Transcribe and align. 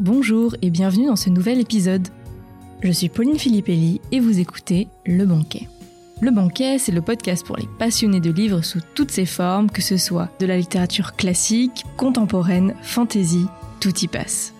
bonjour 0.00 0.56
et 0.60 0.70
bienvenue 0.70 1.06
dans 1.06 1.16
ce 1.16 1.30
nouvel 1.30 1.60
épisode. 1.60 2.08
Je 2.82 2.90
suis 2.90 3.08
Pauline 3.08 3.38
Filippelli 3.38 4.00
et 4.10 4.18
vous 4.18 4.40
écoutez 4.40 4.88
Le 5.06 5.24
Banquet. 5.24 5.68
Le 6.20 6.32
Banquet, 6.32 6.78
c'est 6.78 6.90
le 6.90 7.00
podcast 7.00 7.46
pour 7.46 7.56
les 7.56 7.68
passionnés 7.78 8.18
de 8.18 8.32
livres 8.32 8.62
sous 8.62 8.80
toutes 8.96 9.12
ses 9.12 9.26
formes, 9.26 9.70
que 9.70 9.80
ce 9.80 9.96
soit 9.96 10.30
de 10.40 10.46
la 10.46 10.56
littérature 10.56 11.14
classique, 11.14 11.84
contemporaine, 11.96 12.74
fantasy, 12.82 13.46
tout 13.78 13.96
y 14.02 14.08
passe. 14.08 14.52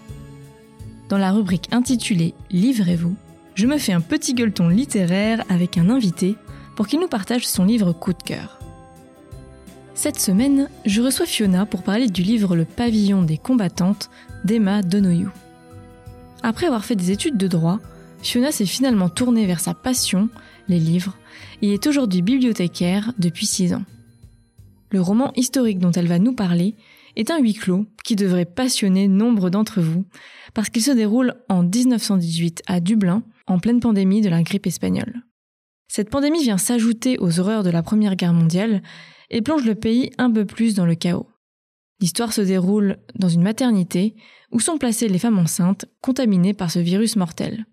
Dans 1.08 1.18
la 1.18 1.32
rubrique 1.32 1.68
intitulée 1.72 2.34
Livrez-vous, 2.52 3.16
je 3.56 3.66
me 3.66 3.78
fais 3.78 3.92
un 3.92 4.00
petit 4.00 4.34
gueuleton 4.34 4.68
littéraire 4.68 5.42
avec 5.48 5.78
un 5.78 5.90
invité 5.90 6.36
pour 6.76 6.86
qu'il 6.86 7.00
nous 7.00 7.08
partage 7.08 7.46
son 7.46 7.64
livre 7.64 7.92
coup 7.92 8.12
de 8.12 8.22
cœur. 8.22 8.60
Cette 9.94 10.20
semaine, 10.20 10.68
je 10.86 11.02
reçois 11.02 11.26
Fiona 11.26 11.66
pour 11.66 11.82
parler 11.82 12.06
du 12.06 12.22
livre 12.22 12.54
Le 12.54 12.64
pavillon 12.64 13.22
des 13.22 13.36
combattantes 13.36 14.10
d'Emma 14.44 14.82
Donoghue. 14.82 15.28
Après 16.42 16.66
avoir 16.66 16.84
fait 16.84 16.96
des 16.96 17.10
études 17.10 17.36
de 17.36 17.46
droit, 17.46 17.78
Fiona 18.22 18.52
s'est 18.52 18.66
finalement 18.66 19.08
tournée 19.08 19.46
vers 19.46 19.60
sa 19.60 19.74
passion, 19.74 20.28
les 20.68 20.78
livres, 20.78 21.16
et 21.60 21.74
est 21.74 21.86
aujourd'hui 21.86 22.22
bibliothécaire 22.22 23.12
depuis 23.18 23.46
6 23.46 23.74
ans. 23.74 23.84
Le 24.90 25.00
roman 25.00 25.32
historique 25.36 25.78
dont 25.78 25.92
elle 25.92 26.08
va 26.08 26.18
nous 26.18 26.34
parler 26.34 26.74
est 27.16 27.30
un 27.30 27.38
huis 27.38 27.54
clos 27.54 27.86
qui 28.04 28.16
devrait 28.16 28.44
passionner 28.44 29.08
nombre 29.08 29.50
d'entre 29.50 29.80
vous, 29.80 30.04
parce 30.54 30.70
qu'il 30.70 30.82
se 30.82 30.90
déroule 30.90 31.34
en 31.48 31.62
1918 31.62 32.62
à 32.66 32.80
Dublin, 32.80 33.22
en 33.46 33.58
pleine 33.58 33.80
pandémie 33.80 34.20
de 34.20 34.28
la 34.28 34.42
grippe 34.42 34.66
espagnole. 34.66 35.22
Cette 35.88 36.10
pandémie 36.10 36.42
vient 36.42 36.58
s'ajouter 36.58 37.18
aux 37.18 37.38
horreurs 37.38 37.62
de 37.62 37.70
la 37.70 37.82
Première 37.82 38.16
Guerre 38.16 38.32
mondiale 38.32 38.82
et 39.30 39.42
plonge 39.42 39.64
le 39.64 39.74
pays 39.74 40.10
un 40.18 40.30
peu 40.30 40.44
plus 40.44 40.74
dans 40.74 40.86
le 40.86 40.94
chaos. 40.94 41.26
L'histoire 42.02 42.32
se 42.32 42.40
déroule 42.40 42.98
dans 43.14 43.28
une 43.28 43.44
maternité 43.44 44.16
où 44.50 44.58
sont 44.58 44.76
placées 44.76 45.06
les 45.06 45.20
femmes 45.20 45.38
enceintes 45.38 45.84
contaminées 46.00 46.52
par 46.52 46.68
ce 46.68 46.80
virus 46.80 47.14
mortel. 47.14 47.64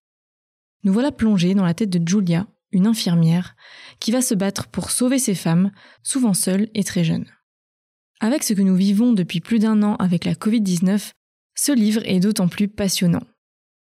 Nous 0.84 0.94
voilà 0.94 1.12
plongés 1.12 1.56
dans 1.56 1.66
la 1.66 1.74
tête 1.74 1.90
de 1.90 2.08
Julia, 2.08 2.46
une 2.72 2.86
infirmière, 2.86 3.56
qui 4.00 4.12
va 4.12 4.22
se 4.22 4.36
battre 4.36 4.68
pour 4.68 4.92
sauver 4.92 5.18
ces 5.18 5.34
femmes, 5.34 5.72
souvent 6.04 6.36
seules 6.36 6.70
et 6.76 6.84
très 6.84 7.04
jeunes. 7.04 7.26
Avec 8.20 8.44
ce 8.44 8.54
que 8.54 8.62
nous 8.62 8.76
vivons 8.76 9.14
depuis 9.14 9.40
plus 9.40 9.58
d'un 9.58 9.82
an 9.82 9.96
avec 9.96 10.26
la 10.26 10.36
Covid-19, 10.36 11.14
ce 11.56 11.72
livre 11.72 12.04
est 12.06 12.20
d'autant 12.20 12.48
plus 12.48 12.68
passionnant. 12.68 13.24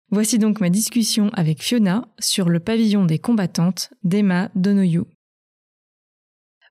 Voici 0.10 0.40
donc 0.40 0.62
ma 0.62 0.72
discussion 0.72 1.30
avec 1.34 1.62
Fiona 1.62 2.08
sur 2.18 2.50
le 2.50 2.60
pavillon 2.60 3.06
des 3.06 3.20
combattantes 3.20 3.92
d'Emma 4.04 4.50
Donoghue. 4.56 5.06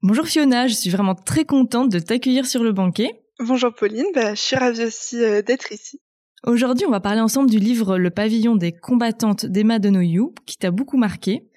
Bonjour 0.02 0.26
Fiona, 0.26 0.66
je 0.66 0.74
suis 0.74 0.90
vraiment 0.90 1.14
très 1.14 1.44
contente 1.44 1.92
de 1.92 2.00
t'accueillir 2.00 2.44
sur 2.44 2.64
le 2.64 2.72
banquet. 2.72 3.22
Bonjour 3.40 3.72
Pauline, 3.72 4.06
bah, 4.14 4.34
je 4.34 4.40
suis 4.40 4.56
ravie 4.56 4.84
aussi 4.84 5.22
euh, 5.22 5.42
d'être 5.42 5.70
ici. 5.70 6.00
Aujourd'hui, 6.44 6.86
on 6.86 6.90
va 6.90 6.98
parler 6.98 7.20
ensemble 7.20 7.48
du 7.48 7.60
livre 7.60 7.96
Le 7.96 8.10
pavillon 8.10 8.56
des 8.56 8.72
combattantes 8.72 9.46
d'Emma 9.46 9.78
Donoghue, 9.78 10.34
qui 10.44 10.56
t'a 10.56 10.72
beaucoup 10.72 10.96
marqué. 10.96 11.48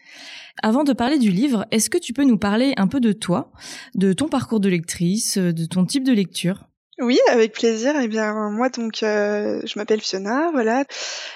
Avant 0.61 0.83
de 0.83 0.93
parler 0.93 1.17
du 1.17 1.31
livre, 1.31 1.65
est-ce 1.71 1.89
que 1.89 1.97
tu 1.97 2.13
peux 2.13 2.23
nous 2.23 2.37
parler 2.37 2.73
un 2.77 2.87
peu 2.87 2.99
de 2.99 3.11
toi, 3.13 3.51
de 3.95 4.13
ton 4.13 4.27
parcours 4.27 4.59
de 4.59 4.69
lectrice, 4.69 5.39
de 5.39 5.65
ton 5.65 5.85
type 5.85 6.03
de 6.03 6.13
lecture? 6.13 6.67
Oui, 7.01 7.19
avec 7.29 7.53
plaisir. 7.53 7.95
Eh 7.99 8.07
bien, 8.07 8.49
moi, 8.51 8.69
donc, 8.69 9.03
euh, 9.03 9.59
je 9.65 9.77
m'appelle 9.77 10.01
Fiona, 10.01 10.51
voilà. 10.51 10.85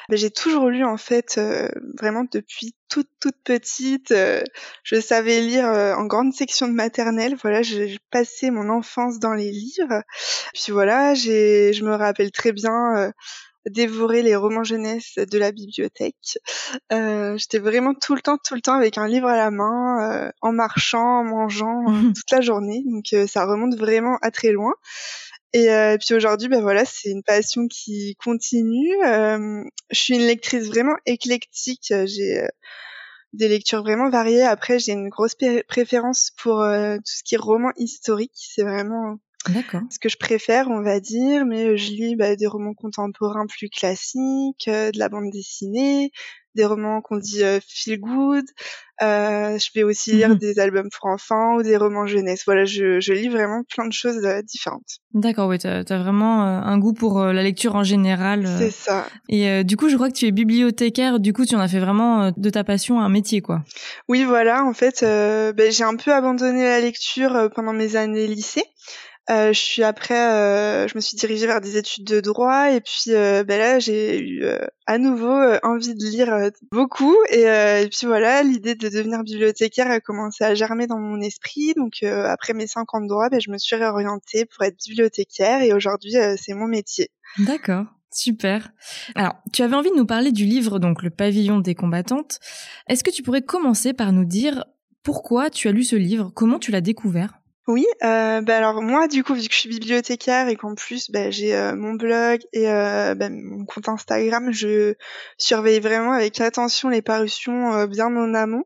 Ben, 0.09 0.17
j'ai 0.17 0.29
toujours 0.29 0.69
lu, 0.69 0.85
en 0.85 0.97
fait, 0.97 1.37
euh, 1.37 1.67
vraiment 1.99 2.23
depuis 2.31 2.75
toute, 2.87 3.09
toute 3.19 3.35
petite. 3.43 4.11
Euh, 4.11 4.43
je 4.83 5.01
savais 5.01 5.41
lire 5.41 5.65
en 5.65 6.05
grande 6.05 6.33
section 6.33 6.67
de 6.67 6.73
maternelle. 6.73 7.35
Voilà, 7.41 7.63
j'ai 7.63 7.97
passé 8.11 8.51
mon 8.51 8.69
enfance 8.69 9.19
dans 9.19 9.33
les 9.33 9.51
livres. 9.51 10.03
Puis 10.53 10.71
voilà, 10.71 11.15
j'ai, 11.15 11.73
je 11.73 11.83
me 11.83 11.95
rappelle 11.95 12.31
très 12.31 12.51
bien 12.51 13.11
dévorer 13.65 14.21
les 14.21 14.35
romans 14.35 14.63
jeunesse 14.63 15.15
de 15.15 15.37
la 15.39 15.51
bibliothèque. 15.51 16.37
J'étais 16.91 17.59
vraiment 17.59 17.95
tout 17.95 18.13
le 18.13 18.21
temps, 18.21 18.37
tout 18.37 18.53
le 18.53 18.61
temps 18.61 18.75
avec 18.75 18.99
un 18.99 19.07
livre 19.07 19.27
à 19.27 19.35
la 19.35 19.49
main, 19.49 20.31
en 20.41 20.51
marchant, 20.51 21.19
en 21.19 21.23
mangeant, 21.23 21.83
toute 22.13 22.31
la 22.31 22.41
journée. 22.41 22.83
Donc, 22.85 23.15
ça 23.27 23.45
remonte 23.45 23.75
vraiment 23.75 24.19
à 24.21 24.29
très 24.29 24.51
loin. 24.51 24.73
Et, 25.55 25.71
euh, 25.71 25.97
puis 25.97 26.13
aujourd'hui, 26.13 26.49
ben 26.49 26.61
voilà, 26.61 26.83
c'est 26.83 27.09
une 27.09 27.23
passion 27.23 27.69
qui 27.69 28.17
continue. 28.21 28.93
Euh, 29.05 29.63
je 29.89 29.97
suis 29.97 30.15
une 30.15 30.25
lectrice 30.25 30.67
vraiment 30.67 30.97
éclectique. 31.05 31.93
J'ai 32.03 32.41
euh, 32.41 32.47
des 33.31 33.47
lectures 33.47 33.81
vraiment 33.81 34.09
variées. 34.09 34.43
Après, 34.43 34.79
j'ai 34.79 34.91
une 34.91 35.07
grosse 35.07 35.35
préférence 35.69 36.33
pour 36.37 36.57
tout 36.57 37.01
ce 37.05 37.23
qui 37.23 37.35
est 37.35 37.37
roman 37.37 37.71
historique. 37.77 38.33
C'est 38.33 38.63
vraiment 38.63 39.17
ce 39.89 39.97
que 39.97 40.09
je 40.09 40.17
préfère, 40.17 40.67
on 40.69 40.81
va 40.81 40.99
dire. 40.99 41.45
Mais 41.45 41.77
je 41.77 41.91
lis 41.91 42.17
bah, 42.17 42.35
des 42.35 42.47
romans 42.47 42.73
contemporains 42.73 43.47
plus 43.47 43.69
classiques, 43.69 44.67
de 44.67 44.99
la 44.99 45.07
bande 45.07 45.31
dessinée, 45.31 46.11
des 46.55 46.65
romans 46.65 47.01
qu'on 47.01 47.17
dit 47.17 47.43
feel 47.67 47.99
good. 47.99 48.45
Euh, 49.01 49.57
je 49.57 49.69
vais 49.75 49.83
aussi 49.83 50.13
lire 50.13 50.29
mhm. 50.29 50.37
des 50.37 50.57
albums 50.57 50.87
pour 50.89 51.09
enfants 51.09 51.55
ou 51.55 51.63
des 51.63 51.75
romans 51.75 52.05
jeunesse. 52.05 52.43
Voilà, 52.45 52.63
je, 52.63 53.01
je 53.01 53.11
lis 53.11 53.27
vraiment 53.27 53.63
plein 53.63 53.87
de 53.87 53.93
choses 53.93 54.23
euh, 54.23 54.41
différentes. 54.41 54.99
D'accord, 55.13 55.49
oui, 55.49 55.57
tu 55.59 55.67
as, 55.67 55.83
vraiment 55.83 56.43
euh, 56.43 56.61
un 56.61 56.77
goût 56.77 56.93
pour 56.93 57.21
la 57.21 57.43
lecture 57.43 57.75
en 57.75 57.83
général. 57.83 58.47
C'est 58.57 58.71
ça. 58.71 59.05
Et 59.27 59.63
du 59.63 59.75
coup, 59.75 59.89
je 59.89 59.95
crois 59.95 60.09
que 60.09 60.15
tu 60.15 60.25
es 60.25 60.31
bibliothécaire. 60.31 61.19
Du 61.19 61.33
coup, 61.33 61.45
tu 61.45 61.55
en 61.55 61.59
as 61.59 61.67
fait 61.67 61.79
vraiment 61.79 62.31
de 62.35 62.49
ta 62.49 62.63
passion 62.63 63.01
un 63.01 63.09
métier, 63.09 63.41
quoi. 63.41 63.63
Oui, 64.07 64.23
voilà. 64.23 64.63
En 64.63 64.73
fait, 64.73 65.01
ben, 65.01 65.71
j'ai 65.71 65.83
un 65.83 65.95
peu 65.95 66.13
abandonné 66.13 66.63
la 66.63 66.79
lecture 66.79 67.49
pendant 67.53 67.73
mes 67.73 67.95
années 67.95 68.27
lycée. 68.27 68.63
Euh, 69.29 69.53
je 69.53 69.59
suis 69.59 69.83
après, 69.83 70.33
euh, 70.33 70.87
je 70.87 70.95
me 70.95 71.01
suis 71.01 71.17
dirigée 71.17 71.47
vers 71.47 71.59
des 71.59 71.77
études 71.77 72.05
de 72.05 72.21
droit 72.21 72.71
et 72.71 72.79
puis 72.79 73.09
euh, 73.09 73.43
ben 73.43 73.57
là 73.57 73.79
j'ai 73.79 74.19
eu 74.19 74.45
à 74.85 74.99
nouveau 74.99 75.33
envie 75.63 75.95
de 75.95 76.05
lire 76.05 76.51
beaucoup 76.71 77.15
et, 77.31 77.41
et, 77.41 77.89
puis 77.89 78.05
voilà 78.05 78.43
l'idée 78.43 78.75
de 78.75 78.87
devenir 78.87 79.23
bibliothécaire 79.23 79.89
a 79.89 79.99
commencé 79.99 80.43
à 80.43 80.53
germer 80.53 80.85
dans 80.85 80.99
mon 80.99 81.19
esprit 81.21 81.73
donc 81.75 82.03
après 82.03 82.53
mes 82.53 82.67
cinq 82.67 82.93
ans 82.93 83.01
de 83.01 83.07
droit 83.07 83.29
ben, 83.29 83.41
je 83.41 83.49
me 83.49 83.57
suis 83.57 83.75
réorientée 83.75 84.45
pour 84.45 84.63
être 84.63 84.77
bibliothécaire 84.85 85.63
et 85.63 85.73
aujourd'hui 85.73 86.13
c'est 86.37 86.53
mon 86.53 86.67
métier. 86.67 87.09
D'accord. 87.39 87.85
Super. 88.11 88.69
Alors, 89.15 89.33
tu 89.51 89.61
avais 89.61 89.75
envie 89.75 89.91
de 89.91 89.97
nous 89.97 90.05
parler 90.05 90.31
du 90.31 90.45
livre, 90.45 90.79
donc 90.79 91.03
Le 91.03 91.09
pavillon 91.09 91.59
des 91.59 91.75
combattantes. 91.75 92.39
Est-ce 92.87 93.03
que 93.03 93.11
tu 93.11 93.23
pourrais 93.23 93.41
commencer 93.41 93.91
par 93.91 94.13
nous 94.13 94.23
dire 94.23 94.63
pourquoi 95.03 95.49
tu 95.49 95.67
as 95.67 95.73
lu 95.73 95.83
ce 95.83 95.97
livre? 95.97 96.31
Comment 96.33 96.57
tu 96.57 96.71
l'as 96.71 96.79
découvert? 96.79 97.41
Oui, 97.67 97.87
euh, 98.03 98.41
bah 98.41 98.57
alors 98.57 98.83
moi 98.83 99.07
du 99.07 99.23
coup 99.23 99.33
vu 99.33 99.47
que 99.47 99.53
je 99.53 99.59
suis 99.59 99.69
bibliothécaire 99.69 100.47
et 100.49 100.55
qu'en 100.55 100.75
plus 100.75 101.09
bah, 101.09 101.31
j'ai 101.31 101.55
euh, 101.55 101.75
mon 101.75 101.93
blog 101.93 102.41
et 102.53 102.69
euh, 102.69 103.15
bah, 103.15 103.29
mon 103.31 103.65
compte 103.65 103.89
Instagram, 103.89 104.51
je 104.51 104.93
surveille 105.39 105.79
vraiment 105.79 106.11
avec 106.11 106.39
attention 106.41 106.89
les 106.89 107.01
parutions 107.01 107.73
euh, 107.73 107.87
bien 107.87 108.15
en 108.15 108.35
amont 108.35 108.65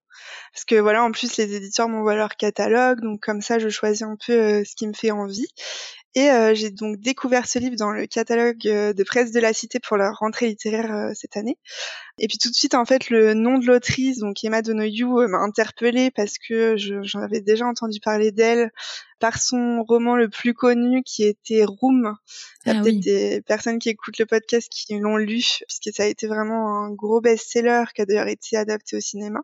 parce 0.54 0.66
que 0.66 0.76
voilà 0.76 1.02
en 1.06 1.12
plus 1.12 1.38
les 1.38 1.56
éditeurs 1.56 1.88
m'envoient 1.88 2.16
leur 2.16 2.36
catalogue 2.36 3.00
donc 3.00 3.22
comme 3.22 3.42
ça 3.42 3.58
je 3.58 3.70
choisis 3.70 4.02
un 4.02 4.18
peu 4.26 4.66
ce 4.66 4.76
qui 4.76 4.86
me 4.86 4.94
fait 4.94 5.12
envie 5.12 5.48
et 6.16 6.30
j'ai 6.56 6.72
donc 6.72 6.98
découvert 6.98 7.46
ce 7.46 7.60
livre 7.60 7.76
dans 7.78 7.92
le 7.92 8.08
catalogue 8.08 8.58
de 8.64 9.04
presse 9.04 9.32
de 9.32 9.40
la 9.40 9.54
Cité 9.54 9.80
pour 9.80 9.96
leur 9.96 10.18
rentrée 10.18 10.48
littéraire 10.48 11.12
cette 11.14 11.38
année. 11.38 11.58
Et 12.20 12.28
puis 12.28 12.38
tout 12.38 12.50
de 12.50 12.56
suite, 12.56 12.76
en 12.76 12.86
fait, 12.86 13.10
le 13.10 13.34
nom 13.34 13.58
de 13.58 13.66
l'autrice, 13.66 14.20
donc 14.20 14.44
Emma 14.44 14.62
Donoghue, 14.62 15.28
m'a 15.28 15.40
interpellée 15.40 16.12
parce 16.12 16.38
que 16.38 16.76
j'en 16.78 17.22
avais 17.22 17.42
déjà 17.42 17.66
entendu 17.66 18.00
parler 18.00 18.32
d'elle 18.32 18.72
par 19.20 19.38
son 19.38 19.84
roman 19.84 20.16
le 20.16 20.30
plus 20.30 20.54
connu 20.54 21.04
qui 21.04 21.24
était 21.24 21.64
Room. 21.66 22.16
Il 22.66 22.72
y 22.72 22.76
a 22.76 22.80
ah 22.80 22.84
peut-être 22.84 23.00
des 23.00 23.42
personnes 23.42 23.80
qui 23.80 23.90
écoutent 23.90 24.18
le 24.18 24.26
podcast 24.26 24.70
qui 24.70 24.98
l'ont 24.98 25.18
lu, 25.18 25.44
puisque 25.68 25.96
ça 25.96 26.04
a 26.04 26.08
été 26.08 26.28
vraiment 26.28 26.84
un 26.84 26.92
gros 26.92 27.22
best-seller 27.22 27.86
qui 27.94 28.02
a 28.02 28.06
d'ailleurs 28.06 28.28
été 28.28 28.58
adapté 28.58 28.98
au 28.98 29.02
cinéma. 29.02 29.42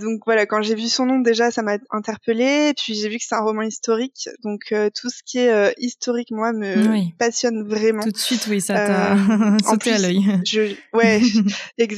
Donc 0.00 0.20
voilà, 0.26 0.44
quand 0.44 0.60
j'ai 0.60 0.74
vu 0.74 0.88
son 0.88 1.06
nom 1.06 1.20
déjà, 1.20 1.50
ça 1.50 1.62
m'a 1.62 1.78
interpellée. 1.90 2.74
Puis 2.76 2.94
j'ai 2.94 3.08
vu 3.08 3.16
que 3.16 3.24
c'est 3.26 3.34
un 3.34 3.42
roman 3.42 3.62
historique, 3.62 4.28
donc 4.42 4.72
euh, 4.72 4.90
tout 4.94 5.08
ce 5.08 5.22
qui 5.24 5.38
est 5.38 5.50
euh, 5.50 5.72
historique, 5.78 6.30
moi, 6.30 6.52
me 6.52 7.10
passionne 7.18 7.66
vraiment. 7.66 8.02
Tout 8.02 8.12
de 8.12 8.18
suite, 8.18 8.46
oui, 8.50 8.60
ça 8.60 8.74
t'a 8.74 9.14
euh, 9.14 9.56
sauté 9.64 9.92
à 9.92 9.98
l'œil. 9.98 10.20
Ouais, 10.92 11.22
exactement. 11.78 11.95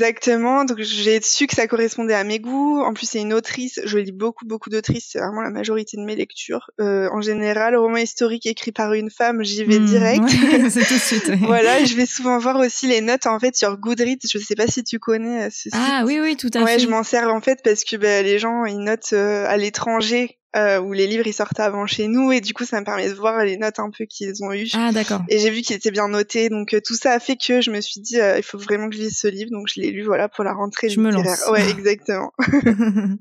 Donc 0.65 0.79
j'ai 0.81 1.21
su 1.23 1.47
que 1.47 1.55
ça 1.55 1.67
correspondait 1.67 2.15
à 2.15 2.25
mes 2.25 2.39
goûts. 2.39 2.81
En 2.81 2.93
plus, 2.93 3.07
c'est 3.07 3.21
une 3.21 3.33
autrice. 3.33 3.81
Je 3.85 3.99
lis 3.99 4.13
beaucoup, 4.13 4.47
beaucoup 4.47 4.71
d'autrices. 4.71 5.09
C'est 5.13 5.19
vraiment 5.19 5.43
la 5.43 5.51
majorité 5.51 5.97
de 5.97 6.03
mes 6.03 6.17
lectures. 6.17 6.71
Euh, 6.81 7.09
en 7.13 7.21
général, 7.21 7.77
roman 7.77 7.99
historique 7.99 8.47
écrit 8.47 8.73
par 8.73 8.93
une 8.93 9.11
femme, 9.11 9.43
j'y 9.43 9.65
vais 9.65 9.79
hmm, 9.79 9.85
direct. 9.85 10.25
c'est 10.71 10.85
tout 10.85 10.95
de 10.95 10.99
suite. 10.99 11.31
voilà, 11.43 11.85
je 11.85 11.95
vais 11.95 12.07
souvent 12.07 12.39
voir 12.39 12.57
aussi 12.57 12.87
les 12.87 13.01
notes 13.01 13.27
en 13.27 13.39
fait 13.39 13.57
sur 13.57 13.77
Goodreads. 13.79 14.27
Je 14.31 14.39
sais 14.39 14.55
pas 14.55 14.67
si 14.67 14.85
tu 14.85 14.99
connais 14.99 15.47
euh, 15.47 15.49
ce 15.51 15.69
Ah 15.73 16.03
oui, 16.07 16.19
oui, 16.21 16.37
tout 16.37 16.51
à 16.55 16.59
fait. 16.59 16.65
Ouais, 16.65 16.79
je 16.79 16.89
m'en 16.89 17.03
sers 17.03 17.29
en 17.33 17.41
fait 17.41 17.61
parce 17.63 17.85
que 17.85 17.97
bah, 17.97 18.23
les 18.23 18.39
gens 18.39 18.65
ils 18.65 18.79
notent 18.79 19.13
euh, 19.13 19.47
à 19.49 19.57
l'étranger 19.57 20.39
euh, 20.57 20.81
où 20.81 20.93
les 20.93 21.07
livres 21.07 21.27
ils 21.27 21.35
sortent 21.35 21.61
avant 21.61 21.87
chez 21.87 22.09
nous 22.09 22.33
et 22.33 22.41
du 22.41 22.55
coup 22.55 22.65
ça 22.65 22.81
me 22.81 22.85
permet 22.85 23.09
de 23.09 23.15
voir 23.15 23.45
les 23.45 23.57
notes 23.57 23.79
un 23.79 23.91
peu 23.91 24.07
qu'ils 24.07 24.43
ont 24.43 24.53
eues. 24.53 24.71
Ah 24.75 24.93
d'accord. 24.93 25.23
Et 25.29 25.39
j'ai 25.39 25.51
vu 25.51 25.61
qu'il 25.61 25.77
était 25.77 25.91
bien 25.91 26.09
noté 26.09 26.49
donc 26.49 26.75
tout 26.85 26.95
ça 26.95 27.13
a 27.13 27.21
fait 27.21 27.37
que 27.37 27.61
je 27.61 27.71
me 27.71 27.81
suis 27.81 28.01
dit 28.01 28.17
il 28.17 28.43
faut 28.43 28.59
vraiment 28.59 28.89
que 28.89 28.97
je 28.97 29.03
lise 29.03 29.19
ce 29.19 29.29
livre 29.29 29.51
donc 29.51 29.69
je 29.73 29.81
l'ai 29.81 29.91
lu 29.91 30.05
voilà 30.05 30.29
pour 30.29 30.45
la 30.45 30.55
rentrée 30.55 30.89
je 30.89 31.01
me 31.01 31.11
lance. 31.11 31.45
Ouais 31.51 31.69
exactement. 31.69 32.33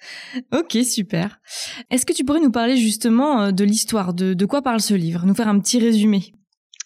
ok, 0.52 0.78
super. 0.84 1.40
Est-ce 1.90 2.06
que 2.06 2.12
tu 2.12 2.24
pourrais 2.24 2.40
nous 2.40 2.52
parler 2.52 2.76
justement 2.76 3.42
euh, 3.42 3.50
de 3.50 3.64
l'histoire, 3.64 4.14
de, 4.14 4.34
de 4.34 4.46
quoi 4.46 4.62
parle 4.62 4.80
ce 4.80 4.94
livre, 4.94 5.24
nous 5.24 5.34
faire 5.34 5.48
un 5.48 5.58
petit 5.58 5.78
résumé 5.78 6.32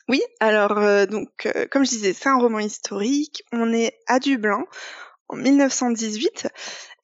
Oui, 0.08 0.22
alors 0.40 1.08
donc 1.08 1.48
comme 1.70 1.84
je 1.84 1.90
disais, 1.90 2.12
c'est 2.12 2.28
un 2.28 2.38
roman 2.38 2.60
historique. 2.60 3.42
On 3.52 3.72
est 3.72 3.98
à 4.06 4.20
Dublin 4.20 4.64
en 5.28 5.36
1918 5.36 6.48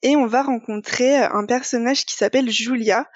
et 0.03 0.15
on 0.15 0.27
va 0.27 0.43
rencontrer 0.43 1.17
un 1.17 1.45
personnage 1.45 2.05
qui 2.05 2.15
s'appelle 2.15 2.49
Julia. 2.49 3.07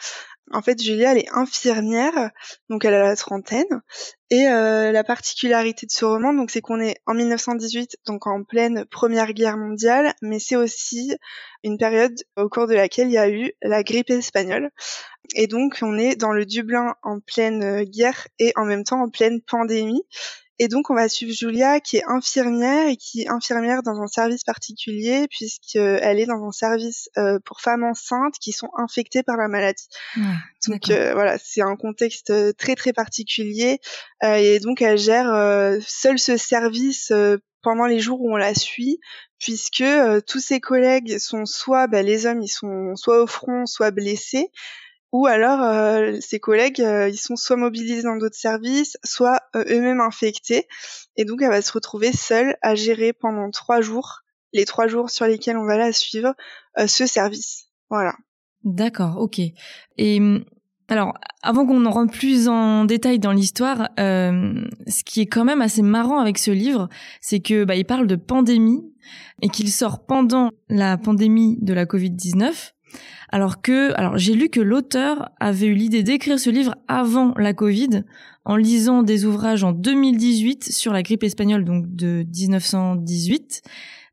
En 0.52 0.62
fait, 0.62 0.82
Julia, 0.82 1.14
elle 1.14 1.20
est 1.20 1.30
infirmière, 1.32 2.32
donc 2.70 2.84
elle 2.84 2.94
a 2.94 3.04
la 3.04 3.16
trentaine. 3.16 3.82
Et 4.30 4.48
euh, 4.48 4.92
la 4.92 5.04
particularité 5.04 5.86
de 5.86 5.92
ce 5.92 6.04
roman, 6.04 6.34
donc, 6.34 6.52
c'est 6.52 6.60
qu'on 6.60 6.82
est 6.82 6.98
en 7.06 7.14
1918, 7.14 7.98
donc 8.06 8.28
en 8.28 8.44
pleine 8.44 8.86
Première 8.86 9.32
Guerre 9.34 9.58
mondiale, 9.58 10.14
mais 10.22 10.40
c'est 10.40 10.58
aussi 10.58 11.16
une 11.64 11.78
période 11.78 12.16
au 12.36 12.50
cours 12.50 12.68
de 12.68 12.74
laquelle 12.74 13.08
il 13.08 13.14
y 13.14 13.18
a 13.18 13.30
eu 13.30 13.54
la 13.62 13.84
grippe 13.84 14.10
espagnole. 14.10 14.70
Et 15.36 15.48
donc, 15.48 15.80
on 15.82 15.98
est 15.98 16.16
dans 16.16 16.34
le 16.34 16.46
Dublin 16.46 16.96
en 17.04 17.20
pleine 17.20 17.84
guerre 17.84 18.28
et 18.38 18.52
en 18.58 18.66
même 18.66 18.84
temps 18.84 19.02
en 19.02 19.10
pleine 19.10 19.42
pandémie. 19.42 20.04
Et 20.60 20.68
donc, 20.68 20.92
on 20.92 20.94
va 20.94 21.10
suivre 21.10 21.34
Julia, 21.34 21.80
qui 21.80 21.98
est 21.98 22.04
infirmière 22.08 22.88
et 22.88 22.96
qui 22.96 23.24
est 23.24 23.30
infirmière 23.30 23.82
dans 23.82 24.02
un 24.02 24.08
service 24.08 24.44
particulier, 24.44 25.28
puisqu'elle 25.28 26.20
est 26.20 26.26
dans 26.28 26.46
un 26.46 26.52
service 26.52 27.10
euh, 27.18 27.40
pour 27.44 27.60
femmes 27.60 27.84
enceintes 27.84 28.36
qui 28.40 28.52
sont 28.52 28.70
infectées 28.78 29.24
par 29.24 29.36
la 29.36 29.48
maladie. 29.48 29.88
donc, 30.68 30.90
euh, 30.90 31.14
voilà, 31.14 31.38
c'est 31.44 31.62
un 31.62 31.76
contexte 31.76 32.30
euh, 32.30 32.54
très, 32.54 32.76
très 32.76 32.94
particulier. 32.94 33.80
et 34.22 34.60
donc, 34.60 34.82
elle 34.82 34.98
gère 34.98 35.34
seul 35.86 36.20
ce 36.20 36.38
service 36.38 37.12
pendant 37.64 37.86
les 37.86 38.00
jours 38.00 38.22
où 38.22 38.32
on 38.32 38.38
la 38.38 38.54
suit, 38.54 39.00
puisque 39.40 39.84
tous 40.28 40.40
ses 40.40 40.60
collègues 40.60 41.18
sont 41.18 41.46
soit, 41.46 41.88
bah, 41.88 42.04
les 42.04 42.26
hommes, 42.26 42.42
ils 42.42 42.48
sont 42.48 42.96
soit 42.96 43.22
au 43.24 43.28
front, 43.28 43.66
soit 43.66 43.92
blessés 43.92 44.52
ou 45.14 45.28
alors 45.28 45.62
euh, 45.62 46.18
ses 46.20 46.40
collègues 46.40 46.82
euh, 46.82 47.08
ils 47.08 47.18
sont 47.18 47.36
soit 47.36 47.56
mobilisés 47.56 48.02
dans 48.02 48.18
d'autres 48.18 48.36
services, 48.36 48.98
soit 49.06 49.40
euh, 49.56 49.64
eux-mêmes 49.70 50.02
infectés, 50.02 50.68
et 51.16 51.24
donc 51.24 51.42
elle 51.42 51.52
va 51.52 51.62
se 51.62 51.72
retrouver 51.72 52.12
seule 52.12 52.58
à 52.62 52.76
gérer 52.76 53.14
pendant 53.14 53.50
trois 53.52 53.80
jours, 53.80 54.24
les 54.52 54.66
trois 54.66 54.88
jours 54.88 55.12
sur 55.12 55.26
lesquels 55.26 55.56
on 55.56 55.66
va 55.66 55.78
la 55.78 55.94
suivre, 55.94 56.34
ce 56.88 57.06
service. 57.06 57.68
Voilà. 57.90 58.16
D'accord, 58.64 59.18
ok. 59.20 59.40
Et 59.98 60.20
hum, 60.20 60.44
alors, 60.88 61.14
avant 61.44 61.66
qu'on 61.66 61.86
en 61.86 61.92
rentre 61.92 62.14
plus 62.14 62.48
en 62.48 62.86
détail 62.86 63.20
dans 63.20 63.32
l'histoire, 63.32 63.90
ce 63.98 65.04
qui 65.06 65.22
est 65.22 65.28
quand 65.28 65.46
même 65.46 65.62
assez 65.62 65.82
marrant 65.82 66.20
avec 66.20 66.38
ce 66.38 66.52
livre, 66.52 66.90
c'est 67.22 67.40
que 67.40 67.64
bah, 67.64 67.76
il 67.76 67.86
parle 67.86 68.08
de 68.08 68.16
pandémie 68.16 68.84
et 69.42 69.50
qu'il 69.50 69.72
sort 69.72 70.06
pendant 70.06 70.50
la 70.70 70.98
pandémie 70.98 71.58
de 71.62 71.74
la 71.74 71.86
Covid-19 71.86 72.74
alors 73.30 73.62
que, 73.62 73.94
alors 73.96 74.18
j'ai 74.18 74.34
lu 74.34 74.50
que 74.50 74.60
l'auteur 74.60 75.32
avait 75.40 75.68
eu 75.68 75.74
l'idée 75.74 76.04
d'écrire 76.04 76.40
ce 76.40 76.50
livre 76.50 76.76
avant 76.88 77.34
la 77.38 77.54
Covid, 77.54 78.04
en 78.46 78.56
lisant 78.56 79.04
des 79.04 79.26
ouvrages 79.26 79.64
en 79.64 79.72
2018 79.72 80.72
sur 80.72 80.94
la 80.94 81.02
grippe 81.02 81.24
espagnole, 81.24 81.64
donc 81.64 81.86
de 81.88 82.26
1918. 82.36 83.62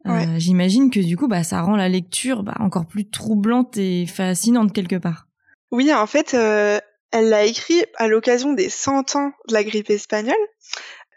Euh, 0.06 0.24
j'imagine 0.38 0.90
que 0.90 1.00
du 1.00 1.16
coup, 1.16 1.28
bah, 1.28 1.42
ça 1.42 1.60
rend 1.60 1.76
la 1.76 1.88
lecture 1.88 2.42
bah, 2.42 2.54
encore 2.60 2.86
plus 2.86 3.08
troublante 3.08 3.76
et 3.76 4.06
fascinante 4.06 4.72
quelque 4.72 4.96
part. 4.96 5.26
Oui, 5.70 5.92
en 5.92 6.06
fait, 6.06 6.34
euh, 6.34 6.78
elle 7.12 7.28
l'a 7.28 7.44
écrit 7.44 7.82
à 7.96 8.08
l'occasion 8.08 8.52
des 8.52 8.70
100 8.70 9.16
ans 9.16 9.32
de 9.48 9.54
la 9.54 9.64
grippe 9.64 9.90
espagnole. 9.90 10.34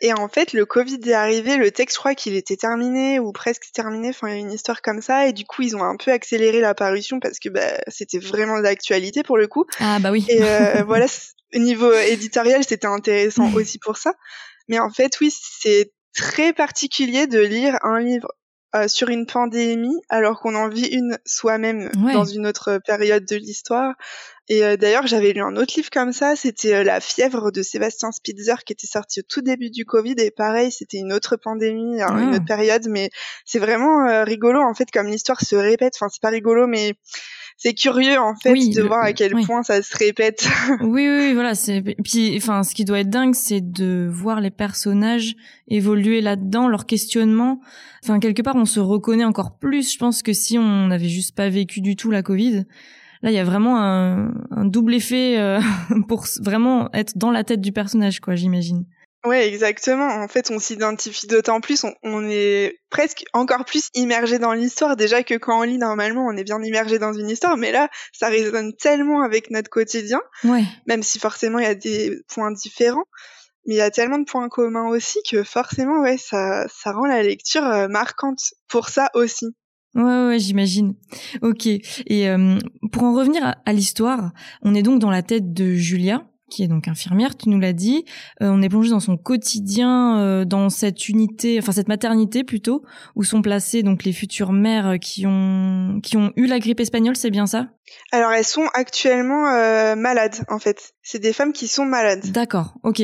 Et 0.06 0.12
en 0.12 0.28
fait, 0.28 0.52
le 0.52 0.66
Covid 0.66 1.00
est 1.06 1.14
arrivé, 1.14 1.56
le 1.56 1.72
texte, 1.72 1.96
je 1.96 2.00
crois 2.00 2.14
qu'il 2.14 2.36
était 2.36 2.58
terminé 2.58 3.20
ou 3.20 3.32
presque 3.32 3.72
terminé. 3.74 4.10
Enfin, 4.10 4.28
il 4.28 4.34
y 4.34 4.36
a 4.36 4.40
une 4.40 4.52
histoire 4.52 4.82
comme 4.82 5.02
ça. 5.02 5.28
Et 5.28 5.32
du 5.32 5.46
coup, 5.46 5.62
ils 5.62 5.78
ont 5.78 5.84
un 5.84 5.96
peu 5.96 6.12
accéléré 6.12 6.60
la 6.60 6.76
parution 6.76 7.22
parce 7.22 7.40
que 7.40 7.48
bah, 7.48 7.62
c'était 7.88 8.20
vraiment 8.20 8.60
d'actualité 8.60 9.24
pour 9.24 9.38
le 9.38 9.48
coup. 9.48 9.66
Ah 9.80 10.00
bah 10.00 10.12
oui. 10.12 10.26
Et 10.28 10.44
euh, 10.44 10.84
voilà, 10.86 11.06
au 11.56 11.60
niveau 11.60 11.94
éditorial, 11.94 12.66
c'était 12.68 12.86
intéressant 12.86 13.50
aussi 13.54 13.80
pour 13.80 13.96
ça. 13.96 14.14
Mais 14.68 14.78
en 14.78 14.90
fait, 14.90 15.18
oui, 15.22 15.34
c'est 15.34 15.94
très 16.14 16.52
particulier 16.52 17.26
de 17.26 17.40
lire 17.40 17.78
un 17.84 18.02
livre 18.02 18.28
euh, 18.76 18.90
sur 18.90 19.08
une 19.08 19.26
pandémie 19.26 20.02
alors 20.10 20.42
qu'on 20.42 20.56
en 20.56 20.68
vit 20.68 20.88
une 20.88 21.18
soi-même 21.26 21.92
dans 21.96 22.26
une 22.26 22.46
autre 22.46 22.82
période 22.86 23.24
de 23.24 23.38
l'histoire. 23.38 23.94
Et 24.50 24.64
euh, 24.64 24.76
d'ailleurs, 24.76 25.08
j'avais 25.08 25.32
lu 25.32 25.42
un 25.42 25.56
autre 25.56 25.74
livre 25.78 25.90
comme 25.90 26.12
ça, 26.12 26.36
c'était 26.36 26.74
euh, 26.74 26.84
La 26.84 27.00
fièvre 27.00 27.52
de 27.52 27.62
Sébastien 27.62 28.12
Spitzer 28.12 28.56
qui 28.66 28.74
était 28.74 28.88
sorti 28.88 29.22
au 29.22 29.24
tout 29.24 29.42
début 29.42 29.70
du 29.70 29.86
Covid 29.86 30.16
et 30.18 30.32
pareil, 30.32 30.72
c'était 30.72 30.98
une 30.98 31.14
autre 31.14 31.38
pandémie, 31.38 32.02
hein, 32.02 32.18
une 32.18 32.34
ah. 32.34 32.36
autre 32.36 32.46
période, 32.46 32.86
mais 32.90 33.10
c'est 33.46 33.60
vraiment 33.60 34.24
rigolo 34.26 34.62
en 34.62 34.74
fait 34.74 34.92
comme 34.92 35.08
l'histoire 35.08 35.42
se 35.42 35.56
répète. 35.56 35.94
Enfin, 35.96 36.10
c'est 36.10 36.22
pas 36.22 36.30
rigolo, 36.30 36.68
mais 36.68 36.96
c'est 37.58 37.74
curieux 37.74 38.20
en 38.20 38.36
fait 38.36 38.54
de 38.54 38.82
voir 38.82 39.04
à 39.04 39.14
quel 39.14 39.34
point 39.46 39.64
ça 39.64 39.82
se 39.82 39.96
répète. 39.96 40.48
oui, 40.82 41.08
oui, 41.08 41.34
voilà. 41.34 41.56
C'est 41.56 41.82
puis, 41.82 42.36
enfin, 42.38 42.64
ce 42.64 42.74
qui 42.76 42.86
doit 42.86 43.00
être 43.00 43.10
dingue, 43.10 43.36
c'est 43.36 43.62
de 43.62 44.08
voir 44.12 44.42
les 44.42 44.52
personnages 44.52 45.36
évoluer 45.68 46.22
là-dedans, 46.22 46.68
leur 46.68 46.86
questionnement. 46.86 47.62
Enfin, 48.04 48.20
quelque 48.20 48.42
part, 48.42 48.56
on 48.56 48.66
se 48.66 48.80
reconnaît 48.80 49.24
encore 49.24 49.58
plus. 49.58 49.94
Je 49.94 49.98
pense 49.98 50.24
que 50.24 50.34
si 50.34 50.58
on 50.58 50.88
n'avait 50.88 51.10
juste 51.10 51.36
pas 51.36 51.50
vécu 51.50 51.82
du 51.82 51.96
tout 51.96 52.12
la 52.12 52.22
Covid, 52.22 52.66
là, 53.24 53.32
il 53.32 53.34
y 53.34 53.40
a 53.40 53.44
vraiment 53.44 53.80
un, 53.80 54.32
un 54.52 54.66
double 54.66 54.94
effet 54.94 55.40
euh, 55.40 55.60
pour 56.08 56.26
vraiment 56.42 56.90
être 56.94 57.18
dans 57.18 57.32
la 57.32 57.44
tête 57.44 57.62
du 57.62 57.72
personnage, 57.72 58.20
quoi. 58.20 58.36
J'imagine. 58.36 58.86
Ouais, 59.26 59.48
exactement. 59.48 60.08
En 60.08 60.28
fait, 60.28 60.52
on 60.52 60.60
s'identifie 60.60 61.28
d'autant 61.28 61.62
plus, 61.62 61.86
on, 62.04 62.30
est 62.30 62.78
presque 62.90 63.24
encore 63.32 63.64
plus 63.64 63.88
immergé 63.94 64.38
dans 64.38 64.52
l'histoire. 64.52 64.98
Déjà 64.98 65.24
que 65.24 65.36
quand 65.36 65.62
on 65.62 65.64
lit, 65.64 65.78
normalement, 65.78 66.26
on 66.28 66.36
est 66.36 66.44
bien 66.44 66.62
immergé 66.62 67.00
dans 67.00 67.14
une 67.14 67.30
histoire, 67.30 67.56
mais 67.56 67.72
là, 67.72 67.88
ça 68.12 68.28
résonne 68.28 68.74
tellement 68.76 69.22
avec 69.22 69.50
notre 69.50 69.70
quotidien, 69.70 70.20
ouais. 70.44 70.64
même 70.88 71.04
si 71.04 71.20
forcément 71.20 71.60
il 71.60 71.64
y 71.64 71.70
a 71.70 71.76
des 71.76 72.20
points 72.28 72.52
différents. 72.52 73.06
Mais 73.66 73.76
il 73.76 73.78
y 73.78 73.82
a 73.82 73.92
tellement 73.92 74.20
de 74.20 74.26
points 74.26 74.50
communs 74.50 74.90
aussi 74.90 75.20
que 75.30 75.42
forcément, 75.44 76.02
ouais, 76.02 76.18
ça, 76.18 76.68
ça 76.68 76.92
rend 76.92 77.06
la 77.06 77.24
lecture 77.24 77.64
euh, 77.64 77.88
marquante 77.88 78.54
pour 78.68 78.90
ça 78.90 79.10
aussi. 79.14 79.56
Ouais, 79.96 80.28
ouais, 80.28 80.40
j'imagine. 80.40 80.96
Ok. 81.42 81.68
Et 81.68 82.30
euh, 82.30 82.58
pour 82.92 83.04
en 83.04 83.14
revenir 83.14 83.56
à 83.66 83.74
l'histoire, 83.74 84.32
on 84.64 84.74
est 84.74 84.82
donc 84.82 85.00
dans 85.00 85.12
la 85.12 85.22
tête 85.22 85.54
de 85.54 85.74
Julia, 85.76 86.26
qui 86.54 86.64
est 86.64 86.68
donc 86.68 86.88
infirmière, 86.88 87.36
tu 87.36 87.50
nous 87.50 87.60
l'as 87.60 87.74
dit. 87.74 88.06
Euh, 88.42 88.50
on 88.52 88.62
est 88.62 88.70
plongé 88.70 88.92
dans 88.92 89.00
son 89.00 89.18
quotidien, 89.18 90.20
euh, 90.20 90.46
dans 90.46 90.70
cette 90.70 91.10
unité, 91.10 91.58
enfin 91.60 91.72
cette 91.72 91.88
maternité 91.88 92.44
plutôt, 92.44 92.84
où 93.16 93.24
sont 93.24 93.42
placées 93.42 93.82
donc 93.82 94.04
les 94.04 94.14
futures 94.14 94.54
mères 94.54 95.00
qui 95.02 95.26
ont 95.26 96.00
qui 96.04 96.16
ont 96.16 96.32
eu 96.36 96.46
la 96.46 96.60
grippe 96.60 96.80
espagnole, 96.80 97.16
c'est 97.16 97.32
bien 97.32 97.48
ça? 97.48 97.70
Alors 98.12 98.32
elles 98.32 98.46
sont 98.46 98.68
actuellement 98.74 99.48
euh, 99.48 99.96
malades 99.96 100.46
en 100.48 100.60
fait. 100.60 100.94
C'est 101.02 101.20
des 101.20 101.34
femmes 101.34 101.52
qui 101.52 101.68
sont 101.68 101.86
malades. 101.86 102.32
D'accord, 102.32 102.76
ok. 102.84 103.02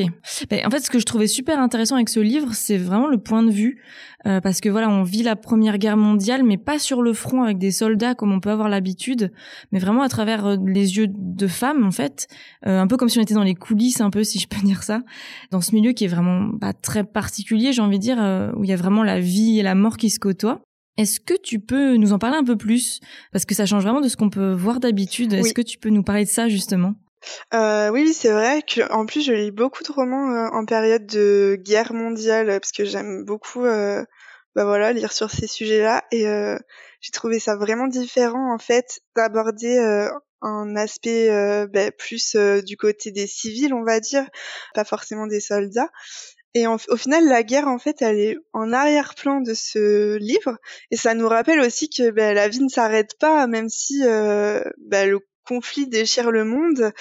Ben, 0.48 0.66
en 0.66 0.70
fait, 0.70 0.80
ce 0.80 0.88
que 0.88 0.98
je 0.98 1.04
trouvais 1.04 1.26
super 1.26 1.58
intéressant 1.60 1.96
avec 1.96 2.08
ce 2.08 2.20
livre, 2.20 2.54
c'est 2.54 2.78
vraiment 2.78 3.08
le 3.08 3.18
point 3.18 3.42
de 3.42 3.50
vue 3.50 3.82
parce 4.24 4.60
que 4.60 4.68
voilà, 4.68 4.88
on 4.90 5.02
vit 5.02 5.22
la 5.22 5.34
Première 5.34 5.78
Guerre 5.78 5.96
mondiale, 5.96 6.44
mais 6.44 6.58
pas 6.58 6.78
sur 6.78 7.00
le 7.00 7.14
front 7.14 7.42
avec 7.42 7.56
des 7.56 7.70
soldats 7.70 8.14
comme 8.14 8.32
on 8.32 8.40
peut 8.40 8.50
avoir 8.50 8.68
l'habitude, 8.68 9.32
mais 9.72 9.78
vraiment 9.78 10.02
à 10.02 10.08
travers 10.10 10.58
les 10.58 10.96
yeux 10.98 11.06
de 11.08 11.46
femmes 11.46 11.86
en 11.86 11.90
fait, 11.90 12.26
un 12.62 12.86
peu 12.86 12.96
comme 12.96 13.08
si 13.08 13.18
on 13.18 13.22
était 13.22 13.34
dans 13.34 13.39
les 13.42 13.54
coulisses, 13.54 14.00
un 14.00 14.10
peu 14.10 14.24
si 14.24 14.38
je 14.38 14.48
peux 14.48 14.60
dire 14.64 14.82
ça, 14.82 15.02
dans 15.50 15.60
ce 15.60 15.74
milieu 15.74 15.92
qui 15.92 16.04
est 16.04 16.08
vraiment 16.08 16.50
pas 16.58 16.72
très 16.72 17.04
particulier, 17.04 17.72
j'ai 17.72 17.82
envie 17.82 17.98
de 17.98 18.02
dire, 18.02 18.52
où 18.56 18.64
il 18.64 18.70
y 18.70 18.72
a 18.72 18.76
vraiment 18.76 19.02
la 19.02 19.20
vie 19.20 19.58
et 19.58 19.62
la 19.62 19.74
mort 19.74 19.96
qui 19.96 20.10
se 20.10 20.18
côtoient. 20.18 20.60
Est-ce 20.96 21.20
que 21.20 21.34
tu 21.40 21.60
peux 21.60 21.96
nous 21.96 22.12
en 22.12 22.18
parler 22.18 22.36
un 22.36 22.44
peu 22.44 22.56
plus? 22.56 23.00
Parce 23.32 23.44
que 23.46 23.54
ça 23.54 23.64
change 23.64 23.84
vraiment 23.84 24.00
de 24.00 24.08
ce 24.08 24.16
qu'on 24.16 24.28
peut 24.28 24.52
voir 24.52 24.80
d'habitude. 24.80 25.32
Est-ce 25.32 25.54
que 25.54 25.62
tu 25.62 25.78
peux 25.78 25.88
nous 25.88 26.02
parler 26.02 26.24
de 26.24 26.30
ça 26.30 26.48
justement? 26.48 26.94
Euh, 27.54 27.90
oui, 27.90 28.12
c'est 28.12 28.32
vrai 28.32 28.62
que 28.62 28.90
en 28.92 29.06
plus 29.06 29.22
je 29.22 29.32
lis 29.32 29.50
beaucoup 29.50 29.82
de 29.82 29.92
romans 29.92 30.30
euh, 30.30 30.48
en 30.52 30.64
période 30.64 31.06
de 31.06 31.58
guerre 31.62 31.92
mondiale 31.92 32.46
parce 32.46 32.72
que 32.72 32.84
j'aime 32.84 33.24
beaucoup, 33.24 33.64
euh, 33.64 34.04
bah 34.54 34.64
voilà, 34.64 34.92
lire 34.92 35.12
sur 35.12 35.30
ces 35.30 35.46
sujets-là. 35.46 36.04
Et 36.10 36.26
euh, 36.26 36.58
j'ai 37.00 37.12
trouvé 37.12 37.38
ça 37.38 37.56
vraiment 37.56 37.86
différent 37.86 38.52
en 38.52 38.58
fait 38.58 39.00
d'aborder 39.16 39.78
un 40.42 40.76
aspect 40.76 41.28
bah, 41.72 41.90
plus 41.92 42.36
du 42.64 42.76
côté 42.76 43.10
des 43.10 43.26
civils, 43.26 43.74
on 43.74 43.84
va 43.84 44.00
dire, 44.00 44.26
pas 44.74 44.84
forcément 44.84 45.26
des 45.26 45.40
soldats. 45.40 45.90
Et 46.54 46.66
au 46.66 46.96
final, 46.96 47.28
la 47.28 47.44
guerre, 47.44 47.68
en 47.68 47.78
fait, 47.78 48.02
elle 48.02 48.18
est 48.18 48.36
en 48.52 48.72
arrière-plan 48.72 49.40
de 49.40 49.54
ce 49.54 50.16
livre, 50.16 50.58
et 50.90 50.96
ça 50.96 51.14
nous 51.14 51.28
rappelle 51.28 51.60
aussi 51.60 51.88
que 51.88 52.10
bah, 52.10 52.34
la 52.34 52.48
vie 52.48 52.60
ne 52.60 52.68
s'arrête 52.68 53.16
pas, 53.20 53.46
même 53.46 53.68
si 53.68 54.02
bah, 54.02 55.06
le 55.06 55.20
conflit 55.46 55.86
déchire 55.86 56.30
le 56.30 56.44
monde, 56.44 56.92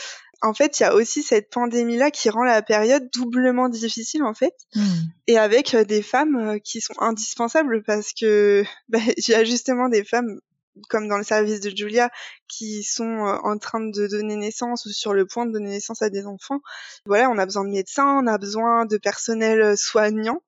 en 0.41 0.53
fait, 0.53 0.79
il 0.79 0.83
y 0.83 0.85
a 0.85 0.93
aussi 0.93 1.21
cette 1.23 1.49
pandémie-là 1.49 2.11
qui 2.11 2.29
rend 2.29 2.43
la 2.43 2.61
période 2.61 3.09
doublement 3.13 3.67
difficile, 3.67 4.23
en 4.23 4.33
fait. 4.33 4.55
Hmm. 4.73 4.81
Et 5.27 5.37
avec 5.37 5.73
euh, 5.73 5.83
des 5.83 6.01
femmes 6.01 6.35
euh, 6.37 6.59
qui 6.59 6.81
sont 6.81 6.93
indispensables 6.99 7.83
parce 7.83 8.13
que 8.13 8.63
bah, 8.89 8.99
il 9.17 9.29
y 9.29 9.35
a 9.35 9.43
justement 9.43 9.89
des 9.89 10.03
femmes 10.03 10.39
comme 10.87 11.09
dans 11.09 11.17
le 11.17 11.25
service 11.25 11.59
de 11.59 11.75
Julia, 11.75 12.09
qui 12.47 12.83
sont 12.83 13.03
euh, 13.03 13.35
en 13.43 13.57
train 13.57 13.81
de 13.81 14.07
donner 14.07 14.37
naissance 14.37 14.85
ou 14.85 14.91
sur 14.91 15.13
le 15.13 15.25
point 15.25 15.45
de 15.45 15.51
donner 15.51 15.71
naissance 15.71 16.01
à 16.01 16.09
des 16.09 16.25
enfants. 16.25 16.61
Voilà, 17.05 17.29
on 17.29 17.37
a 17.37 17.45
besoin 17.45 17.65
de 17.65 17.71
médecins, 17.71 18.21
on 18.23 18.27
a 18.27 18.37
besoin 18.37 18.85
de 18.85 18.97
personnel 18.97 19.77
soignant. 19.77 20.41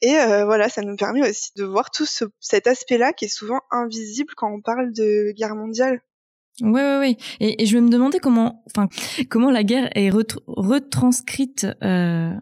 Et 0.00 0.12
voilà, 0.44 0.68
ça 0.68 0.82
nous 0.82 0.96
permet 0.96 1.26
aussi 1.26 1.50
de 1.56 1.64
voir 1.64 1.90
tout 1.90 2.06
cet 2.38 2.66
aspect-là 2.66 3.14
qui 3.14 3.24
est 3.24 3.28
souvent 3.28 3.62
invisible 3.70 4.34
quand 4.36 4.52
on 4.52 4.60
parle 4.60 4.92
de 4.92 5.32
guerre 5.32 5.56
mondiale. 5.56 6.02
Ouais, 6.60 6.70
ouais, 6.70 6.98
ouais. 6.98 7.16
Et, 7.40 7.62
et, 7.62 7.66
je 7.66 7.78
me 7.78 7.88
demandais 7.88 8.18
comment, 8.20 8.62
enfin, 8.66 8.88
comment 9.28 9.50
la 9.50 9.64
guerre 9.64 9.88
est 9.96 10.10
retranscrite, 10.10 11.66
euh, 11.82 12.32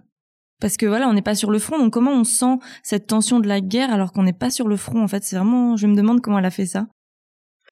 Parce 0.60 0.76
que 0.76 0.86
voilà, 0.86 1.08
on 1.08 1.14
n'est 1.14 1.22
pas 1.22 1.34
sur 1.34 1.50
le 1.50 1.58
front, 1.58 1.78
donc 1.78 1.92
comment 1.92 2.12
on 2.12 2.24
sent 2.24 2.58
cette 2.82 3.06
tension 3.06 3.40
de 3.40 3.48
la 3.48 3.60
guerre 3.60 3.92
alors 3.92 4.12
qu'on 4.12 4.24
n'est 4.24 4.32
pas 4.32 4.50
sur 4.50 4.68
le 4.68 4.76
front 4.76 5.02
En 5.02 5.08
fait, 5.08 5.24
c'est 5.24 5.36
vraiment, 5.36 5.76
je 5.76 5.86
me 5.86 5.96
demande 5.96 6.20
comment 6.20 6.38
elle 6.38 6.44
a 6.44 6.50
fait 6.50 6.66
ça. 6.66 6.86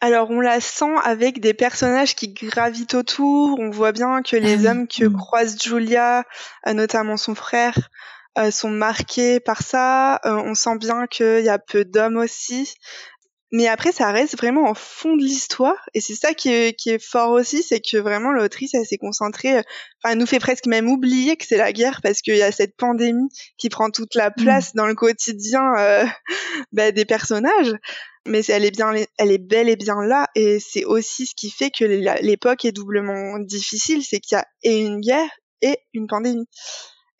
Alors 0.02 0.30
on 0.30 0.40
la 0.40 0.61
sent 0.61 0.94
avec 1.04 1.40
des 1.40 1.52
personnages 1.52 2.14
qui 2.14 2.32
gravitent 2.32 2.94
autour. 2.94 3.59
On 3.61 3.68
voit 3.68 3.92
bien 3.92 4.23
que 4.23 4.37
les 4.37 4.66
ah 4.66 4.70
hommes 4.70 4.88
que 4.88 5.04
mm. 5.04 5.16
croise 5.16 5.62
Julia, 5.62 6.25
euh, 6.66 6.73
notamment 6.73 7.18
son 7.18 7.35
frère, 7.35 7.90
euh, 8.38 8.50
sont 8.50 8.70
marqués 8.70 9.40
par 9.40 9.61
ça. 9.61 10.16
Euh, 10.25 10.42
on 10.44 10.54
sent 10.54 10.78
bien 10.78 11.06
qu'il 11.06 11.44
y 11.44 11.50
a 11.50 11.59
peu 11.59 11.85
d'hommes 11.85 12.16
aussi. 12.16 12.75
Mais 13.52 13.66
après, 13.66 13.90
ça 13.90 14.12
reste 14.12 14.37
vraiment 14.37 14.69
en 14.69 14.75
fond 14.75 15.16
de 15.16 15.23
l'histoire, 15.23 15.88
et 15.92 16.00
c'est 16.00 16.14
ça 16.14 16.35
qui 16.35 16.50
est, 16.50 16.78
qui 16.78 16.90
est 16.90 17.04
fort 17.04 17.33
aussi, 17.33 17.62
c'est 17.62 17.80
que 17.80 17.97
vraiment 17.97 18.30
l'autrice, 18.30 18.75
elle 18.75 18.87
s'est 18.87 18.99
concentrée, 18.99 19.59
enfin, 19.59 20.12
elle 20.12 20.19
nous 20.19 20.26
fait 20.26 20.38
presque 20.38 20.66
même 20.66 20.88
oublier 20.88 21.37
que 21.37 21.45
c'est 21.45 21.57
la 21.57 21.73
guerre, 21.73 22.00
parce 22.02 22.23
qu'il 22.23 22.37
y 22.37 22.42
a 22.42 22.52
cette 22.52 22.76
pandémie 22.76 23.28
qui 23.59 23.69
prend 23.69 23.90
toute 23.90 24.14
la 24.14 24.30
mm. 24.30 24.35
place 24.37 24.75
dans 24.75 24.87
le 24.87 24.95
quotidien 24.95 25.75
euh, 25.78 26.04
bah, 26.73 26.92
des 26.92 27.04
personnages 27.04 27.75
mais 28.26 28.45
elle 28.49 28.64
est 28.64 28.71
bien, 28.71 28.92
elle 29.19 29.33
est 29.33 29.38
bel 29.38 29.69
et 29.69 29.76
bien 29.76 30.02
là, 30.02 30.28
et 30.35 30.61
c'est 30.61 30.85
aussi 30.85 31.26
ce 31.26 31.35
qui 31.35 31.50
fait 31.50 31.71
que 31.71 31.85
l'époque 31.85 32.64
est 32.64 32.73
doublement 32.73 33.38
difficile, 33.38 34.04
c'est 34.04 34.21
qu'il 34.21 34.37
y 34.37 34.38
a 34.38 34.45
et 34.62 34.78
une 34.78 35.00
guerre 35.00 35.30
et 35.62 35.78
une 35.95 36.07
pandémie, 36.07 36.47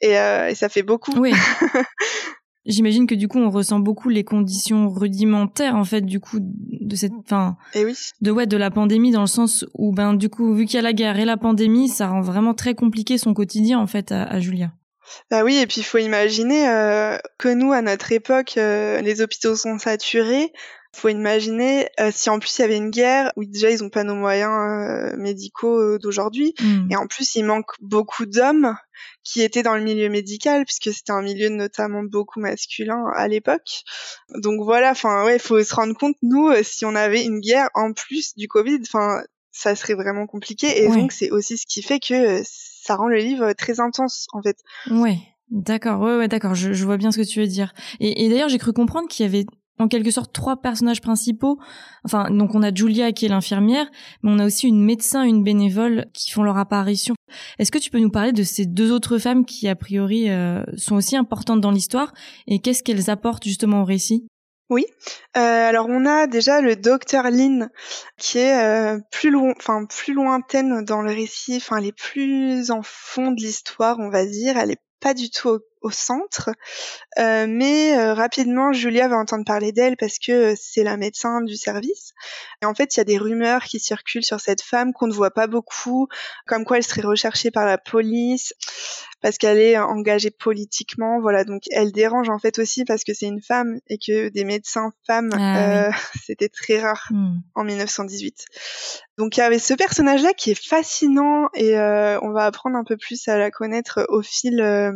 et, 0.01 0.19
euh, 0.19 0.55
ça 0.55 0.69
fait 0.69 0.83
beaucoup. 0.83 1.13
Oui. 1.19 1.33
J'imagine 2.67 3.07
que 3.07 3.15
du 3.15 3.27
coup 3.27 3.39
on 3.39 3.51
ressent 3.51 3.79
beaucoup 3.79 4.11
les 4.11 4.25
conditions 4.25 4.91
rudimentaires 4.91 5.77
en 5.77 5.85
fait 5.85 6.03
du 6.03 6.21
coup 6.21 6.39
de 6.41 6.95
cette 6.95 7.13
fin 7.27 7.57
et 7.75 7.85
oui. 7.85 7.97
de 8.21 8.31
ouais 8.31 8.47
de 8.47 8.57
la 8.57 8.71
pandémie 8.71 9.13
dans 9.13 9.23
le 9.23 9.27
sens 9.27 9.65
où 9.75 9.93
ben 9.93 10.13
du 10.13 10.29
coup 10.29 10.55
vu 10.55 10.67
qu'il 10.67 10.77
y 10.77 10.79
a 10.79 10.83
la 10.83 10.93
guerre 10.93 11.19
et 11.19 11.25
la 11.25 11.39
pandémie 11.39 11.89
ça 11.89 12.09
rend 12.09 12.21
vraiment 12.21 12.53
très 12.53 12.75
compliqué 12.75 13.17
son 13.17 13.33
quotidien 13.33 13.79
en 13.79 13.87
fait 13.87 14.13
à, 14.13 14.25
à 14.25 14.41
Julia. 14.41 14.73
Bah 15.31 15.43
oui, 15.45 15.57
et 15.57 15.67
puis 15.67 15.81
il 15.81 15.85
faut 15.85 15.99
imaginer 15.99 16.69
euh, 16.69 17.19
que 17.39 17.49
nous, 17.49 17.73
à 17.73 17.83
notre 17.83 18.13
époque, 18.13 18.55
euh, 18.57 19.01
les 19.01 19.21
hôpitaux 19.23 19.57
sont 19.57 19.79
saturés, 19.79 20.53
faut 20.95 21.09
imaginer 21.09 21.89
euh, 22.01 22.11
si 22.13 22.31
en 22.31 22.39
plus 22.39 22.59
il 22.59 22.63
y 22.63 22.65
avait 22.65 22.77
une 22.77 22.91
guerre 22.91 23.33
où 23.37 23.45
déjà 23.45 23.71
ils 23.71 23.85
ont 23.85 23.91
pas 23.91 24.03
nos 24.03 24.15
moyens 24.15 24.51
euh, 24.51 25.17
médicaux 25.17 25.79
euh, 25.81 25.99
d'aujourd'hui 25.99 26.55
mm. 26.61 26.91
et 26.91 26.97
en 26.97 27.07
plus 27.07 27.37
il 27.37 27.45
manque 27.45 27.71
beaucoup 27.81 28.27
d'hommes 28.27 28.75
qui 29.23 29.43
étaient 29.43 29.63
dans 29.63 29.77
le 29.77 29.83
milieu 29.83 30.09
médical 30.09 30.65
puisque 30.65 30.93
c'était 30.93 31.13
un 31.13 31.23
milieu 31.23 31.49
notamment 31.49 32.03
beaucoup 32.03 32.41
masculin 32.41 33.05
à 33.15 33.29
l'époque. 33.29 33.83
Donc 34.43 34.63
voilà, 34.63 34.91
enfin 34.91 35.25
ouais, 35.25 35.39
faut 35.39 35.63
se 35.63 35.75
rendre 35.75 35.95
compte 35.97 36.17
nous 36.23 36.51
si 36.63 36.85
on 36.85 36.95
avait 36.95 37.25
une 37.25 37.41
guerre 37.41 37.69
en 37.75 37.93
plus 37.93 38.35
du 38.37 38.49
Covid, 38.49 38.81
enfin 38.83 39.23
ça 39.53 39.77
serait 39.77 39.95
vraiment 39.95 40.27
compliqué 40.27 40.83
et 40.83 40.89
donc 40.89 41.13
c'est 41.13 41.31
aussi 41.31 41.57
ce 41.57 41.67
qui 41.67 41.83
fait 41.83 42.01
que 42.01 42.43
ça 42.45 42.97
rend 42.97 43.09
le 43.09 43.19
livre 43.19 43.53
très 43.53 43.81
intense 43.81 44.27
en 44.33 44.43
fait. 44.43 44.59
Ouais. 44.91 45.19
D'accord, 45.51 46.01
ouais, 46.01 46.17
ouais, 46.17 46.29
d'accord, 46.29 46.55
je, 46.55 46.73
je, 46.73 46.85
vois 46.85 46.97
bien 46.97 47.11
ce 47.11 47.19
que 47.19 47.27
tu 47.27 47.41
veux 47.41 47.47
dire. 47.49 47.73
Et, 47.99 48.25
et 48.25 48.29
d'ailleurs, 48.29 48.49
j'ai 48.49 48.59
cru 48.59 48.73
comprendre 48.73 49.09
qu'il 49.09 49.27
y 49.27 49.29
avait 49.29 49.47
en 49.81 49.89
quelque 49.89 50.11
sorte 50.11 50.33
trois 50.33 50.61
personnages 50.61 51.01
principaux. 51.01 51.59
Enfin, 52.05 52.31
donc 52.31 52.55
on 52.55 52.63
a 52.63 52.73
Julia 52.73 53.13
qui 53.13 53.27
est 53.27 53.29
l'infirmière, 53.29 53.91
mais 54.23 54.31
on 54.31 54.39
a 54.39 54.47
aussi 54.47 54.69
une 54.69 54.85
médecin, 54.85 55.23
une 55.23 55.43
bénévole 55.43 56.07
qui 56.13 56.31
font 56.31 56.43
leur 56.43 56.59
apparition. 56.59 57.15
Est-ce 57.59 57.73
que 57.73 57.79
tu 57.79 57.91
peux 57.91 57.99
nous 57.99 58.11
parler 58.11 58.33
de 58.33 58.43
ces 58.43 58.67
deux 58.67 58.93
autres 58.93 59.19
femmes 59.19 59.45
qui 59.45 59.69
a 59.69 59.75
priori 59.75 60.31
euh, 60.31 60.63
sont 60.77 60.97
aussi 60.97 61.17
importantes 61.17 61.61
dans 61.61 61.71
l'histoire 61.71 62.13
et 62.47 62.59
qu'est-ce 62.59 62.83
qu'elles 62.83 63.11
apportent 63.11 63.45
justement 63.45 63.83
au 63.83 63.85
récit? 63.85 64.27
Oui. 64.69 64.87
Euh, 65.37 65.41
alors 65.41 65.87
on 65.89 66.07
a 66.07 66.29
déjà 66.29 66.61
le 66.61 66.77
docteur 66.77 67.25
Lynn 67.31 67.71
qui 68.19 68.39
est 68.39 68.63
euh, 68.63 69.01
plus 69.11 69.31
loin, 69.31 69.53
enfin 69.57 69.85
plus 69.85 70.15
lointaine 70.15 70.85
dans 70.85 71.03
le 71.03 71.11
récit. 71.11 71.57
Enfin, 71.57 71.79
elle 71.79 71.87
est 71.87 71.97
plus 71.97 72.71
en 72.71 72.83
fond 72.83 73.33
de 73.33 73.41
l'histoire, 73.41 73.99
on 73.99 74.11
va 74.11 74.25
dire. 74.27 74.57
Elle 74.57 74.71
est 74.71 74.83
pas 75.01 75.13
du 75.13 75.29
tout 75.29 75.49
au, 75.49 75.59
centre. 75.89 76.51
Euh, 77.19 77.47
mais 77.49 77.97
euh, 77.97 78.13
rapidement, 78.13 78.73
Julia 78.73 79.09
va 79.09 79.17
entendre 79.17 79.47
parler 79.47 79.73
d'elle 79.73 79.97
parce 79.97 80.19
que 80.19 80.55
c'est 80.61 80.85
la 80.85 80.99
médecin 80.99 81.41
du 81.41 81.57
service. 81.57 82.13
Et 82.63 82.67
en 82.67 82.75
fait, 82.75 82.95
il 82.95 82.99
y 82.99 83.01
a 83.01 83.05
des 83.05 83.17
rumeurs 83.17 83.65
qui 83.65 83.81
circulent 83.81 84.25
sur 84.25 84.41
cette 84.41 84.61
femme 84.61 84.93
qu'on 84.93 85.07
ne 85.07 85.15
voit 85.15 85.31
pas 85.31 85.47
beaucoup, 85.47 86.09
comme 86.47 86.65
quoi 86.65 86.77
elle 86.77 86.85
serait 86.85 87.01
recherchée 87.01 87.51
par 87.51 87.65
la 87.65 87.79
police 87.79 88.53
parce 89.21 89.39
qu'elle 89.39 89.59
est 89.59 89.79
engagée 89.79 90.31
politiquement. 90.31 91.21
Voilà, 91.21 91.45
donc 91.45 91.63
elle 91.71 91.93
dérange 91.93 92.29
en 92.29 92.39
fait 92.39 92.59
aussi 92.59 92.85
parce 92.85 93.05
que 93.05 93.15
c'est 93.15 93.27
une 93.27 93.43
femme 93.43 93.79
et 93.89 93.99
que 93.99 94.29
des 94.29 94.45
médecins 94.45 94.93
femmes, 95.07 95.31
ah 95.35 95.89
euh, 95.89 95.91
c'était 96.25 96.49
très 96.49 96.81
rare 96.81 97.09
hmm. 97.11 97.39
en 97.55 97.65
1918. 97.65 98.47
Donc 99.19 99.37
il 99.37 99.41
y 99.41 99.43
avait 99.43 99.59
ce 99.59 99.75
personnage-là 99.75 100.33
qui 100.33 100.51
est 100.51 100.69
fascinant 100.69 101.49
et 101.55 101.79
euh, 101.79 102.19
on 102.23 102.33
va 102.33 102.45
apprendre 102.45 102.77
un 102.77 102.85
peu 102.85 102.97
plus 102.97 103.29
à 103.29 103.37
la 103.37 103.51
connaître 103.51 104.07
au 104.09 104.23
fil, 104.23 104.61
euh, 104.61 104.93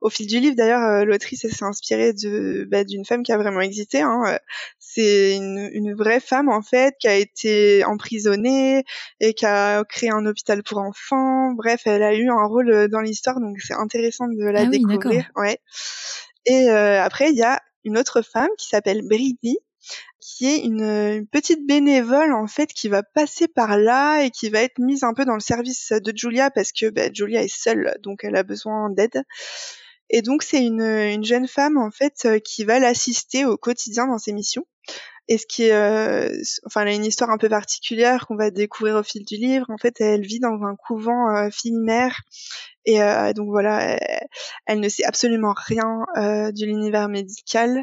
au 0.00 0.10
fil 0.10 0.26
du 0.28 0.40
livre. 0.40 0.54
D'ailleurs, 0.56 0.82
euh, 0.82 1.04
l'autrice 1.04 1.40
s'est 1.40 1.64
inspirée 1.64 2.12
de 2.12 2.66
bah, 2.70 2.84
d'une 2.84 3.04
femme 3.04 3.22
qui 3.22 3.32
a 3.32 3.38
vraiment 3.38 3.60
existé. 3.60 4.00
Hein. 4.00 4.38
C'est 4.78 5.36
une, 5.36 5.68
une, 5.72 5.94
vraie 5.94 6.20
femme 6.20 6.48
en 6.48 6.62
fait 6.62 6.94
qui 7.00 7.08
a 7.08 7.16
été 7.16 7.84
emprisonnée 7.84 8.84
et 9.20 9.34
qui 9.34 9.46
a 9.46 9.84
créé 9.84 10.10
un 10.10 10.24
hôpital 10.26 10.62
pour 10.62 10.78
enfants. 10.78 11.52
Bref, 11.52 11.82
elle 11.86 12.02
a 12.02 12.14
eu 12.14 12.28
un 12.28 12.46
rôle 12.46 12.88
dans 12.88 13.00
l'histoire, 13.00 13.40
donc 13.40 13.58
c'est 13.60 13.74
intéressant 13.74 14.28
de 14.28 14.44
la 14.44 14.60
ah 14.60 14.66
découvrir. 14.66 15.30
ouais. 15.36 15.58
Et 16.46 16.68
après, 16.68 17.30
il 17.30 17.36
y 17.36 17.42
a 17.42 17.60
une 17.84 17.98
autre 17.98 18.22
femme 18.22 18.48
qui 18.58 18.68
s'appelle 18.68 19.02
Bridi 19.02 19.58
qui 20.20 20.46
est 20.46 20.58
une, 20.58 21.26
petite 21.26 21.66
bénévole 21.66 22.32
en 22.32 22.46
fait 22.46 22.72
qui 22.72 22.88
va 22.88 23.02
passer 23.02 23.48
par 23.48 23.78
là 23.78 24.22
et 24.22 24.30
qui 24.30 24.50
va 24.50 24.60
être 24.60 24.78
mise 24.78 25.02
un 25.02 25.14
peu 25.14 25.24
dans 25.24 25.34
le 25.34 25.40
service 25.40 25.92
de 25.92 26.12
Julia 26.14 26.50
parce 26.50 26.72
que 26.72 26.90
bah, 26.90 27.12
Julia 27.12 27.42
est 27.42 27.48
seule 27.48 27.96
donc 28.02 28.24
elle 28.24 28.36
a 28.36 28.42
besoin 28.42 28.90
d'aide. 28.90 29.22
Et 30.10 30.22
donc 30.22 30.42
c'est 30.42 30.64
une, 30.64 30.82
une, 30.82 31.24
jeune 31.24 31.48
femme 31.48 31.76
en 31.76 31.90
fait 31.90 32.22
euh, 32.24 32.38
qui 32.38 32.64
va 32.64 32.78
l'assister 32.78 33.44
au 33.44 33.56
quotidien 33.56 34.06
dans 34.06 34.18
ses 34.18 34.32
missions. 34.32 34.66
Et 35.30 35.36
ce 35.36 35.46
qui 35.46 35.70
euh, 35.70 36.30
enfin, 36.64 36.82
elle 36.82 36.88
a 36.88 36.94
une 36.94 37.04
histoire 37.04 37.30
un 37.30 37.36
peu 37.36 37.50
particulière 37.50 38.26
qu'on 38.26 38.36
va 38.36 38.50
découvrir 38.50 38.96
au 38.96 39.02
fil 39.02 39.26
du 39.26 39.36
livre. 39.36 39.66
En 39.68 39.76
fait, 39.76 40.00
elle 40.00 40.22
vit 40.22 40.40
dans 40.40 40.62
un 40.62 40.74
couvent 40.74 41.28
euh, 41.36 41.50
et 42.86 43.02
euh, 43.02 43.34
donc 43.34 43.48
voilà, 43.50 43.82
elle, 43.82 44.26
elle, 44.66 44.80
ne 44.80 44.88
sait 44.88 45.04
absolument 45.04 45.54
rien 45.54 46.06
euh, 46.16 46.50
de 46.52 46.64
l'univers 46.64 47.08
médical. 47.08 47.82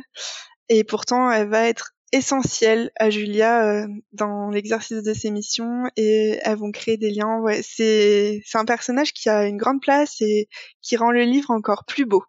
Et 0.70 0.84
pourtant, 0.84 1.30
elle 1.30 1.50
va 1.50 1.68
être 1.68 1.95
essentielle 2.16 2.92
à 2.98 3.10
Julia 3.10 3.66
euh, 3.66 3.88
dans 4.14 4.50
l'exercice 4.50 5.04
de 5.04 5.14
ses 5.14 5.32
missions 5.32 5.84
et 5.98 6.40
elles 6.42 6.58
vont 6.58 6.72
créer 6.72 6.98
des 6.98 7.12
liens. 7.12 7.40
Ouais, 7.42 7.62
c'est 7.62 8.42
c'est 8.46 8.58
un 8.58 8.66
personnage 8.66 9.14
qui 9.14 9.30
a 9.30 9.46
une 9.46 9.58
grande 9.58 9.82
place 9.82 10.22
et 10.22 10.48
qui 10.82 10.96
rend 10.98 11.12
le 11.12 11.24
livre 11.24 11.52
encore 11.52 11.84
plus 11.86 12.06
beau. 12.06 12.24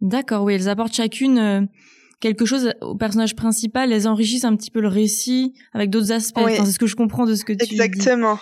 D'accord, 0.00 0.44
oui, 0.44 0.54
elles 0.54 0.68
apportent 0.68 0.94
chacune 0.94 1.38
euh, 1.38 1.60
quelque 2.20 2.46
chose 2.46 2.72
au 2.80 2.94
personnage 2.94 3.34
principal, 3.34 3.92
elles 3.92 4.06
enrichissent 4.08 4.44
un 4.44 4.56
petit 4.56 4.70
peu 4.70 4.80
le 4.80 4.88
récit 4.88 5.54
avec 5.72 5.90
d'autres 5.90 6.12
aspects. 6.12 6.40
c'est 6.48 6.64
ce 6.64 6.78
que 6.78 6.86
je 6.86 6.96
comprends 6.96 7.26
de 7.26 7.34
ce 7.34 7.44
que 7.44 7.52
tu 7.52 7.66
dis. 7.66 7.80
Exactement. 7.80 8.38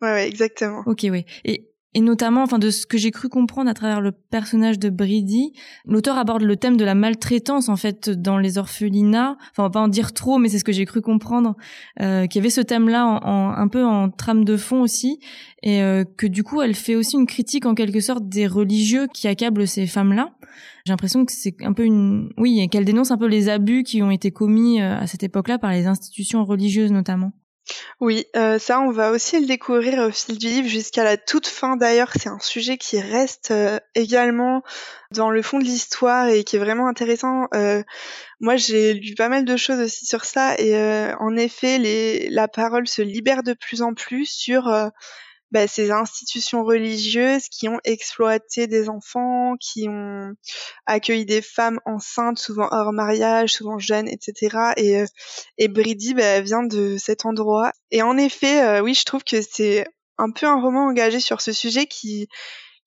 Ouais, 0.00 0.12
ouais, 0.12 0.28
exactement. 0.28 0.82
Ok, 0.86 1.06
oui. 1.10 1.24
Et 1.44 1.68
et 1.94 2.00
notamment, 2.00 2.42
enfin, 2.42 2.58
de 2.58 2.70
ce 2.70 2.86
que 2.86 2.98
j'ai 2.98 3.12
cru 3.12 3.28
comprendre 3.28 3.70
à 3.70 3.74
travers 3.74 4.00
le 4.00 4.10
personnage 4.10 4.78
de 4.80 4.90
Brady, 4.90 5.52
l'auteur 5.86 6.18
aborde 6.18 6.42
le 6.42 6.56
thème 6.56 6.76
de 6.76 6.84
la 6.84 6.96
maltraitance 6.96 7.68
en 7.68 7.76
fait 7.76 8.10
dans 8.10 8.36
les 8.36 8.58
orphelinats. 8.58 9.36
Enfin, 9.52 9.62
on 9.62 9.62
va 9.62 9.70
pas 9.70 9.80
en 9.80 9.88
dire 9.88 10.12
trop, 10.12 10.38
mais 10.38 10.48
c'est 10.48 10.58
ce 10.58 10.64
que 10.64 10.72
j'ai 10.72 10.84
cru 10.86 11.00
comprendre 11.00 11.56
euh, 12.00 12.26
qu'il 12.26 12.40
y 12.40 12.42
avait 12.42 12.50
ce 12.50 12.60
thème-là 12.60 13.06
en, 13.06 13.50
un 13.50 13.68
peu 13.68 13.84
en 13.84 14.10
trame 14.10 14.44
de 14.44 14.56
fond 14.56 14.82
aussi, 14.82 15.20
et 15.62 15.82
euh, 15.82 16.04
que 16.04 16.26
du 16.26 16.42
coup, 16.42 16.60
elle 16.60 16.74
fait 16.74 16.96
aussi 16.96 17.16
une 17.16 17.26
critique 17.26 17.64
en 17.64 17.74
quelque 17.74 18.00
sorte 18.00 18.28
des 18.28 18.46
religieux 18.46 19.06
qui 19.14 19.28
accablent 19.28 19.68
ces 19.68 19.86
femmes-là. 19.86 20.32
J'ai 20.84 20.92
l'impression 20.92 21.24
que 21.24 21.32
c'est 21.32 21.56
un 21.62 21.72
peu 21.72 21.84
une, 21.84 22.30
oui, 22.36 22.68
qu'elle 22.70 22.84
dénonce 22.84 23.10
un 23.10 23.16
peu 23.16 23.26
les 23.26 23.48
abus 23.48 23.84
qui 23.84 24.02
ont 24.02 24.10
été 24.10 24.32
commis 24.32 24.80
euh, 24.80 24.98
à 24.98 25.06
cette 25.06 25.22
époque-là 25.22 25.58
par 25.58 25.70
les 25.70 25.86
institutions 25.86 26.44
religieuses 26.44 26.92
notamment. 26.92 27.32
Oui, 28.00 28.26
euh, 28.36 28.58
ça, 28.58 28.80
on 28.80 28.90
va 28.90 29.10
aussi 29.10 29.40
le 29.40 29.46
découvrir 29.46 29.98
au 30.06 30.10
fil 30.10 30.36
du 30.36 30.48
livre 30.48 30.68
jusqu'à 30.68 31.04
la 31.04 31.16
toute 31.16 31.46
fin. 31.46 31.76
D'ailleurs, 31.76 32.12
c'est 32.14 32.28
un 32.28 32.38
sujet 32.38 32.76
qui 32.76 33.00
reste 33.00 33.50
euh, 33.50 33.78
également 33.94 34.62
dans 35.12 35.30
le 35.30 35.42
fond 35.42 35.58
de 35.58 35.64
l'histoire 35.64 36.28
et 36.28 36.44
qui 36.44 36.56
est 36.56 36.58
vraiment 36.58 36.88
intéressant. 36.88 37.48
Euh, 37.54 37.82
moi, 38.40 38.56
j'ai 38.56 38.94
lu 38.94 39.14
pas 39.14 39.28
mal 39.28 39.44
de 39.44 39.56
choses 39.56 39.80
aussi 39.80 40.06
sur 40.06 40.24
ça 40.24 40.54
et 40.58 40.74
en 41.18 41.36
effet, 41.36 41.78
la 42.30 42.48
parole 42.48 42.86
se 42.86 43.00
libère 43.00 43.42
de 43.42 43.54
plus 43.54 43.80
en 43.80 43.94
plus 43.94 44.26
sur 44.26 44.68
bah, 45.50 45.68
ces 45.68 45.90
institutions 45.90 46.64
religieuses 46.64 47.48
qui 47.48 47.68
ont 47.68 47.78
exploité 47.84 48.66
des 48.66 48.88
enfants, 48.88 49.54
qui 49.60 49.86
ont 49.88 50.32
accueilli 50.86 51.24
des 51.24 51.42
femmes 51.42 51.80
enceintes, 51.84 52.38
souvent 52.38 52.68
hors 52.70 52.92
mariage, 52.92 53.52
souvent 53.52 53.78
jeunes, 53.78 54.08
etc. 54.08 54.72
Et, 54.76 55.00
euh, 55.00 55.06
et 55.58 55.68
Brady 55.68 56.14
bah, 56.14 56.40
vient 56.40 56.64
de 56.64 56.96
cet 56.96 57.24
endroit. 57.24 57.72
Et 57.90 58.02
en 58.02 58.16
effet, 58.18 58.62
euh, 58.62 58.82
oui, 58.82 58.94
je 58.94 59.04
trouve 59.04 59.24
que 59.24 59.40
c'est 59.42 59.86
un 60.18 60.30
peu 60.30 60.46
un 60.46 60.60
roman 60.60 60.86
engagé 60.86 61.20
sur 61.20 61.40
ce 61.40 61.52
sujet 61.52 61.86
qui, 61.86 62.28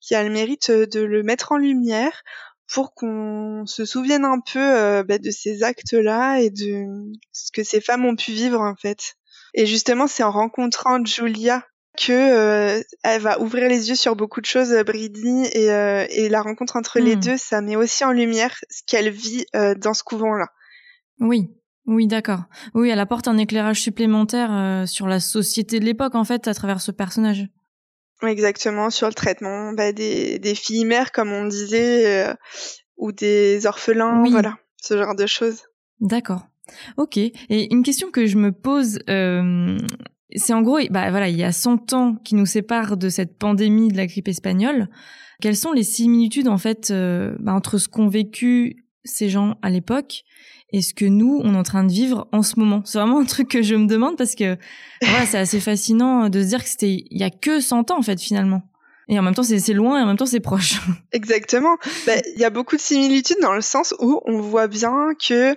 qui 0.01 0.15
a 0.15 0.23
le 0.23 0.29
mérite 0.29 0.71
de 0.71 1.01
le 1.01 1.23
mettre 1.23 1.51
en 1.51 1.57
lumière 1.57 2.23
pour 2.67 2.93
qu'on 2.93 3.65
se 3.65 3.85
souvienne 3.85 4.25
un 4.25 4.39
peu 4.39 4.59
euh, 4.59 5.03
bah, 5.03 5.17
de 5.17 5.31
ces 5.31 5.63
actes-là 5.63 6.39
et 6.39 6.49
de 6.49 6.85
ce 7.31 7.51
que 7.51 7.63
ces 7.63 7.81
femmes 7.81 8.05
ont 8.05 8.15
pu 8.15 8.31
vivre 8.31 8.59
en 8.59 8.75
fait. 8.75 9.15
Et 9.53 9.65
justement, 9.65 10.07
c'est 10.07 10.23
en 10.23 10.31
rencontrant 10.31 11.03
Julia 11.03 11.63
que 11.97 12.11
euh, 12.13 12.81
elle 13.03 13.21
va 13.21 13.39
ouvrir 13.41 13.67
les 13.67 13.89
yeux 13.89 13.95
sur 13.95 14.15
beaucoup 14.15 14.39
de 14.39 14.45
choses, 14.45 14.73
Bridie, 14.85 15.45
et, 15.53 15.65
et 15.65 16.29
la 16.29 16.41
rencontre 16.41 16.75
entre 16.77 16.99
les 16.99 17.15
Hmm. 17.15 17.19
deux, 17.21 17.37
ça 17.37 17.61
met 17.61 17.75
aussi 17.75 18.05
en 18.05 18.11
lumière 18.11 18.55
ce 18.69 18.81
qu'elle 18.87 19.09
vit 19.09 19.45
dans 19.53 19.93
ce 19.93 20.03
couvent-là. 20.03 20.47
Oui, 21.19 21.49
oui, 21.87 22.05
d'accord. 22.07 22.41
Oui, 22.75 22.89
elle 22.89 22.99
apporte 22.99 23.27
un 23.27 23.37
éclairage 23.37 23.81
supplémentaire 23.81 24.49
euh, 24.51 24.85
sur 24.85 25.07
la 25.07 25.19
société 25.19 25.79
de 25.79 25.85
l'époque, 25.85 26.15
en 26.15 26.23
fait, 26.23 26.47
à 26.47 26.53
travers 26.53 26.79
ce 26.81 26.91
personnage. 26.91 27.47
Exactement, 28.23 28.89
sur 28.89 29.07
le 29.07 29.13
traitement 29.13 29.73
bah, 29.73 29.91
des, 29.91 30.39
des 30.39 30.55
filles 30.55 30.85
mères, 30.85 31.11
comme 31.11 31.31
on 31.31 31.45
disait, 31.45 32.27
euh, 32.27 32.33
ou 32.97 33.11
des 33.11 33.65
orphelins, 33.67 34.21
Oui. 34.21 34.31
voilà, 34.31 34.57
ce 34.81 34.97
genre 34.97 35.15
de 35.15 35.27
choses. 35.27 35.63
D'accord. 35.99 36.47
Ok. 36.97 37.17
Et 37.17 37.33
une 37.73 37.83
question 37.83 38.11
que 38.11 38.25
je 38.25 38.37
me 38.37 38.51
pose, 38.51 38.99
euh, 39.09 39.77
c'est 40.35 40.53
en 40.53 40.61
gros, 40.61 40.79
bah 40.89 41.09
voilà, 41.09 41.29
il 41.29 41.37
y 41.37 41.43
a 41.43 41.51
100 41.51 41.93
ans 41.93 42.15
qui 42.23 42.35
nous 42.35 42.45
séparent 42.45 42.97
de 42.97 43.09
cette 43.09 43.37
pandémie 43.37 43.89
de 43.89 43.97
la 43.97 44.07
grippe 44.07 44.27
espagnole. 44.27 44.89
Quelles 45.41 45.55
sont 45.55 45.71
les 45.71 45.83
similitudes 45.83 46.47
en 46.47 46.57
fait 46.57 46.91
euh, 46.91 47.35
bah, 47.39 47.53
entre 47.53 47.77
ce 47.77 47.87
qu'ont 47.87 48.07
vécu 48.07 48.85
ces 49.03 49.29
gens 49.29 49.55
à 49.61 49.69
l'époque 49.69 50.23
et 50.73 50.81
ce 50.81 50.93
que 50.93 51.05
nous 51.05 51.39
on 51.43 51.53
est 51.53 51.57
en 51.57 51.63
train 51.63 51.83
de 51.83 51.91
vivre 51.91 52.27
en 52.31 52.41
ce 52.41 52.59
moment? 52.59 52.81
C'est 52.85 52.97
vraiment 52.99 53.19
un 53.19 53.25
truc 53.25 53.47
que 53.47 53.61
je 53.61 53.75
me 53.75 53.87
demande 53.87 54.17
parce 54.17 54.35
que 54.35 54.57
voilà, 55.01 55.25
c'est 55.25 55.37
assez 55.37 55.59
fascinant 55.59 56.29
de 56.29 56.41
se 56.41 56.47
dire 56.47 56.63
que 56.63 56.69
c'était 56.69 57.05
il 57.09 57.17
y 57.17 57.23
a 57.23 57.29
que 57.29 57.61
100 57.61 57.91
ans 57.91 57.99
en 57.99 58.01
fait 58.01 58.19
finalement. 58.19 58.63
Et 59.09 59.17
en 59.17 59.21
même 59.21 59.35
temps 59.35 59.43
c'est 59.43 59.59
c'est 59.59 59.73
loin 59.73 59.99
et 59.99 60.03
en 60.03 60.07
même 60.07 60.17
temps 60.17 60.25
c'est 60.25 60.41
proche. 60.41 60.81
Exactement. 61.13 61.77
Bah, 62.05 62.13
Il 62.35 62.41
y 62.41 62.45
a 62.45 62.49
beaucoup 62.49 62.75
de 62.75 62.81
similitudes 62.81 63.37
dans 63.41 63.53
le 63.53 63.61
sens 63.61 63.93
où 63.99 64.19
on 64.25 64.41
voit 64.41 64.67
bien 64.67 65.09
que 65.25 65.55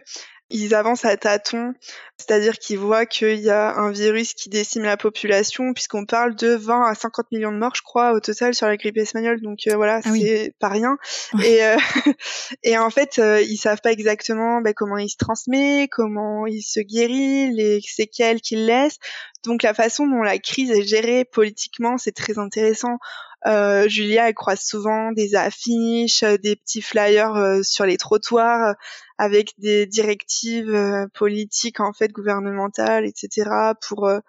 ils 0.51 0.75
avancent 0.75 1.05
à 1.05 1.17
tâtons, 1.17 1.75
c'est-à-dire 2.19 2.59
qu'ils 2.59 2.79
voient 2.79 3.07
qu'il 3.07 3.39
y 3.41 3.51
a 3.51 3.77
un 3.77 3.91
virus 3.91 4.35
qui 4.35 4.49
décime 4.49 4.83
la 4.83 4.97
population, 4.97 5.73
puisqu'on 5.73 6.05
parle 6.05 6.35
de 6.35 6.55
20 6.55 6.85
à 6.85 6.95
50 6.95 7.33
millions 7.33 7.53
de 7.53 7.57
morts, 7.57 7.75
je 7.75 7.83
crois, 7.83 8.13
au 8.13 8.21
total 8.21 8.55
sur 8.55 8.67
la 8.67 8.77
grippe 8.77 8.99
espagnole. 8.99 9.41
Donc 9.41 9.61
euh, 9.69 9.77
voilà, 9.77 10.01
Ah 10.05 10.11
oui. 10.11 10.23
c'est 10.23 10.55
pas 10.59 10.69
rien. 10.69 10.99
Et, 11.45 11.65
euh, 11.65 11.77
et 12.63 12.77
en 12.77 12.91
fait, 12.91 13.19
euh, 13.19 13.41
ils 13.41 13.57
savent 13.57 13.81
pas 13.81 13.93
exactement 13.93 14.61
bah, 14.61 14.75
comment 14.75 14.99
il 14.99 15.09
se 15.09 15.17
transmet, 15.17 15.89
comment 15.91 16.47
il 16.47 16.63
se 16.63 16.81
guérit, 16.81 17.53
les 17.53 17.81
séquelles 17.81 18.41
qu'il 18.41 18.67
laisse. 18.67 18.99
Donc 19.45 19.63
la 19.63 19.73
façon 19.73 20.07
dont 20.07 20.23
la 20.23 20.39
crise 20.39 20.71
est 20.71 20.83
gérée 20.83 21.25
politiquement, 21.25 21.97
c'est 21.97 22.13
très 22.13 22.39
intéressant. 22.39 22.99
Euh, 23.47 23.89
Julia, 23.89 24.29
elle 24.29 24.35
croise 24.35 24.61
souvent 24.61 25.13
des 25.13 25.35
affiches, 25.35 26.23
euh, 26.23 26.37
des 26.37 26.57
petits 26.57 26.83
flyers 26.83 27.35
euh, 27.37 27.63
sur 27.63 27.87
les 27.87 27.97
trottoirs 27.97 28.69
euh, 28.71 28.73
avec 29.19 29.55
des 29.59 29.87
directives 29.87 30.75
euh, 30.75 31.07
politiques 31.15 31.81
en 31.81 31.93
fait 31.93 32.13
gouvernementales, 32.13 33.07
etc. 33.07 33.51
pour 33.81 34.07
euh, 34.09 34.21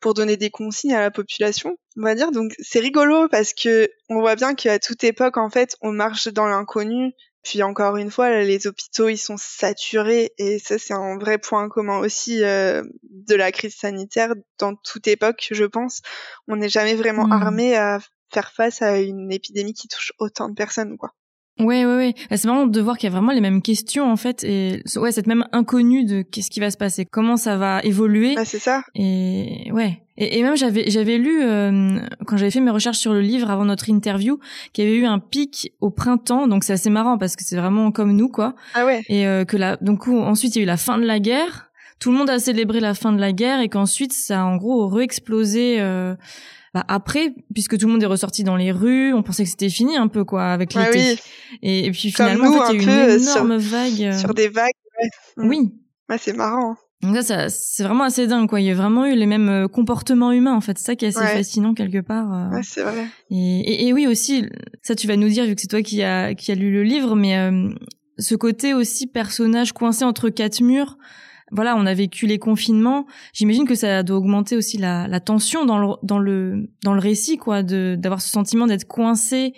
pour 0.00 0.14
donner 0.14 0.36
des 0.36 0.50
consignes 0.50 0.94
à 0.94 1.00
la 1.00 1.10
population, 1.10 1.76
on 1.96 2.02
va 2.02 2.14
dire. 2.14 2.30
Donc 2.32 2.52
c'est 2.58 2.80
rigolo 2.80 3.28
parce 3.28 3.52
que 3.54 3.88
on 4.08 4.20
voit 4.20 4.36
bien 4.36 4.54
qu'à 4.54 4.78
toute 4.78 5.04
époque 5.04 5.36
en 5.38 5.50
fait 5.50 5.76
on 5.82 5.92
marche 5.92 6.28
dans 6.28 6.46
l'inconnu. 6.46 7.12
Puis 7.42 7.62
encore 7.62 7.96
une 7.96 8.10
fois, 8.10 8.42
les 8.42 8.66
hôpitaux 8.66 9.08
ils 9.08 9.18
sont 9.18 9.36
saturés 9.38 10.32
et 10.38 10.58
ça 10.58 10.78
c'est 10.78 10.94
un 10.94 11.16
vrai 11.16 11.38
point 11.38 11.68
commun 11.68 11.98
aussi 11.98 12.42
euh, 12.42 12.82
de 13.04 13.34
la 13.36 13.52
crise 13.52 13.76
sanitaire 13.76 14.34
dans 14.58 14.74
toute 14.74 15.06
époque, 15.06 15.48
je 15.52 15.64
pense. 15.64 16.00
On 16.48 16.56
n'est 16.56 16.68
jamais 16.68 16.94
vraiment 16.96 17.26
Hmm. 17.26 17.32
armé 17.32 17.76
à 17.76 18.00
faire 18.32 18.50
face 18.52 18.82
à 18.82 19.00
une 19.00 19.32
épidémie 19.32 19.74
qui 19.74 19.88
touche 19.88 20.12
autant 20.18 20.48
de 20.48 20.54
personnes, 20.54 20.96
quoi. 20.96 21.10
Ouais, 21.58 21.86
ouais, 21.86 21.96
ouais. 21.96 22.14
Bah, 22.28 22.36
C'est 22.36 22.48
marrant 22.48 22.66
de 22.66 22.80
voir 22.82 22.98
qu'il 22.98 23.08
y 23.08 23.12
a 23.12 23.16
vraiment 23.16 23.32
les 23.32 23.40
mêmes 23.40 23.62
questions 23.62 24.10
en 24.12 24.16
fait, 24.16 24.44
et 24.44 24.82
ouais, 24.96 25.10
cette 25.10 25.26
même 25.26 25.46
inconnue 25.52 26.04
de 26.04 26.20
qu'est-ce 26.20 26.50
qui 26.50 26.60
va 26.60 26.70
se 26.70 26.76
passer, 26.76 27.06
comment 27.06 27.38
ça 27.38 27.56
va 27.56 27.80
évoluer, 27.82 28.34
Ah, 28.36 28.44
c'est 28.44 28.58
ça. 28.58 28.82
et 28.94 29.70
ouais. 29.72 30.02
Et, 30.18 30.38
et 30.38 30.42
même 30.42 30.54
j'avais 30.56 30.90
j'avais 30.90 31.16
lu 31.16 31.42
euh, 31.42 31.98
quand 32.26 32.36
j'avais 32.36 32.50
fait 32.50 32.60
mes 32.60 32.70
recherches 32.70 32.98
sur 32.98 33.14
le 33.14 33.20
livre 33.22 33.50
avant 33.50 33.64
notre 33.64 33.88
interview 33.88 34.38
qu'il 34.74 34.84
y 34.84 34.86
avait 34.86 34.96
eu 34.98 35.06
un 35.06 35.18
pic 35.18 35.72
au 35.80 35.88
printemps, 35.90 36.46
donc 36.46 36.62
c'est 36.62 36.74
assez 36.74 36.90
marrant 36.90 37.16
parce 37.16 37.36
que 37.36 37.42
c'est 37.44 37.56
vraiment 37.56 37.90
comme 37.90 38.12
nous 38.12 38.28
quoi. 38.28 38.54
Ah 38.74 38.84
ouais. 38.84 39.02
Et 39.08 39.26
euh, 39.26 39.46
que 39.46 39.56
là, 39.56 39.78
donc 39.80 40.08
ensuite 40.08 40.56
il 40.56 40.58
y 40.58 40.60
a 40.60 40.64
eu 40.64 40.66
la 40.66 40.76
fin 40.76 40.98
de 40.98 41.06
la 41.06 41.20
guerre. 41.20 41.70
Tout 42.00 42.12
le 42.12 42.18
monde 42.18 42.28
a 42.28 42.38
célébré 42.38 42.80
la 42.80 42.92
fin 42.92 43.12
de 43.12 43.18
la 43.20 43.32
guerre 43.32 43.60
et 43.60 43.70
qu'ensuite 43.70 44.12
ça 44.12 44.42
a 44.42 44.44
en 44.44 44.56
gros 44.56 44.86
re-explosé 44.88 45.80
euh, 45.80 46.14
bah, 46.76 46.84
après, 46.88 47.34
puisque 47.54 47.78
tout 47.78 47.86
le 47.86 47.92
monde 47.92 48.02
est 48.02 48.06
ressorti 48.06 48.44
dans 48.44 48.56
les 48.56 48.70
rues. 48.70 49.14
On 49.14 49.22
pensait 49.22 49.44
que 49.44 49.48
c'était 49.50 49.70
fini 49.70 49.96
un 49.96 50.08
peu 50.08 50.24
quoi 50.24 50.44
avec 50.52 50.76
Ah 50.76 50.90
l'été. 50.90 51.12
oui, 51.14 51.18
Et, 51.62 51.86
et 51.86 51.90
puis 51.90 52.10
finalement, 52.10 52.50
nous, 52.50 52.58
en 52.58 52.66
fait, 52.66 52.74
il 52.74 52.82
y 52.82 52.88
a 52.88 52.92
eu 52.92 53.06
une 53.06 53.10
euh, 53.12 53.18
sur- 53.18 53.32
énorme 53.36 53.56
vague. 53.56 54.02
euh, 54.02 54.12
sur 54.18 54.34
des 54.34 54.48
vagues. 54.48 54.72
ouais. 55.00 55.08
Mm. 55.44 55.48
Oui. 55.48 55.72
Ouais, 56.10 56.18
c'est 56.18 56.34
marrant. 56.34 56.72
hein. 56.72 56.76
Donc 57.02 57.14
ça, 57.16 57.22
ça 57.22 57.48
c'est 57.48 57.82
vraiment 57.84 58.04
assez 58.04 58.26
dingue 58.26 58.48
quoi. 58.48 58.60
Il 58.60 58.66
y 58.66 58.70
a 58.70 58.74
vraiment 58.74 59.06
eu 59.06 59.14
les 59.14 59.26
mêmes 59.26 59.48
euh, 59.48 59.68
comportements 59.68 60.32
humains 60.32 60.54
en 60.54 60.60
fait. 60.60 60.76
C'est 60.78 60.84
ça 60.84 60.96
qui 60.96 61.04
est 61.04 61.08
assez 61.08 61.18
Ouais. 61.20 61.34
fascinant 61.36 61.72
quelque 61.74 62.00
part. 62.02 62.32
euh. 62.32 62.56
Ouais, 62.56 62.62
c'est 62.62 62.82
vrai. 62.82 63.06
Et, 63.30 63.60
et, 63.60 63.86
et 63.88 63.92
oui 63.92 64.06
aussi, 64.06 64.44
ça 64.82 64.94
tu 64.94 65.06
vas 65.06 65.16
nous 65.16 65.28
dire 65.28 65.44
vu 65.46 65.54
que 65.54 65.60
c'est 65.60 65.66
toi 65.68 65.82
qui 65.82 66.02
a 66.02 66.34
qui 66.34 66.52
a 66.52 66.54
lu 66.54 66.70
le 66.72 66.82
livre, 66.82 67.14
mais 67.16 67.36
euh, 67.38 67.68
ce 68.18 68.34
côté 68.34 68.72
aussi 68.74 69.06
personnage 69.06 69.72
coincé 69.72 70.04
entre 70.04 70.28
quatre 70.30 70.60
murs. 70.62 70.96
Voilà, 71.52 71.76
on 71.76 71.86
a 71.86 71.94
vécu 71.94 72.26
les 72.26 72.38
confinements. 72.38 73.06
J'imagine 73.32 73.66
que 73.66 73.74
ça 73.74 74.02
doit 74.02 74.16
augmenter 74.16 74.56
aussi 74.56 74.78
la, 74.78 75.06
la 75.06 75.20
tension 75.20 75.64
dans 75.64 75.78
le 75.78 75.94
dans 76.02 76.18
le 76.18 76.68
dans 76.82 76.92
le 76.94 77.00
récit 77.00 77.36
quoi, 77.36 77.62
de 77.62 77.96
d'avoir 77.96 78.20
ce 78.20 78.28
sentiment 78.28 78.66
d'être 78.66 78.86
coincé 78.86 79.54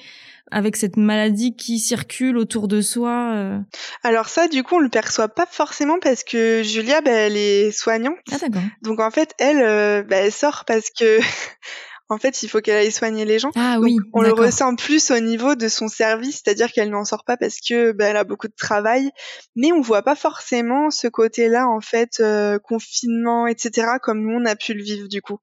avec 0.50 0.76
cette 0.76 0.96
maladie 0.96 1.54
qui 1.56 1.78
circule 1.78 2.38
autour 2.38 2.68
de 2.68 2.80
soi. 2.80 3.32
euh. 3.34 3.58
Alors 4.02 4.28
ça, 4.28 4.48
du 4.48 4.62
coup, 4.62 4.76
on 4.76 4.80
le 4.80 4.88
perçoit 4.88 5.28
pas 5.28 5.46
forcément 5.50 5.98
parce 6.00 6.24
que 6.24 6.62
Julia, 6.62 7.00
bah, 7.02 7.10
elle 7.10 7.36
est 7.36 7.70
soignante. 7.70 8.16
Ah 8.32 8.38
d'accord. 8.40 8.62
Donc 8.82 9.00
en 9.00 9.10
fait, 9.10 9.34
elle, 9.38 9.60
euh, 9.62 10.02
bah, 10.02 10.16
elle 10.16 10.32
sort 10.32 10.64
parce 10.66 10.88
que, 10.90 11.18
en 12.08 12.18
fait, 12.18 12.42
il 12.42 12.48
faut 12.48 12.60
qu'elle 12.60 12.76
aille 12.76 12.92
soigner 12.92 13.24
les 13.24 13.38
gens. 13.38 13.50
Ah 13.54 13.76
Donc, 13.76 13.84
oui. 13.84 13.96
on 14.12 14.22
le 14.22 14.32
ressent 14.32 14.74
plus 14.76 15.10
au 15.10 15.20
niveau 15.20 15.54
de 15.54 15.68
son 15.68 15.88
service, 15.88 16.42
c'est-à-dire 16.42 16.72
qu'elle 16.72 16.90
n'en 16.90 17.04
sort 17.04 17.24
pas 17.24 17.36
parce 17.36 17.58
que 17.60 17.92
bah, 17.92 18.06
elle 18.06 18.16
a 18.16 18.24
beaucoup 18.24 18.48
de 18.48 18.54
travail, 18.56 19.10
mais 19.56 19.72
on 19.72 19.80
voit 19.80 20.02
pas 20.02 20.14
forcément 20.14 20.90
ce 20.90 21.06
côté-là 21.06 21.68
en 21.68 21.80
fait 21.80 22.20
euh, 22.20 22.58
confinement, 22.58 23.46
etc. 23.46 23.98
comme 24.02 24.22
nous 24.22 24.38
on 24.40 24.46
a 24.46 24.56
pu 24.56 24.74
le 24.74 24.82
vivre 24.82 25.08
du 25.08 25.20
coup. 25.20 25.38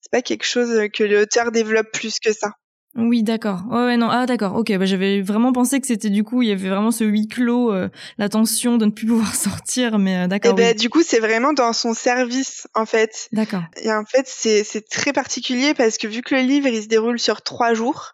C'est 0.00 0.10
pas 0.10 0.22
quelque 0.22 0.44
chose 0.44 0.88
que 0.92 1.04
l'auteur 1.04 1.52
développe 1.52 1.90
plus 1.92 2.18
que 2.18 2.32
ça. 2.32 2.52
Oui, 2.96 3.22
d'accord. 3.22 3.62
Ouais, 3.70 3.84
ouais, 3.84 3.96
non. 3.96 4.08
Ah, 4.10 4.26
d'accord. 4.26 4.56
Ok. 4.56 4.76
Bah, 4.76 4.84
j'avais 4.84 5.20
vraiment 5.20 5.52
pensé 5.52 5.80
que 5.80 5.86
c'était 5.86 6.10
du 6.10 6.24
coup, 6.24 6.42
il 6.42 6.48
y 6.48 6.52
avait 6.52 6.68
vraiment 6.68 6.90
ce 6.90 7.04
huis 7.04 7.28
clos, 7.28 7.72
euh, 7.72 7.88
la 8.18 8.28
tension 8.28 8.78
de 8.78 8.86
ne 8.86 8.90
plus 8.90 9.06
pouvoir 9.08 9.34
sortir, 9.34 9.98
mais 9.98 10.16
euh, 10.16 10.24
Et 10.24 10.28
d'accord. 10.28 10.54
ben 10.54 10.76
du 10.76 10.90
coup 10.90 11.02
c'est 11.02 11.20
vraiment 11.20 11.52
dans 11.52 11.72
son 11.72 11.94
service 11.94 12.66
en 12.74 12.86
fait. 12.86 13.28
D'accord. 13.32 13.62
Et 13.82 13.92
en 13.92 14.04
fait 14.04 14.26
c'est 14.26 14.64
c'est 14.64 14.88
très 14.88 15.12
particulier 15.12 15.72
parce 15.74 15.98
que 15.98 16.08
vu 16.08 16.22
que 16.22 16.34
le 16.34 16.40
livre 16.42 16.66
il 16.66 16.82
se 16.82 16.88
déroule 16.88 17.20
sur 17.20 17.42
trois 17.42 17.74
jours, 17.74 18.12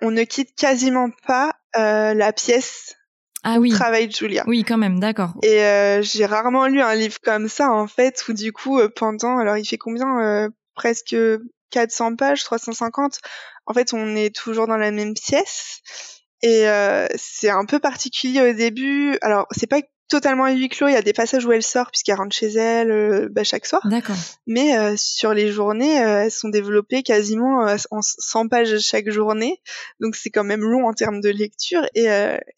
on 0.00 0.10
ne 0.12 0.22
quitte 0.22 0.54
quasiment 0.56 1.08
pas 1.26 1.54
euh, 1.76 2.14
la 2.14 2.32
pièce 2.32 2.94
Ah 3.42 3.58
oui. 3.58 3.70
où 3.72 3.74
travaille 3.74 4.10
Julia. 4.10 4.44
Oui, 4.46 4.62
quand 4.62 4.78
même. 4.78 5.00
D'accord. 5.00 5.34
Et 5.42 5.62
euh, 5.64 6.00
j'ai 6.02 6.26
rarement 6.26 6.66
lu 6.68 6.80
un 6.80 6.94
livre 6.94 7.16
comme 7.24 7.48
ça 7.48 7.70
en 7.72 7.88
fait 7.88 8.22
où 8.28 8.32
du 8.34 8.52
coup 8.52 8.78
euh, 8.78 8.88
pendant 8.94 9.38
alors 9.38 9.56
il 9.56 9.64
fait 9.64 9.78
combien 9.78 10.20
euh, 10.20 10.48
presque 10.76 11.16
400 11.72 12.16
pages 12.16 12.44
350 12.44 13.18
en 13.66 13.74
fait 13.74 13.92
on 13.92 14.14
est 14.14 14.34
toujours 14.34 14.66
dans 14.66 14.76
la 14.76 14.90
même 14.90 15.14
pièce. 15.14 15.80
Et 16.44 16.68
euh, 16.68 17.06
c'est 17.16 17.50
un 17.50 17.64
peu 17.64 17.78
particulier 17.78 18.40
au 18.40 18.52
début. 18.52 19.16
Alors 19.22 19.46
c'est 19.52 19.68
pas 19.68 19.80
totalement 20.08 20.44
à 20.44 20.52
huis 20.52 20.68
clos 20.68 20.88
il 20.88 20.92
y 20.92 20.96
a 20.96 21.02
des 21.02 21.14
passages 21.14 21.46
où 21.46 21.52
elle 21.52 21.62
sort 21.62 21.90
puisqu'elle 21.90 22.16
rentre 22.16 22.34
chez 22.34 22.48
elle 22.48 22.90
euh, 22.90 23.28
bah, 23.30 23.44
chaque 23.44 23.64
soir. 23.64 23.80
D'accord. 23.88 24.16
mais 24.46 24.76
euh, 24.76 24.94
sur 24.98 25.32
les 25.32 25.50
journées 25.50 25.94
elles 25.94 26.30
sont 26.30 26.50
développées 26.50 27.02
quasiment 27.02 27.64
en 27.90 28.02
100 28.02 28.48
pages 28.48 28.78
chaque 28.80 29.08
journée. 29.08 29.62
Donc 30.00 30.16
c'est 30.16 30.30
quand 30.30 30.44
même 30.44 30.62
long 30.62 30.86
en 30.86 30.92
termes 30.92 31.20
de 31.20 31.30
lecture 31.30 31.86
et, 31.94 32.06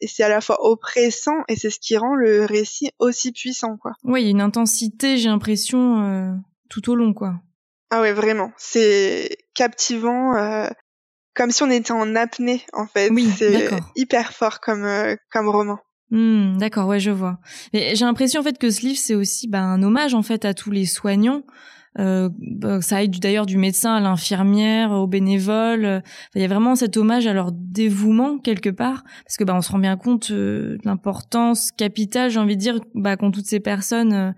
et 0.00 0.06
c'est 0.08 0.24
à 0.24 0.28
la 0.28 0.40
fois 0.40 0.56
oppressant 0.66 1.44
et 1.48 1.56
c'est 1.56 1.70
ce 1.70 1.78
qui 1.78 1.96
rend 1.96 2.14
le 2.14 2.44
récit 2.44 2.90
aussi 2.98 3.32
puissant 3.32 3.76
quoi. 3.76 3.92
Ouais, 4.02 4.22
il 4.22 4.24
y 4.24 4.28
a 4.28 4.30
une 4.30 4.40
intensité, 4.40 5.18
j'ai 5.18 5.28
l'impression, 5.28 6.40
tout 6.70 6.90
au 6.90 6.96
long, 6.96 7.12
quoi. 7.12 7.34
Ah 7.90 8.00
ouais 8.00 8.12
vraiment 8.12 8.52
c'est 8.56 9.36
captivant 9.54 10.36
euh, 10.36 10.68
comme 11.34 11.50
si 11.50 11.62
on 11.62 11.70
était 11.70 11.92
en 11.92 12.14
apnée 12.16 12.64
en 12.72 12.86
fait 12.86 13.10
Oui, 13.10 13.30
c'est 13.36 13.68
hyper 13.96 14.32
fort 14.32 14.60
comme 14.60 14.84
euh, 14.84 15.16
comme 15.30 15.48
roman 15.48 15.78
Hmm, 16.10 16.58
d'accord, 16.58 16.86
ouais, 16.86 17.00
je 17.00 17.10
vois. 17.10 17.38
J'ai 17.72 17.94
l'impression 17.96 18.40
en 18.40 18.44
fait 18.44 18.58
que 18.58 18.70
ce 18.70 18.82
livre 18.82 18.98
c'est 18.98 19.14
aussi 19.14 19.48
bah, 19.48 19.62
un 19.62 19.82
hommage 19.82 20.14
en 20.14 20.22
fait 20.22 20.44
à 20.44 20.54
tous 20.54 20.70
les 20.70 20.86
soignants. 20.86 21.42
Euh, 21.98 22.28
bah, 22.38 22.80
ça 22.80 23.02
aide 23.02 23.18
d'ailleurs 23.20 23.46
du 23.46 23.56
médecin 23.56 23.94
à 23.94 24.00
l'infirmière, 24.00 24.90
aux 24.90 25.06
bénévoles. 25.06 26.02
Il 26.34 26.42
y 26.42 26.44
a 26.44 26.48
vraiment 26.48 26.74
cet 26.74 26.96
hommage 26.96 27.26
à 27.26 27.32
leur 27.32 27.52
dévouement 27.52 28.38
quelque 28.38 28.70
part, 28.70 29.04
parce 29.24 29.36
que 29.36 29.44
bah 29.44 29.54
on 29.56 29.60
se 29.60 29.70
rend 29.70 29.78
bien 29.78 29.96
compte 29.96 30.30
euh, 30.30 30.76
de 30.76 30.80
l'importance 30.84 31.70
capitale, 31.70 32.30
j'ai 32.30 32.40
envie 32.40 32.56
de 32.56 32.60
dire, 32.60 32.80
bah 32.94 33.16
qu'ont 33.16 33.30
toutes 33.30 33.46
ces 33.46 33.60
personnes, 33.60 34.12
euh, 34.12 34.32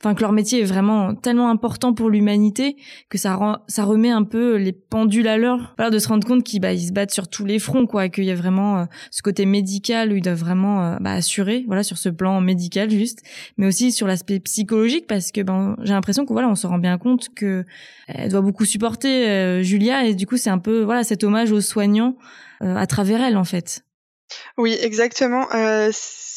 enfin 0.00 0.14
que 0.14 0.20
leur 0.20 0.32
métier 0.32 0.60
est 0.60 0.64
vraiment 0.64 1.14
tellement 1.14 1.50
important 1.50 1.92
pour 1.92 2.08
l'humanité 2.08 2.76
que 3.08 3.18
ça 3.18 3.36
remet 3.36 4.10
un 4.10 4.24
peu 4.24 4.56
les 4.56 4.72
pendules 4.72 5.28
à 5.28 5.36
l'heure. 5.36 5.74
Voilà, 5.76 5.90
de 5.90 5.98
se 5.98 6.08
rendre 6.08 6.26
compte 6.26 6.44
qu'ils 6.44 6.60
bah 6.60 6.76
se 6.76 6.92
battent 6.92 7.12
sur 7.12 7.28
tous 7.28 7.44
les 7.44 7.58
fronts, 7.58 7.86
quoi, 7.86 8.08
qu'il 8.08 8.24
y 8.24 8.30
a 8.30 8.34
vraiment 8.34 8.78
euh, 8.78 8.84
ce 9.10 9.22
côté 9.22 9.44
médical 9.44 10.12
où 10.12 10.16
ils 10.16 10.22
doivent 10.22 10.38
vraiment 10.38 10.96
bah, 11.00 11.12
assurer, 11.12 11.64
voilà, 11.66 11.82
sur 11.82 11.98
ce 11.98 12.08
plan 12.08 12.40
médical 12.40 12.90
juste, 12.90 13.22
mais 13.58 13.66
aussi 13.66 13.92
sur 13.92 14.06
l'aspect 14.06 14.40
psychologique 14.40 15.06
parce 15.06 15.30
que 15.30 15.42
ben 15.42 15.76
j'ai 15.82 15.92
l'impression 15.92 16.24
que 16.24 16.32
voilà, 16.32 16.48
on 16.48 16.54
se 16.54 16.66
rend 16.66 16.78
bien 16.78 16.98
compte 17.02 17.34
que 17.34 17.64
elle 18.06 18.30
doit 18.30 18.40
beaucoup 18.40 18.64
supporter 18.64 19.62
Julia 19.62 20.04
et 20.04 20.14
du 20.14 20.26
coup 20.26 20.36
c'est 20.36 20.50
un 20.50 20.58
peu 20.58 20.82
voilà 20.82 21.04
cet 21.04 21.24
hommage 21.24 21.52
aux 21.52 21.60
soignants 21.60 22.16
à 22.60 22.86
travers 22.86 23.20
elle 23.20 23.36
en 23.36 23.44
fait. 23.44 23.84
Oui, 24.56 24.76
exactement. 24.80 25.46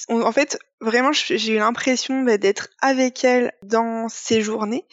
en 0.10 0.32
fait, 0.32 0.58
vraiment, 0.82 1.12
j'ai 1.14 1.54
eu 1.54 1.58
l'impression 1.58 2.24
bah, 2.24 2.38
d'être 2.38 2.70
avec 2.82 3.24
elle 3.24 3.54
dans 3.64 4.10
ces 4.10 4.42
journées. 4.42 4.86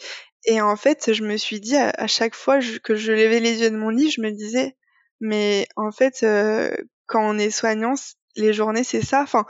Et 0.45 0.61
en 0.61 0.75
fait, 0.75 1.13
je 1.13 1.23
me 1.23 1.37
suis 1.37 1.59
dit 1.59 1.75
à, 1.75 2.07
chaque 2.07 2.35
fois 2.35 2.59
que 2.83 2.95
je 2.95 3.11
levais 3.11 3.39
les 3.39 3.61
yeux 3.61 3.71
de 3.71 3.77
mon 3.77 3.89
lit, 3.89 4.11
je 4.11 4.21
me 4.21 4.31
disais, 4.31 4.75
mais 5.21 5.67
en 5.75 5.91
fait, 5.91 6.25
quand 7.07 7.29
on 7.29 7.37
est 7.37 7.51
soignant, 7.51 7.95
les 8.35 8.53
journées, 8.53 8.83
c'est 8.83 9.01
ça. 9.01 9.21
Enfin, 9.21 9.45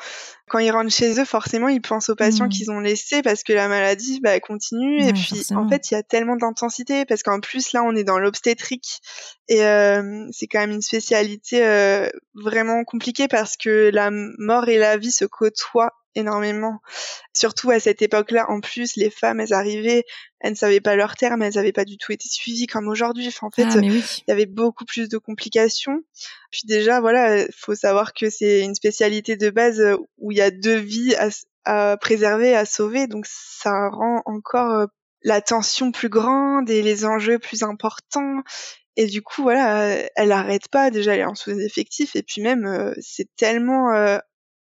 quand 0.49 0.59
ils 0.59 0.71
rentrent 0.71 0.91
chez 0.91 1.19
eux, 1.19 1.25
forcément, 1.25 1.67
ils 1.67 1.81
pensent 1.81 2.09
aux 2.09 2.15
patients 2.15 2.45
mmh. 2.45 2.49
qu'ils 2.49 2.71
ont 2.71 2.79
laissés 2.79 3.21
parce 3.21 3.43
que 3.43 3.53
la 3.53 3.67
maladie, 3.67 4.19
bah, 4.21 4.39
continue. 4.39 5.05
et 5.05 5.13
puis, 5.13 5.43
en 5.55 5.67
fait, 5.69 5.91
il 5.91 5.93
y 5.93 5.97
a 5.97 6.03
tellement 6.03 6.35
d'intensité 6.35 7.05
parce 7.05 7.23
qu'en 7.23 7.39
plus, 7.39 7.73
là, 7.73 7.83
on 7.83 7.95
est 7.95 8.03
dans 8.03 8.19
l'obstétrique 8.19 8.99
et 9.47 9.65
euh, 9.65 10.27
c'est 10.31 10.47
quand 10.47 10.59
même 10.59 10.71
une 10.71 10.81
spécialité 10.81 11.65
euh, 11.65 12.09
vraiment 12.35 12.83
compliquée 12.83 13.27
parce 13.27 13.57
que 13.57 13.89
la 13.93 14.09
mort 14.11 14.67
et 14.67 14.77
la 14.77 14.97
vie 14.97 15.11
se 15.11 15.25
côtoient 15.25 15.93
énormément. 16.15 16.79
Surtout 17.33 17.71
à 17.71 17.79
cette 17.79 18.01
époque-là, 18.01 18.49
en 18.49 18.59
plus, 18.59 18.95
les 18.95 19.09
femmes, 19.09 19.39
elles 19.39 19.53
arrivaient, 19.53 20.03
elles 20.39 20.51
ne 20.51 20.57
savaient 20.57 20.81
pas 20.81 20.95
leur 20.95 21.15
terme, 21.15 21.41
elles 21.41 21.55
n'avaient 21.55 21.71
pas 21.71 21.85
du 21.85 21.97
tout 21.97 22.11
été 22.11 22.27
suivies 22.29 22.67
comme 22.67 22.87
aujourd'hui. 22.87 23.27
Enfin, 23.27 23.47
en 23.47 23.51
fait, 23.51 23.67
ah, 23.69 23.79
il 23.81 24.23
y 24.27 24.31
avait 24.31 24.45
beaucoup 24.45 24.85
plus 24.85 25.09
de 25.09 25.17
complications. 25.17 26.01
Puis 26.51 26.61
déjà, 26.65 27.01
voilà, 27.01 27.45
faut 27.55 27.75
savoir 27.75 28.13
que 28.13 28.29
c'est 28.29 28.61
une 28.61 28.75
spécialité 28.75 29.35
de 29.35 29.49
base 29.49 29.81
où 30.17 30.31
il 30.31 30.37
y 30.37 30.41
a 30.41 30.51
deux 30.51 30.77
vies 30.77 31.15
à, 31.15 31.29
à 31.65 31.97
préserver, 31.97 32.55
à 32.55 32.65
sauver, 32.65 33.07
donc 33.07 33.25
ça 33.27 33.89
rend 33.89 34.21
encore 34.25 34.71
euh, 34.71 34.85
la 35.23 35.41
tension 35.41 35.91
plus 35.91 36.09
grande 36.09 36.69
et 36.69 36.81
les 36.81 37.05
enjeux 37.05 37.39
plus 37.39 37.63
importants. 37.63 38.41
Et 38.95 39.07
du 39.07 39.21
coup, 39.21 39.41
voilà, 39.41 39.97
elle 40.15 40.31
arrête 40.31 40.67
pas. 40.69 40.91
Déjà, 40.91 41.15
elle 41.15 41.21
est 41.21 41.25
en 41.25 41.35
sous-effectif. 41.35 42.15
Et 42.15 42.23
puis 42.23 42.41
même, 42.41 42.65
euh, 42.65 42.93
c'est 43.01 43.27
tellement 43.35 43.93
euh, 43.93 44.17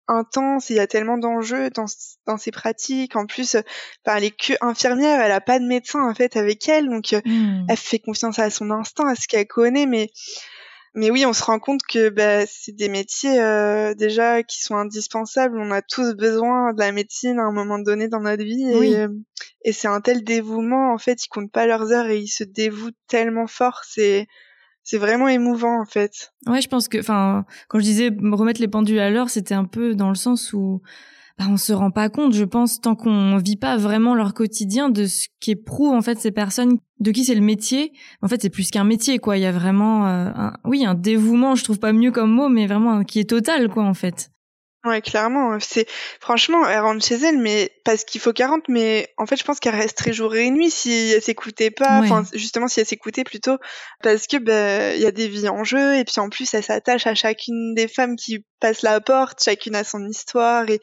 intense, 0.09 0.71
il 0.71 0.77
y 0.77 0.81
a 0.81 0.87
tellement 0.87 1.19
d'enjeux 1.19 1.71
dans, 1.71 1.87
dans 2.27 2.37
ces 2.37 2.51
pratiques. 2.51 3.17
En 3.17 3.27
plus, 3.27 3.57
enfin, 4.05 4.17
elle 4.19 4.25
est 4.25 4.37
que 4.37 4.55
infirmière, 4.61 5.21
elle 5.21 5.33
a 5.33 5.41
pas 5.41 5.59
de 5.59 5.67
médecin 5.67 6.09
en 6.09 6.15
fait 6.15 6.37
avec 6.37 6.69
elle, 6.69 6.89
donc 6.89 7.13
euh, 7.13 7.21
mmh. 7.25 7.67
elle 7.69 7.77
fait 7.77 7.99
confiance 7.99 8.39
à 8.39 8.51
son 8.51 8.71
instinct, 8.71 9.09
à 9.09 9.15
ce 9.15 9.29
qu'elle 9.29 9.47
connaît, 9.47 9.87
mais 9.87 10.11
mais 10.95 11.11
oui, 11.11 11.25
on 11.25 11.33
se 11.33 11.43
rend 11.43 11.59
compte 11.59 11.81
que 11.89 12.11
bah, 12.11 12.45
c'est 12.47 12.77
des 12.77 12.91
métiers 12.91 13.41
euh, 13.41 13.95
déjà 13.95 14.43
qui 14.43 14.63
sont 14.63 14.77
indispensables. 14.77 15.59
On 15.59 15.71
a 15.71 15.81
tous 15.81 16.15
besoin 16.15 16.75
de 16.75 16.81
la 16.81 16.93
médecine 16.93 17.39
à 17.39 17.45
un 17.45 17.53
moment 17.53 17.79
donné 17.79 18.09
dans 18.09 18.21
notre 18.21 18.45
vie, 18.45 18.71
et, 18.71 18.99
euh, 18.99 19.09
et 19.65 19.73
c'est 19.73 19.89
un 19.89 20.03
tel 20.03 20.23
dévouement 20.23 20.93
en 20.93 20.99
fait. 20.99 21.25
Ils 21.25 21.29
comptent 21.29 21.53
pas 21.53 21.67
leurs 21.67 21.93
heures 21.93 22.09
et 22.09 22.19
ils 22.19 22.29
se 22.29 22.45
dévouent 22.45 22.91
tellement 23.09 23.47
fort. 23.47 23.81
C'est 23.89 24.27
c'est 24.85 24.99
vraiment 24.99 25.29
émouvant 25.29 25.81
en 25.81 25.85
fait. 25.85 26.33
Ouais, 26.47 26.61
je 26.61 26.69
pense 26.69 26.89
que, 26.89 26.99
enfin, 26.99 27.45
quand 27.69 27.79
je 27.79 27.85
disais 27.85 28.11
remettre 28.21 28.61
les 28.61 28.69
pendules 28.69 28.99
à 28.99 29.11
l'heure, 29.11 29.31
c'était 29.31 29.55
un 29.55 29.65
peu 29.65 29.95
dans 29.95 30.09
le 30.09 30.15
sens 30.15 30.53
où 30.53 30.83
bah, 31.39 31.47
on 31.49 31.57
se 31.57 31.73
rend 31.73 31.91
pas 31.91 32.09
compte, 32.09 32.35
je 32.35 32.45
pense, 32.45 32.81
tant 32.81 32.95
qu'on 32.95 33.37
vit 33.39 33.57
pas 33.57 33.77
vraiment 33.77 34.15
leur 34.15 34.35
quotidien 34.35 34.91
de 34.91 35.07
ce 35.07 35.29
qu'éprouvent 35.41 35.95
en 35.95 36.03
fait 36.03 36.19
ces 36.19 36.31
personnes, 36.31 36.79
de 37.01 37.11
qui 37.11 37.25
c'est 37.25 37.35
le 37.35 37.41
métier? 37.41 37.93
En 38.21 38.29
fait, 38.29 38.43
c'est 38.43 38.51
plus 38.51 38.71
qu'un 38.71 38.85
métier, 38.85 39.19
quoi. 39.19 39.39
Il 39.39 39.43
y 39.43 39.47
a 39.47 39.53
vraiment, 39.53 40.07
euh, 40.07 40.31
un, 40.35 40.53
oui, 40.65 40.85
un 40.85 40.95
dévouement. 40.95 41.55
Je 41.55 41.65
trouve 41.65 41.79
pas 41.79 41.93
mieux 41.93 42.11
comme 42.11 42.31
mot, 42.31 42.49
mais 42.49 42.67
vraiment 42.67 43.03
qui 43.05 43.21
est 43.21 43.29
total, 43.31 43.69
quoi, 43.69 43.85
en 43.85 43.95
fait. 43.95 44.32
Ouais, 44.85 45.01
clairement. 45.01 45.59
C'est 45.61 45.87
franchement, 46.21 46.67
elle 46.67 46.81
rentre 46.81 47.05
chez 47.05 47.15
elle, 47.15 47.39
mais 47.39 47.73
parce 47.85 48.05
qu'il 48.05 48.21
faut 48.21 48.33
qu'elle 48.33 48.49
rentre, 48.49 48.65
mais 48.69 49.09
en 49.17 49.27
fait, 49.27 49.37
je 49.37 49.45
pense 49.45 49.61
qu'elle 49.61 49.77
resterait 49.77 50.13
jour 50.13 50.35
et 50.35 50.51
nuit 50.51 50.71
si 50.71 51.13
elle 51.15 51.23
s'écoutait 51.23 51.71
pas. 51.71 52.01
Enfin, 52.01 52.25
justement, 52.33 52.67
si 52.67 52.81
elle 52.81 52.87
s'écoutait 52.87 53.23
plutôt, 53.23 53.59
parce 54.03 54.27
que 54.27 54.39
ben, 54.39 54.95
il 54.97 55.01
y 55.01 55.07
a 55.07 55.13
des 55.13 55.29
vies 55.29 55.49
en 55.49 55.63
jeu, 55.63 55.97
et 55.97 56.05
puis 56.05 56.19
en 56.19 56.29
plus, 56.29 56.53
elle 56.55 56.65
s'attache 56.65 57.07
à 57.07 57.15
chacune 57.15 57.75
des 57.75 57.87
femmes 57.87 58.17
qui 58.17 58.45
passent 58.59 58.83
la 58.83 59.01
porte. 59.01 59.43
Chacune 59.45 59.77
a 59.77 59.85
son 59.85 60.05
histoire 60.09 60.69
et 60.69 60.81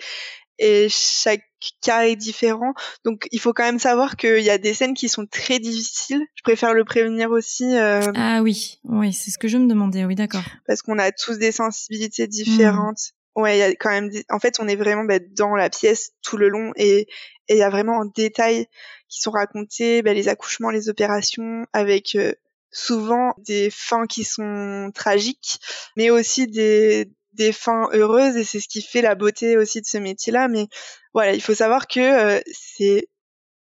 et 0.59 0.87
chaque 0.89 1.43
cas 1.81 2.03
est 2.03 2.15
différent. 2.15 2.73
Donc, 3.05 3.27
il 3.31 3.39
faut 3.39 3.53
quand 3.53 3.63
même 3.63 3.79
savoir 3.79 4.17
qu'il 4.17 4.43
y 4.43 4.49
a 4.49 4.57
des 4.57 4.73
scènes 4.73 4.93
qui 4.93 5.09
sont 5.09 5.25
très 5.25 5.59
difficiles. 5.59 6.21
Je 6.35 6.43
préfère 6.43 6.73
le 6.73 6.83
prévenir 6.83 7.31
aussi. 7.31 7.63
Euh... 7.75 8.11
Ah 8.15 8.41
oui, 8.41 8.79
oui, 8.83 9.13
c'est 9.13 9.31
ce 9.31 9.37
que 9.37 9.47
je 9.47 9.57
me 9.57 9.67
demandais. 9.67 10.05
Oui, 10.05 10.15
d'accord. 10.15 10.43
Parce 10.67 10.81
qu'on 10.81 10.99
a 10.99 11.11
tous 11.11 11.37
des 11.37 11.51
sensibilités 11.51 12.27
différentes. 12.27 13.13
Ouais, 13.35 13.57
il 13.57 13.59
y 13.59 13.63
a 13.63 13.73
quand 13.75 13.89
même. 13.89 14.11
En 14.29 14.39
fait, 14.39 14.59
on 14.59 14.67
est 14.67 14.75
vraiment 14.75 15.03
bah, 15.03 15.19
dans 15.19 15.55
la 15.55 15.69
pièce 15.69 16.11
tout 16.21 16.37
le 16.37 16.49
long 16.49 16.71
et 16.75 17.07
il 17.47 17.57
y 17.57 17.63
a 17.63 17.69
vraiment 17.69 17.97
en 17.97 18.05
détail 18.05 18.67
qui 19.07 19.21
sont 19.21 19.31
racontés 19.31 20.01
bah, 20.01 20.13
les 20.13 20.27
accouchements, 20.27 20.69
les 20.71 20.89
opérations, 20.89 21.65
avec 21.73 22.15
euh, 22.15 22.33
souvent 22.71 23.33
des 23.37 23.69
fins 23.71 24.07
qui 24.07 24.23
sont 24.23 24.91
tragiques, 24.93 25.59
mais 25.95 26.09
aussi 26.09 26.47
des 26.47 27.09
des 27.33 27.51
fins 27.51 27.87
heureuses 27.93 28.35
et 28.35 28.43
c'est 28.43 28.59
ce 28.59 28.67
qui 28.67 28.81
fait 28.81 29.01
la 29.01 29.15
beauté 29.15 29.55
aussi 29.57 29.81
de 29.81 29.85
ce 29.85 29.97
métier-là. 29.97 30.47
Mais 30.47 30.67
voilà, 31.13 31.33
il 31.33 31.41
faut 31.41 31.55
savoir 31.55 31.87
que 31.87 31.99
euh, 31.99 32.41
c'est 32.51 33.07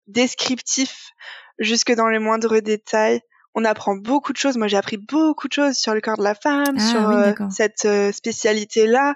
descriptif 0.08 1.12
jusque 1.60 1.94
dans 1.94 2.08
les 2.08 2.20
moindres 2.20 2.62
détails 2.62 3.22
on 3.56 3.64
apprend 3.66 3.96
beaucoup 3.96 4.34
de 4.34 4.38
choses. 4.38 4.58
Moi, 4.58 4.68
j'ai 4.68 4.78
appris 4.78 4.98
beaucoup 4.98 5.48
de 5.48 5.54
choses 5.54 5.76
sur 5.76 5.94
le 5.94 6.02
corps 6.02 6.18
de 6.18 6.24
la 6.24 6.36
femme, 6.36 6.76
ah 6.78 6.92
sur 6.92 7.10
euh, 7.10 7.34
cette 7.50 7.86
euh, 7.86 8.12
spécialité-là. 8.12 9.16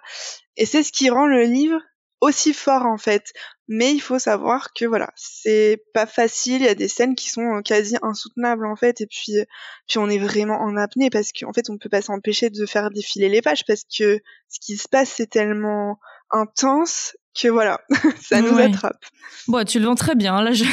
Et 0.56 0.66
c'est 0.66 0.82
ce 0.82 0.92
qui 0.92 1.10
rend 1.10 1.28
le 1.28 1.44
livre 1.44 1.80
aussi 2.22 2.54
fort, 2.54 2.86
en 2.86 2.98
fait. 2.98 3.34
Mais 3.68 3.94
il 3.94 4.00
faut 4.00 4.18
savoir 4.18 4.74
que 4.74 4.86
voilà, 4.86 5.12
c'est 5.16 5.84
pas 5.94 6.06
facile. 6.06 6.62
Il 6.62 6.66
y 6.66 6.70
a 6.70 6.76
des 6.76 6.88
scènes 6.88 7.16
qui 7.16 7.30
sont 7.30 7.58
euh, 7.58 7.62
quasi 7.62 7.98
insoutenables, 8.02 8.66
en 8.66 8.78
fait. 8.78 9.02
Et 9.02 9.08
puis, 9.08 9.34
puis 9.88 9.98
on 9.98 10.10
est 10.10 10.18
vraiment 10.18 10.60
en 10.62 10.78
apnée 10.78 11.10
parce 11.10 11.32
qu'en 11.34 11.52
fait, 11.52 11.70
on 11.70 11.74
ne 11.74 11.78
peut 11.78 11.90
pas 11.90 12.02
s'empêcher 12.02 12.50
de 12.50 12.66
faire 12.66 12.92
défiler 12.92 13.28
les 13.28 13.42
pages 13.42 13.66
parce 13.68 13.84
que 13.84 14.22
ce 14.48 14.60
qui 14.62 14.78
se 14.78 14.88
passe, 14.88 15.14
c'est 15.18 15.30
tellement 15.30 16.00
intense 16.32 17.18
que 17.42 17.48
voilà, 17.48 17.80
ça 18.22 18.42
nous 18.42 18.58
attrape. 18.58 18.98
Bon, 19.48 19.66
tu 19.66 19.80
le 19.80 19.86
vends 19.86 19.96
très 19.96 20.14
bien. 20.14 20.42
Là, 20.44 20.52
je... 20.52 20.64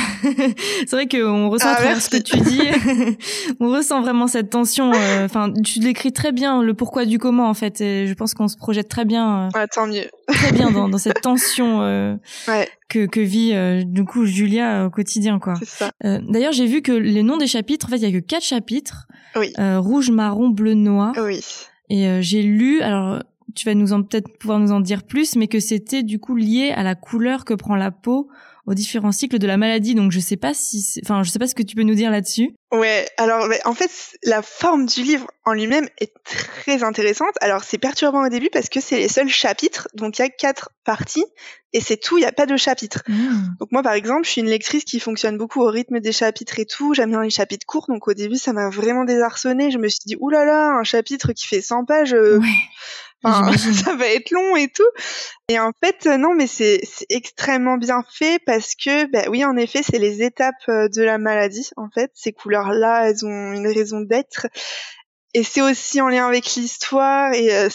c'est 0.87 0.90
vrai 0.90 1.09
qu'on 1.09 1.48
ressent 1.48 1.68
ah, 1.68 1.98
ce 1.98 2.11
que 2.11 2.18
tu 2.18 2.37
dis. 2.38 2.61
on 3.61 3.70
ressent 3.70 4.02
vraiment 4.02 4.26
cette 4.26 4.50
tension. 4.50 4.92
Euh, 4.92 5.24
enfin, 5.24 5.50
tu 5.64 5.79
l'écris 5.79 6.12
très 6.12 6.31
bien, 6.31 6.62
le 6.62 6.74
pourquoi 6.74 7.07
du 7.07 7.18
comment 7.18 7.48
en 7.48 7.55
fait. 7.55 7.81
Et 7.81 8.07
je 8.07 8.12
pense 8.12 8.35
qu'on 8.35 8.48
se 8.48 8.57
projette 8.59 8.88
très 8.88 9.07
bien. 9.07 9.46
Euh, 9.46 9.50
ah, 9.55 9.66
tant 9.66 9.87
mieux. 9.87 10.05
très 10.29 10.52
bien 10.52 10.70
dans, 10.70 10.90
dans 10.90 10.98
cette 10.98 11.22
tension 11.22 11.81
euh, 11.81 12.16
ouais. 12.48 12.68
que, 12.90 13.07
que 13.07 13.20
vit 13.20 13.55
du 13.87 14.05
coup 14.05 14.26
Julia 14.26 14.85
au 14.85 14.90
quotidien, 14.90 15.38
quoi. 15.38 15.55
D'ailleurs, 16.02 16.52
j'ai 16.52 16.66
vu 16.66 16.83
que 16.83 16.92
les 16.92 17.22
noms 17.22 17.38
des 17.38 17.46
chapitres, 17.46 17.87
en 17.87 17.90
fait, 17.90 17.96
il 17.96 18.02
y 18.02 18.14
a 18.14 18.20
que 18.20 18.24
quatre 18.24 18.44
chapitres. 18.44 19.07
Oui. 19.37 19.55
rouge, 19.59 20.11
marron, 20.11 20.50
bleu, 20.50 20.74
noir. 20.74 21.14
Oui. 21.16 21.42
Et 21.88 22.20
j'ai 22.20 22.42
lu, 22.42 22.83
alors 22.83 23.22
tu 23.54 23.66
vas 23.66 23.74
nous 23.74 23.92
en 23.92 24.02
peut-être 24.02 24.38
pouvoir 24.38 24.59
nous 24.59 24.72
en 24.72 24.80
dire 24.80 25.04
plus, 25.04 25.37
mais 25.37 25.48
que 25.48 25.61
c'était 25.61 26.02
du 26.02 26.18
coup 26.18 26.37
lié 26.37 26.72
à 26.74 26.82
la 26.82 26.94
couleur 26.94 27.44
que 27.44 27.54
prend 27.54 27.76
la 27.76 27.90
peau 27.90 28.28
aux 28.66 28.74
différents 28.74 29.12
cycles 29.12 29.38
de 29.38 29.46
la 29.46 29.56
maladie. 29.56 29.94
Donc 29.94 30.12
je 30.12 30.20
sais 30.20 30.37
pas 30.37 30.52
si, 30.52 31.00
enfin 31.04 31.22
je 31.22 31.30
sais 31.30 31.38
pas 31.38 31.46
ce 31.46 31.54
que 31.54 31.62
tu 31.62 31.76
peux 31.76 31.82
nous 31.82 31.94
dire 31.94 32.11
là-dessus. 32.11 32.50
Ouais, 32.72 33.09
alors 33.16 33.48
en 33.64 33.74
fait 33.74 33.90
la 34.24 34.42
forme 34.42 34.87
du 34.87 35.02
livre 35.02 35.28
en 35.44 35.52
lui-même 35.52 35.88
est 35.98 36.12
très 36.24 36.82
intéressante. 36.82 37.35
Alors 37.40 37.62
c'est 37.62 37.78
perturbant 37.78 38.26
au 38.26 38.28
début 38.28 38.50
parce 38.52 38.68
que 38.68 38.80
c'est 38.80 38.98
les 38.98 39.09
seuls 39.09 39.28
chapitres, 39.28 39.88
donc 39.94 40.18
il 40.18 40.22
y 40.22 40.24
a 40.24 40.28
quatre 40.28 40.70
parties 40.85 41.24
et 41.72 41.80
c'est 41.80 41.96
tout, 41.96 42.18
il 42.18 42.22
n'y 42.22 42.26
a 42.26 42.32
pas 42.32 42.46
de 42.46 42.56
chapitres. 42.56 43.02
Mmh. 43.06 43.56
Donc 43.61 43.70
moi 43.70 43.82
par 43.82 43.92
exemple, 43.92 44.24
je 44.24 44.30
suis 44.30 44.40
une 44.40 44.48
lectrice 44.48 44.85
qui 44.85 44.98
fonctionne 44.98 45.38
beaucoup 45.38 45.62
au 45.62 45.70
rythme 45.70 46.00
des 46.00 46.12
chapitres 46.12 46.59
et 46.59 46.66
tout. 46.66 46.92
J'aime 46.92 47.11
bien 47.11 47.22
les 47.22 47.30
chapitres 47.30 47.66
courts, 47.66 47.87
donc 47.88 48.09
au 48.09 48.14
début 48.14 48.37
ça 48.37 48.52
m'a 48.52 48.68
vraiment 48.68 49.04
désarçonné. 49.04 49.70
Je 49.70 49.78
me 49.78 49.88
suis 49.88 50.00
dit 50.06 50.16
oulala, 50.18 50.70
un 50.70 50.85
chapitre 50.85 51.32
qui 51.32 51.46
fait 51.46 51.62
100 51.62 51.85
pages. 51.85 52.14
Euh, 52.14 52.38
ouais. 52.38 52.48
ça 53.57 53.94
va 53.96 54.07
être 54.07 54.31
long 54.31 54.57
et 54.57 54.68
tout. 54.68 54.88
Et 55.48 55.59
en 55.59 55.72
fait, 55.83 56.07
euh, 56.07 56.16
non, 56.16 56.35
mais 56.35 56.46
c'est 56.46 56.81
extrêmement 57.09 57.76
bien 57.76 58.02
fait 58.12 58.40
parce 58.44 58.74
que, 58.74 59.11
bah, 59.11 59.24
oui, 59.29 59.44
en 59.44 59.57
effet, 59.57 59.83
c'est 59.83 59.98
les 59.98 60.22
étapes 60.22 60.55
euh, 60.68 60.88
de 60.88 61.02
la 61.02 61.18
maladie. 61.18 61.70
En 61.76 61.88
fait, 61.90 62.11
ces 62.14 62.33
couleurs-là, 62.33 63.09
elles 63.09 63.24
ont 63.24 63.52
une 63.52 63.66
raison 63.66 64.00
d'être. 64.00 64.46
Et 65.35 65.42
c'est 65.42 65.62
aussi 65.62 66.00
en 66.00 66.09
lien 66.09 66.26
avec 66.26 66.55
l'histoire. 66.55 67.33
Et 67.33 67.55
euh, 67.55 67.68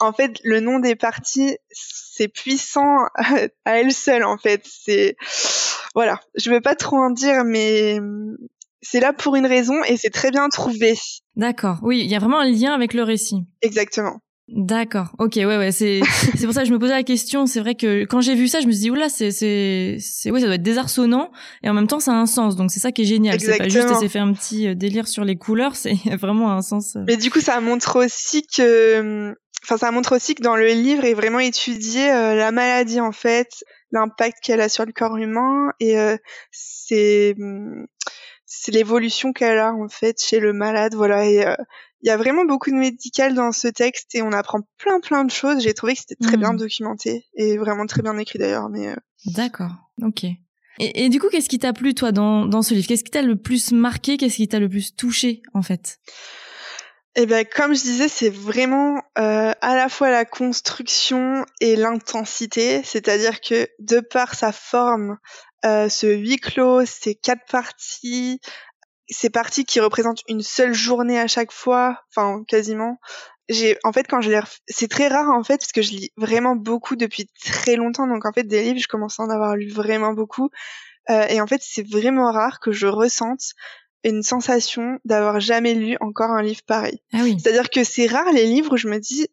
en 0.00 0.12
fait, 0.12 0.38
le 0.44 0.60
nom 0.60 0.78
des 0.78 0.96
parties, 0.96 1.56
c'est 1.70 2.28
puissant 2.28 3.06
à 3.64 3.78
elle 3.78 3.92
seule. 3.92 4.24
En 4.24 4.38
fait, 4.38 4.62
c'est 4.64 5.16
voilà. 5.94 6.20
Je 6.36 6.50
veux 6.50 6.60
pas 6.60 6.74
trop 6.74 6.96
en 6.96 7.10
dire, 7.10 7.44
mais 7.44 7.98
c'est 8.82 9.00
là 9.00 9.12
pour 9.12 9.36
une 9.36 9.46
raison 9.46 9.82
et 9.84 9.96
c'est 9.96 10.10
très 10.10 10.30
bien 10.30 10.48
trouvé. 10.48 10.94
D'accord. 11.36 11.78
Oui, 11.82 12.00
il 12.00 12.10
y 12.10 12.14
a 12.14 12.18
vraiment 12.18 12.40
un 12.40 12.50
lien 12.50 12.72
avec 12.72 12.94
le 12.94 13.02
récit. 13.02 13.44
Exactement. 13.62 14.20
D'accord. 14.52 15.14
Ok. 15.18 15.34
Ouais, 15.36 15.44
ouais. 15.44 15.72
C'est 15.72 16.00
c'est 16.36 16.44
pour 16.44 16.54
ça 16.54 16.62
que 16.62 16.68
je 16.68 16.72
me 16.72 16.78
posais 16.78 16.92
la 16.92 17.02
question. 17.02 17.46
C'est 17.46 17.60
vrai 17.60 17.74
que 17.74 18.04
quand 18.04 18.20
j'ai 18.20 18.34
vu 18.34 18.48
ça, 18.48 18.60
je 18.60 18.66
me 18.66 18.72
suis 18.72 18.82
dit 18.82 18.90
oula, 18.90 19.08
c'est 19.08 19.30
c'est 19.30 19.96
c'est 20.00 20.30
ouais, 20.30 20.40
ça 20.40 20.46
doit 20.46 20.56
être 20.56 20.62
désarçonnant 20.62 21.30
et 21.62 21.70
en 21.70 21.74
même 21.74 21.86
temps 21.86 22.00
ça 22.00 22.12
a 22.12 22.16
un 22.16 22.26
sens. 22.26 22.56
Donc 22.56 22.70
c'est 22.70 22.80
ça 22.80 22.90
qui 22.92 23.02
est 23.02 23.06
génial. 23.06 23.40
C'est 23.40 23.58
pas 23.58 23.68
juste 23.68 23.90
essayer 23.90 24.08
faire 24.08 24.24
un 24.24 24.32
petit 24.32 24.68
euh, 24.68 24.74
délire 24.74 25.06
sur 25.06 25.24
les 25.24 25.36
couleurs. 25.36 25.76
C'est 25.80 25.94
vraiment 26.16 26.52
un 26.52 26.62
sens. 26.62 26.96
Euh. 26.96 27.04
Mais 27.06 27.16
du 27.16 27.30
coup, 27.30 27.40
ça 27.40 27.60
montre 27.60 28.04
aussi 28.04 28.42
que, 28.46 29.34
enfin, 29.62 29.76
ça 29.76 29.90
montre 29.92 30.16
aussi 30.16 30.34
que 30.34 30.42
dans 30.42 30.56
le 30.56 30.68
livre 30.68 31.04
est 31.04 31.14
vraiment 31.14 31.38
étudié 31.38 32.10
euh, 32.10 32.34
la 32.34 32.50
maladie 32.50 33.00
en 33.00 33.12
fait, 33.12 33.48
l'impact 33.92 34.38
qu'elle 34.42 34.60
a 34.60 34.68
sur 34.68 34.84
le 34.84 34.92
corps 34.92 35.16
humain 35.16 35.70
et 35.80 35.96
c'est 36.50 37.34
c'est 38.52 38.72
l'évolution 38.72 39.32
qu'elle 39.32 39.58
a 39.58 39.72
en 39.72 39.88
fait 39.88 40.20
chez 40.20 40.40
le 40.40 40.52
malade, 40.52 40.94
voilà. 40.94 41.24
Et 41.24 41.44
il 42.02 42.08
y 42.08 42.10
a 42.10 42.16
vraiment 42.16 42.44
beaucoup 42.44 42.70
de 42.70 42.76
médical 42.76 43.34
dans 43.34 43.52
ce 43.52 43.68
texte 43.68 44.14
et 44.16 44.22
on 44.22 44.32
apprend 44.32 44.60
plein 44.76 44.98
plein 44.98 45.24
de 45.24 45.30
choses. 45.30 45.62
J'ai 45.62 45.72
trouvé 45.72 45.94
que 45.94 46.00
c'était 46.00 46.16
très 46.16 46.36
bien 46.36 46.52
mmh. 46.52 46.56
documenté 46.56 47.26
et 47.36 47.56
vraiment 47.58 47.86
très 47.86 48.02
bien 48.02 48.18
écrit 48.18 48.40
d'ailleurs. 48.40 48.68
Mais 48.68 48.92
d'accord, 49.24 49.70
ok. 50.02 50.24
Et, 50.24 51.04
et, 51.04 51.08
du 51.10 51.20
coup, 51.20 51.28
qu'est-ce 51.28 51.48
qui 51.48 51.58
t'a 51.58 51.74
plu 51.74 51.94
toi 51.94 52.10
dans, 52.10 52.46
dans 52.46 52.62
ce 52.62 52.74
livre? 52.74 52.88
Qu'est-ce 52.88 53.04
qui 53.04 53.10
t'a 53.10 53.22
le 53.22 53.36
plus 53.36 53.70
marqué? 53.70 54.16
Qu'est-ce 54.16 54.36
qui 54.36 54.48
t'a 54.48 54.58
le 54.58 54.68
plus 54.68 54.96
touché 54.96 55.42
en 55.54 55.62
fait? 55.62 56.00
Eh 57.16 57.26
ben, 57.26 57.44
comme 57.44 57.74
je 57.74 57.82
disais, 57.82 58.08
c'est 58.08 58.30
vraiment 58.30 59.02
euh, 59.18 59.52
à 59.60 59.74
la 59.74 59.88
fois 59.88 60.10
la 60.10 60.24
construction 60.24 61.44
et 61.60 61.74
l'intensité, 61.74 62.82
c'est-à-dire 62.84 63.40
que 63.40 63.68
de 63.80 63.98
par 64.00 64.34
sa 64.34 64.52
forme, 64.52 65.10
euh, 65.10 65.16
ce 65.62 66.06
huis 66.06 66.38
clos, 66.38 66.84
ces 66.86 67.14
quatre 67.14 67.44
parties, 67.50 68.40
ces 69.08 69.30
parties 69.30 69.64
qui 69.64 69.80
représentent 69.80 70.22
une 70.28 70.42
seule 70.42 70.72
journée 70.72 71.18
à 71.18 71.26
chaque 71.26 71.52
fois, 71.52 72.00
enfin 72.14 72.44
quasiment. 72.46 72.98
J'ai, 73.48 73.76
en 73.82 73.92
fait, 73.92 74.04
quand 74.04 74.20
je 74.20 74.30
les, 74.30 74.40
c'est 74.68 74.88
très 74.88 75.08
rare 75.08 75.28
en 75.30 75.42
fait 75.42 75.58
parce 75.58 75.72
que 75.72 75.82
je 75.82 75.90
lis 75.90 76.12
vraiment 76.16 76.54
beaucoup 76.54 76.94
depuis 76.94 77.26
très 77.44 77.74
longtemps, 77.74 78.06
donc 78.06 78.24
en 78.24 78.32
fait 78.32 78.44
des 78.44 78.62
livres, 78.62 78.78
je 78.80 78.86
commence 78.86 79.18
à 79.18 79.24
en 79.24 79.30
avoir 79.30 79.56
lu 79.56 79.68
vraiment 79.68 80.12
beaucoup. 80.12 80.50
Euh, 81.10 81.26
et 81.28 81.40
en 81.40 81.46
fait, 81.46 81.60
c'est 81.64 81.86
vraiment 81.88 82.30
rare 82.30 82.60
que 82.60 82.70
je 82.70 82.86
ressente 82.86 83.42
une 84.04 84.22
sensation 84.22 84.98
d'avoir 85.04 85.40
jamais 85.40 85.74
lu 85.74 85.96
encore 86.00 86.30
un 86.30 86.42
livre 86.42 86.62
pareil. 86.66 87.02
Ah 87.12 87.18
oui. 87.22 87.36
C'est-à-dire 87.38 87.70
que 87.70 87.82
c'est 87.82 88.06
rare 88.06 88.32
les 88.32 88.46
livres 88.46 88.74
où 88.74 88.76
je 88.76 88.88
me 88.88 88.98
dis 88.98 89.26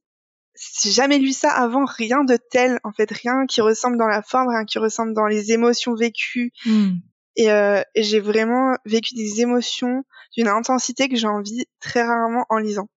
j'ai 0.84 0.92
jamais 0.92 1.18
lu 1.18 1.32
ça 1.32 1.52
avant, 1.52 1.86
rien 1.86 2.24
de 2.24 2.38
tel, 2.52 2.80
en 2.84 2.92
fait, 2.92 3.12
rien 3.12 3.46
qui 3.48 3.62
ressemble 3.62 3.98
dans 3.98 4.08
la 4.08 4.22
forme, 4.22 4.50
rien 4.50 4.66
qui 4.66 4.80
ressemble 4.80 5.14
dans 5.14 5.28
les 5.28 5.52
émotions 5.52 5.96
vécues. 5.96 6.52
Hmm. 6.66 6.96
Et, 7.36 7.52
euh, 7.52 7.82
et 7.94 8.04
j'ai 8.04 8.20
vraiment 8.20 8.76
vécu 8.86 9.14
des 9.14 9.42
émotions 9.42 10.04
d'une 10.36 10.48
intensité 10.48 11.08
que 11.08 11.16
j'ai 11.16 11.28
envie 11.28 11.66
très 11.80 12.02
rarement 12.02 12.46
en 12.50 12.58
lisant. 12.58 12.90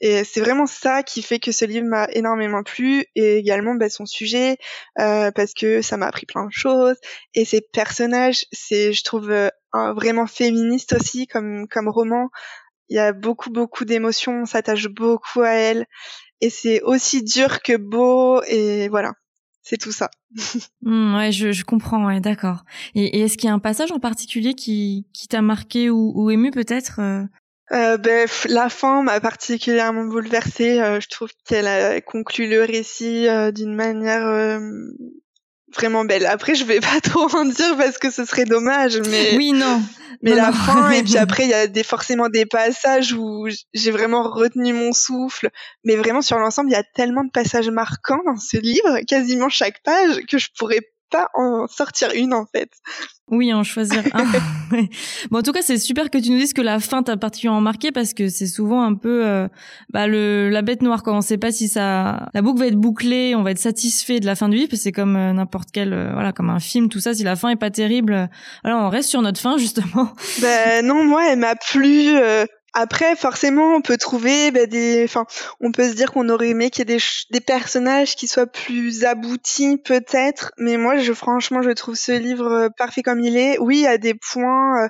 Et 0.00 0.22
c'est 0.22 0.40
vraiment 0.40 0.66
ça 0.66 1.02
qui 1.02 1.22
fait 1.22 1.40
que 1.40 1.50
ce 1.50 1.64
livre 1.64 1.86
m'a 1.86 2.06
énormément 2.12 2.62
plu 2.62 3.04
et 3.16 3.36
également 3.36 3.74
bah, 3.74 3.88
son 3.88 4.06
sujet 4.06 4.56
euh, 5.00 5.32
parce 5.32 5.54
que 5.54 5.82
ça 5.82 5.96
m'a 5.96 6.06
appris 6.06 6.24
plein 6.24 6.46
de 6.46 6.52
choses 6.52 6.96
et 7.34 7.44
ses 7.44 7.60
personnages, 7.60 8.44
c'est 8.52 8.92
je 8.92 9.02
trouve 9.02 9.30
euh, 9.30 9.48
vraiment 9.72 10.26
féministe 10.26 10.92
aussi 10.92 11.26
comme 11.26 11.66
comme 11.66 11.88
roman. 11.88 12.28
Il 12.88 12.96
y 12.96 13.00
a 13.00 13.12
beaucoup 13.12 13.50
beaucoup 13.50 13.84
d'émotions, 13.84 14.42
on 14.42 14.46
s'attache 14.46 14.86
beaucoup 14.86 15.40
à 15.40 15.50
elle 15.50 15.86
et 16.40 16.50
c'est 16.50 16.82
aussi 16.82 17.22
dur 17.22 17.60
que 17.62 17.76
beau 17.76 18.42
et 18.44 18.88
voilà. 18.88 19.12
C'est 19.62 19.76
tout 19.76 19.92
ça. 19.92 20.10
Mmh, 20.82 21.16
ouais, 21.16 21.32
je, 21.32 21.52
je 21.52 21.64
comprends, 21.64 22.06
ouais, 22.06 22.20
d'accord. 22.20 22.64
Et, 22.94 23.20
est-ce 23.20 23.36
qu'il 23.36 23.48
y 23.48 23.50
a 23.50 23.54
un 23.54 23.58
passage 23.58 23.92
en 23.92 23.98
particulier 23.98 24.54
qui, 24.54 25.06
qui 25.12 25.28
t'a 25.28 25.42
marqué 25.42 25.90
ou, 25.90 26.12
ou 26.14 26.30
ému 26.30 26.50
peut-être 26.50 27.00
euh, 27.00 27.24
euh, 27.72 27.98
ben, 27.98 28.26
la 28.48 28.68
fin 28.70 29.02
m'a 29.02 29.20
particulièrement 29.20 30.04
bouleversée. 30.04 30.80
Euh, 30.80 31.00
je 31.00 31.08
trouve 31.08 31.30
qu'elle 31.46 31.66
a 31.66 32.00
conclu 32.00 32.48
le 32.48 32.62
récit 32.62 33.28
euh, 33.28 33.50
d'une 33.50 33.74
manière 33.74 34.26
euh, 34.26 34.58
vraiment 35.74 36.04
belle. 36.04 36.26
Après, 36.26 36.54
je 36.54 36.64
vais 36.64 36.80
pas 36.80 37.00
trop 37.02 37.28
en 37.34 37.44
dire 37.44 37.76
parce 37.76 37.98
que 37.98 38.10
ce 38.10 38.24
serait 38.24 38.44
dommage, 38.44 38.98
mais 39.08 39.36
oui, 39.36 39.52
non. 39.52 39.82
Mais 40.22 40.34
la 40.34 40.52
fin 40.52 40.90
et 40.90 41.02
puis 41.02 41.16
après, 41.18 41.44
il 41.44 41.50
y 41.50 41.54
a 41.54 41.66
des 41.66 41.84
forcément 41.84 42.28
des 42.28 42.46
passages 42.46 43.12
où 43.12 43.46
j'ai 43.72 43.90
vraiment 43.90 44.22
retenu 44.22 44.72
mon 44.72 44.92
souffle. 44.92 45.50
Mais 45.84 45.96
vraiment 45.96 46.22
sur 46.22 46.38
l'ensemble, 46.38 46.70
il 46.70 46.72
y 46.72 46.76
a 46.76 46.84
tellement 46.94 47.24
de 47.24 47.30
passages 47.30 47.70
marquants 47.70 48.22
dans 48.26 48.36
ce 48.36 48.56
livre, 48.56 49.00
quasiment 49.06 49.48
chaque 49.48 49.82
page, 49.84 50.20
que 50.28 50.38
je 50.38 50.48
pourrais 50.58 50.80
pas 51.10 51.28
en 51.34 51.66
sortir 51.68 52.10
une 52.14 52.34
en 52.34 52.46
fait. 52.46 52.70
Oui, 53.30 53.52
en 53.52 53.62
choisir 53.62 54.02
un. 54.14 54.24
bon, 55.30 55.38
en 55.38 55.42
tout 55.42 55.52
cas, 55.52 55.60
c'est 55.60 55.76
super 55.76 56.10
que 56.10 56.18
tu 56.18 56.30
nous 56.30 56.38
dises 56.38 56.54
que 56.54 56.62
la 56.62 56.80
fin 56.80 57.02
t'a 57.02 57.16
particulièrement 57.16 57.60
marqué 57.60 57.92
parce 57.92 58.14
que 58.14 58.28
c'est 58.28 58.46
souvent 58.46 58.82
un 58.82 58.94
peu 58.94 59.26
euh, 59.26 59.48
bah, 59.90 60.06
le 60.06 60.48
la 60.48 60.62
bête 60.62 60.80
noire 60.82 61.02
quand 61.02 61.16
on 61.16 61.20
sait 61.20 61.36
pas 61.36 61.52
si 61.52 61.68
ça 61.68 62.28
la 62.32 62.42
boucle 62.42 62.60
va 62.60 62.66
être 62.66 62.76
bouclée, 62.76 63.34
on 63.34 63.42
va 63.42 63.50
être 63.50 63.58
satisfait 63.58 64.20
de 64.20 64.26
la 64.26 64.34
fin 64.34 64.48
du 64.48 64.56
livre. 64.56 64.74
C'est 64.76 64.92
comme 64.92 65.16
euh, 65.16 65.32
n'importe 65.32 65.68
quel 65.72 65.92
euh, 65.92 66.10
voilà 66.12 66.32
comme 66.32 66.48
un 66.48 66.60
film, 66.60 66.88
tout 66.88 67.00
ça. 67.00 67.12
Si 67.12 67.22
la 67.22 67.36
fin 67.36 67.50
est 67.50 67.56
pas 67.56 67.70
terrible, 67.70 68.30
alors 68.64 68.82
on 68.82 68.88
reste 68.88 69.10
sur 69.10 69.20
notre 69.20 69.40
fin 69.40 69.58
justement. 69.58 70.12
Ben 70.40 70.86
non, 70.86 71.04
moi 71.04 71.30
elle 71.30 71.38
m'a 71.38 71.54
plu. 71.54 72.16
Après, 72.80 73.16
forcément, 73.16 73.74
on 73.74 73.80
peut 73.80 73.96
trouver 73.96 74.52
bah, 74.52 74.66
des, 74.66 75.02
enfin, 75.02 75.26
on 75.60 75.72
peut 75.72 75.88
se 75.88 75.94
dire 75.94 76.12
qu'on 76.12 76.28
aurait 76.28 76.50
aimé 76.50 76.70
qu'il 76.70 76.88
y 76.88 76.92
ait 76.92 76.96
des, 76.96 77.02
des 77.32 77.40
personnages 77.40 78.14
qui 78.14 78.28
soient 78.28 78.46
plus 78.46 79.04
aboutis, 79.04 79.78
peut-être. 79.78 80.52
Mais 80.58 80.76
moi, 80.76 80.96
je, 80.98 81.12
franchement, 81.12 81.60
je 81.60 81.70
trouve 81.70 81.96
ce 81.96 82.12
livre 82.12 82.46
euh, 82.46 82.68
parfait 82.68 83.02
comme 83.02 83.18
il 83.18 83.36
est. 83.36 83.58
Oui, 83.58 83.78
il 83.78 83.82
y 83.82 83.86
a 83.88 83.98
des 83.98 84.14
points 84.14 84.84
euh, 84.84 84.88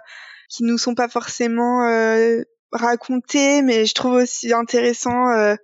qui 0.51 0.65
nous 0.65 0.77
sont 0.77 0.95
pas 0.95 1.09
forcément 1.09 1.83
euh, 1.89 2.43
racontés, 2.73 3.63
mais 3.63 3.87
je 3.87 3.95
trouve 3.95 4.17
aussi 4.17 4.53
intéressant 4.53 5.31
euh, 5.31 5.55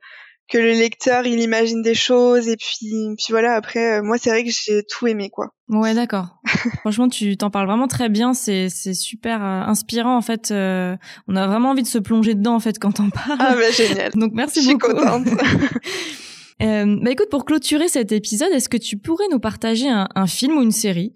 que 0.48 0.58
le 0.58 0.72
lecteur 0.72 1.26
il 1.26 1.40
imagine 1.40 1.80
des 1.82 1.94
choses 1.94 2.48
et 2.48 2.56
puis 2.56 2.90
puis 3.16 3.26
voilà 3.30 3.54
après 3.54 3.98
euh, 3.98 4.02
moi 4.02 4.18
c'est 4.18 4.30
vrai 4.30 4.44
que 4.44 4.50
j'ai 4.50 4.82
tout 4.82 5.06
aimé 5.06 5.30
quoi. 5.30 5.54
Ouais 5.68 5.94
d'accord. 5.94 6.36
Franchement 6.80 7.08
tu 7.08 7.36
t'en 7.36 7.50
parles 7.50 7.66
vraiment 7.66 7.88
très 7.88 8.08
bien 8.10 8.34
c'est 8.34 8.68
c'est 8.68 8.92
super 8.94 9.42
euh, 9.42 9.62
inspirant 9.62 10.16
en 10.16 10.20
fait 10.20 10.50
euh, 10.50 10.96
on 11.28 11.36
a 11.36 11.46
vraiment 11.46 11.70
envie 11.70 11.82
de 11.82 11.88
se 11.88 11.98
plonger 11.98 12.34
dedans 12.34 12.54
en 12.54 12.60
fait 12.60 12.78
quand 12.78 13.00
on 13.00 13.08
parle. 13.10 13.38
Ah 13.40 13.54
bah 13.54 13.70
génial. 13.70 14.12
Donc 14.14 14.32
merci 14.34 14.62
Je 14.62 14.72
beaucoup. 14.72 14.86
suis 14.90 14.96
contente. 14.98 15.26
Bah 16.60 17.10
écoute, 17.10 17.28
pour 17.30 17.44
clôturer 17.44 17.88
cet 17.88 18.10
épisode, 18.12 18.48
est-ce 18.52 18.70
que 18.70 18.78
tu 18.78 18.96
pourrais 18.96 19.26
nous 19.30 19.38
partager 19.40 19.88
un, 19.88 20.08
un 20.14 20.26
film 20.26 20.56
ou 20.56 20.62
une 20.62 20.70
série 20.72 21.12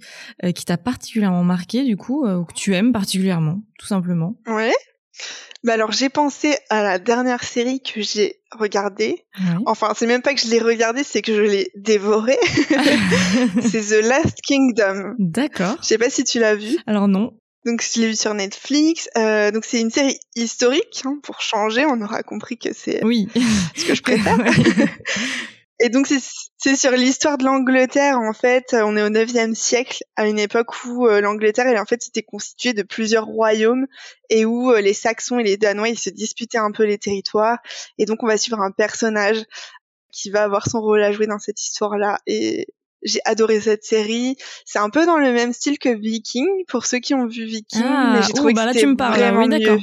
qui 0.55 0.67
t'a 0.67 0.77
particulièrement 0.77 1.43
marqué, 1.43 1.85
du 1.85 1.97
coup, 1.97 2.27
ou 2.27 2.45
que 2.45 2.53
tu 2.53 2.75
aimes 2.75 2.93
particulièrement, 2.93 3.63
tout 3.79 3.87
simplement? 3.87 4.35
Ouais. 4.47 4.75
Bah 5.65 5.73
alors 5.73 5.91
j'ai 5.91 6.09
pensé 6.09 6.57
à 6.71 6.83
la 6.83 6.99
dernière 6.99 7.43
série 7.43 7.83
que 7.83 8.01
j'ai 8.01 8.41
regardée. 8.53 9.25
Enfin, 9.67 9.93
c'est 9.97 10.07
même 10.07 10.23
pas 10.23 10.35
que 10.35 10.41
je 10.41 10.49
l'ai 10.49 10.61
regardée, 10.61 11.03
c'est 11.03 11.23
que 11.23 11.35
je 11.35 11.43
l'ai 11.43 11.71
dévorée. 11.75 12.39
c'est 13.63 13.81
The 13.81 14.05
Last 14.05 14.41
Kingdom. 14.43 15.15
D'accord. 15.19 15.77
Je 15.83 15.87
sais 15.87 15.99
pas 15.99 16.11
si 16.11 16.25
tu 16.25 16.39
l'as 16.39 16.55
vu. 16.55 16.79
Alors 16.87 17.09
non. 17.09 17.33
Donc 17.67 17.83
je 17.83 18.01
l'ai 18.01 18.07
vu 18.09 18.17
sur 18.17 18.35
Netflix. 18.35 19.09
Euh, 19.17 19.51
donc 19.51 19.65
c'est 19.65 19.81
une 19.81 19.91
série 19.91 20.19
historique. 20.37 21.03
Hein, 21.05 21.19
pour 21.25 21.41
changer, 21.41 21.85
on 21.87 22.01
aura 22.01 22.23
compris 22.23 22.57
que 22.57 22.73
c'est 22.73 23.05
oui. 23.05 23.29
ce 23.77 23.85
que 23.85 23.95
je 23.95 24.03
préfère. 24.03 24.39
Et 25.81 25.91
donc 25.91 26.09
c'est 26.09 26.77
sur 26.77 26.91
l'histoire 26.93 27.39
de 27.39 27.45
l'Angleterre 27.45 28.19
en 28.19 28.33
fait. 28.33 28.75
On 28.75 28.97
est 28.97 29.03
au 29.03 29.11
9e 29.11 29.55
siècle, 29.55 30.03
à 30.17 30.27
une 30.27 30.39
époque 30.39 30.85
où 30.85 31.07
euh, 31.07 31.21
l'Angleterre 31.21 31.67
elle 31.69 31.79
en 31.79 31.85
fait 31.85 32.03
c'était 32.03 32.23
constituée 32.23 32.73
de 32.73 32.83
plusieurs 32.83 33.27
royaumes 33.27 33.87
et 34.29 34.45
où 34.45 34.73
euh, 34.73 34.81
les 34.81 34.95
Saxons 34.95 35.39
et 35.39 35.45
les 35.45 35.57
Danois 35.57 35.89
ils 35.89 35.99
se 35.99 36.11
disputaient 36.11 36.59
un 36.59 36.73
peu 36.73 36.85
les 36.85 36.99
territoires. 36.99 37.59
Et 37.97 38.07
donc 38.07 38.23
on 38.23 38.27
va 38.27 38.37
suivre 38.37 38.61
un 38.61 38.73
personnage 38.73 39.45
qui 40.13 40.31
va 40.31 40.43
avoir 40.43 40.69
son 40.69 40.81
rôle 40.81 41.03
à 41.03 41.13
jouer 41.13 41.27
dans 41.27 41.39
cette 41.39 41.63
histoire-là. 41.63 42.19
Et 42.27 42.67
j'ai 43.03 43.21
adoré 43.25 43.61
cette 43.61 43.85
série. 43.85 44.37
C'est 44.65 44.81
un 44.81 44.91
peu 44.91 45.07
dans 45.07 45.19
le 45.19 45.33
même 45.33 45.53
style 45.53 45.79
que 45.79 45.91
Viking 45.91 46.47
pour 46.67 46.87
ceux 46.87 46.99
qui 46.99 47.15
ont 47.15 47.27
vu 47.27 47.45
Viking, 47.45 47.83
ah, 47.85 48.15
mais 48.15 48.23
j'ai 48.27 48.33
trouvé 48.33 48.53
bah 48.53 48.67
que 48.67 48.73
c'était 48.73 48.87
vraiment 48.87 49.45
oui, 49.45 49.61
mieux. 49.61 49.79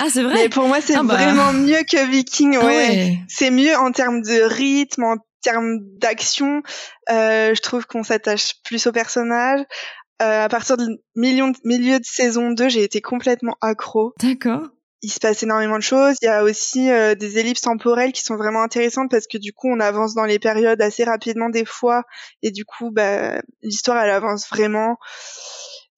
Ah, 0.00 0.06
c'est 0.08 0.22
vrai. 0.22 0.34
Mais 0.34 0.48
pour 0.48 0.68
moi, 0.68 0.80
c'est 0.80 0.94
ah 0.94 1.02
bah. 1.02 1.14
vraiment 1.14 1.52
mieux 1.52 1.82
que 1.90 2.10
Viking. 2.10 2.56
Ah 2.58 2.64
Ouais. 2.64 2.76
ouais. 2.76 3.18
C'est 3.28 3.50
mieux 3.50 3.76
en 3.76 3.92
termes 3.92 4.22
de 4.22 4.42
rythme, 4.42 5.04
en 5.04 5.16
termes 5.42 5.78
d'action. 5.98 6.62
Euh, 7.10 7.54
je 7.54 7.60
trouve 7.60 7.86
qu'on 7.86 8.02
s'attache 8.02 8.54
plus 8.64 8.86
au 8.86 8.92
personnage. 8.92 9.60
Euh, 10.22 10.44
à 10.44 10.48
partir 10.48 10.76
du 10.76 10.84
milieu 11.16 11.98
de 11.98 12.04
saison 12.04 12.50
2, 12.50 12.68
j'ai 12.68 12.84
été 12.84 13.00
complètement 13.00 13.56
accro. 13.60 14.14
D'accord. 14.20 14.68
Il 15.04 15.10
se 15.10 15.18
passe 15.18 15.42
énormément 15.42 15.78
de 15.78 15.82
choses. 15.82 16.14
Il 16.22 16.26
y 16.26 16.28
a 16.28 16.44
aussi 16.44 16.88
euh, 16.90 17.16
des 17.16 17.38
ellipses 17.38 17.62
temporelles 17.62 18.12
qui 18.12 18.22
sont 18.22 18.36
vraiment 18.36 18.62
intéressantes 18.62 19.10
parce 19.10 19.26
que 19.26 19.36
du 19.36 19.52
coup, 19.52 19.68
on 19.68 19.80
avance 19.80 20.14
dans 20.14 20.24
les 20.24 20.38
périodes 20.38 20.80
assez 20.80 21.02
rapidement 21.02 21.48
des 21.48 21.64
fois. 21.64 22.04
Et 22.42 22.52
du 22.52 22.64
coup, 22.64 22.92
bah, 22.92 23.42
l'histoire, 23.62 24.00
elle 24.02 24.10
avance 24.10 24.48
vraiment. 24.48 24.96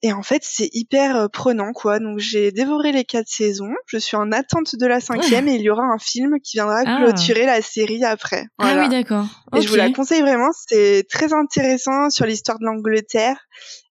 Et 0.06 0.12
en 0.12 0.22
fait, 0.22 0.42
c'est 0.44 0.68
hyper 0.74 1.16
euh, 1.16 1.28
prenant, 1.28 1.72
quoi. 1.72 1.98
Donc, 1.98 2.18
j'ai 2.18 2.52
dévoré 2.52 2.92
les 2.92 3.04
quatre 3.04 3.26
saisons. 3.26 3.72
Je 3.86 3.96
suis 3.96 4.18
en 4.18 4.32
attente 4.32 4.76
de 4.76 4.86
la 4.86 5.00
cinquième 5.00 5.48
et 5.48 5.54
il 5.54 5.62
y 5.62 5.70
aura 5.70 5.82
un 5.84 5.98
film 5.98 6.34
qui 6.42 6.58
viendra 6.58 6.82
Ah. 6.84 6.98
clôturer 7.02 7.46
la 7.46 7.62
série 7.62 8.04
après. 8.04 8.44
Voilà. 8.58 8.82
Ah 8.82 8.84
oui, 8.84 8.90
d'accord. 8.90 9.24
Et 9.56 9.62
je 9.62 9.68
vous 9.68 9.76
la 9.76 9.90
conseille 9.92 10.20
vraiment. 10.20 10.50
C'est 10.68 11.06
très 11.08 11.32
intéressant 11.32 12.10
sur 12.10 12.26
l'histoire 12.26 12.58
de 12.58 12.66
l'Angleterre. 12.66 13.38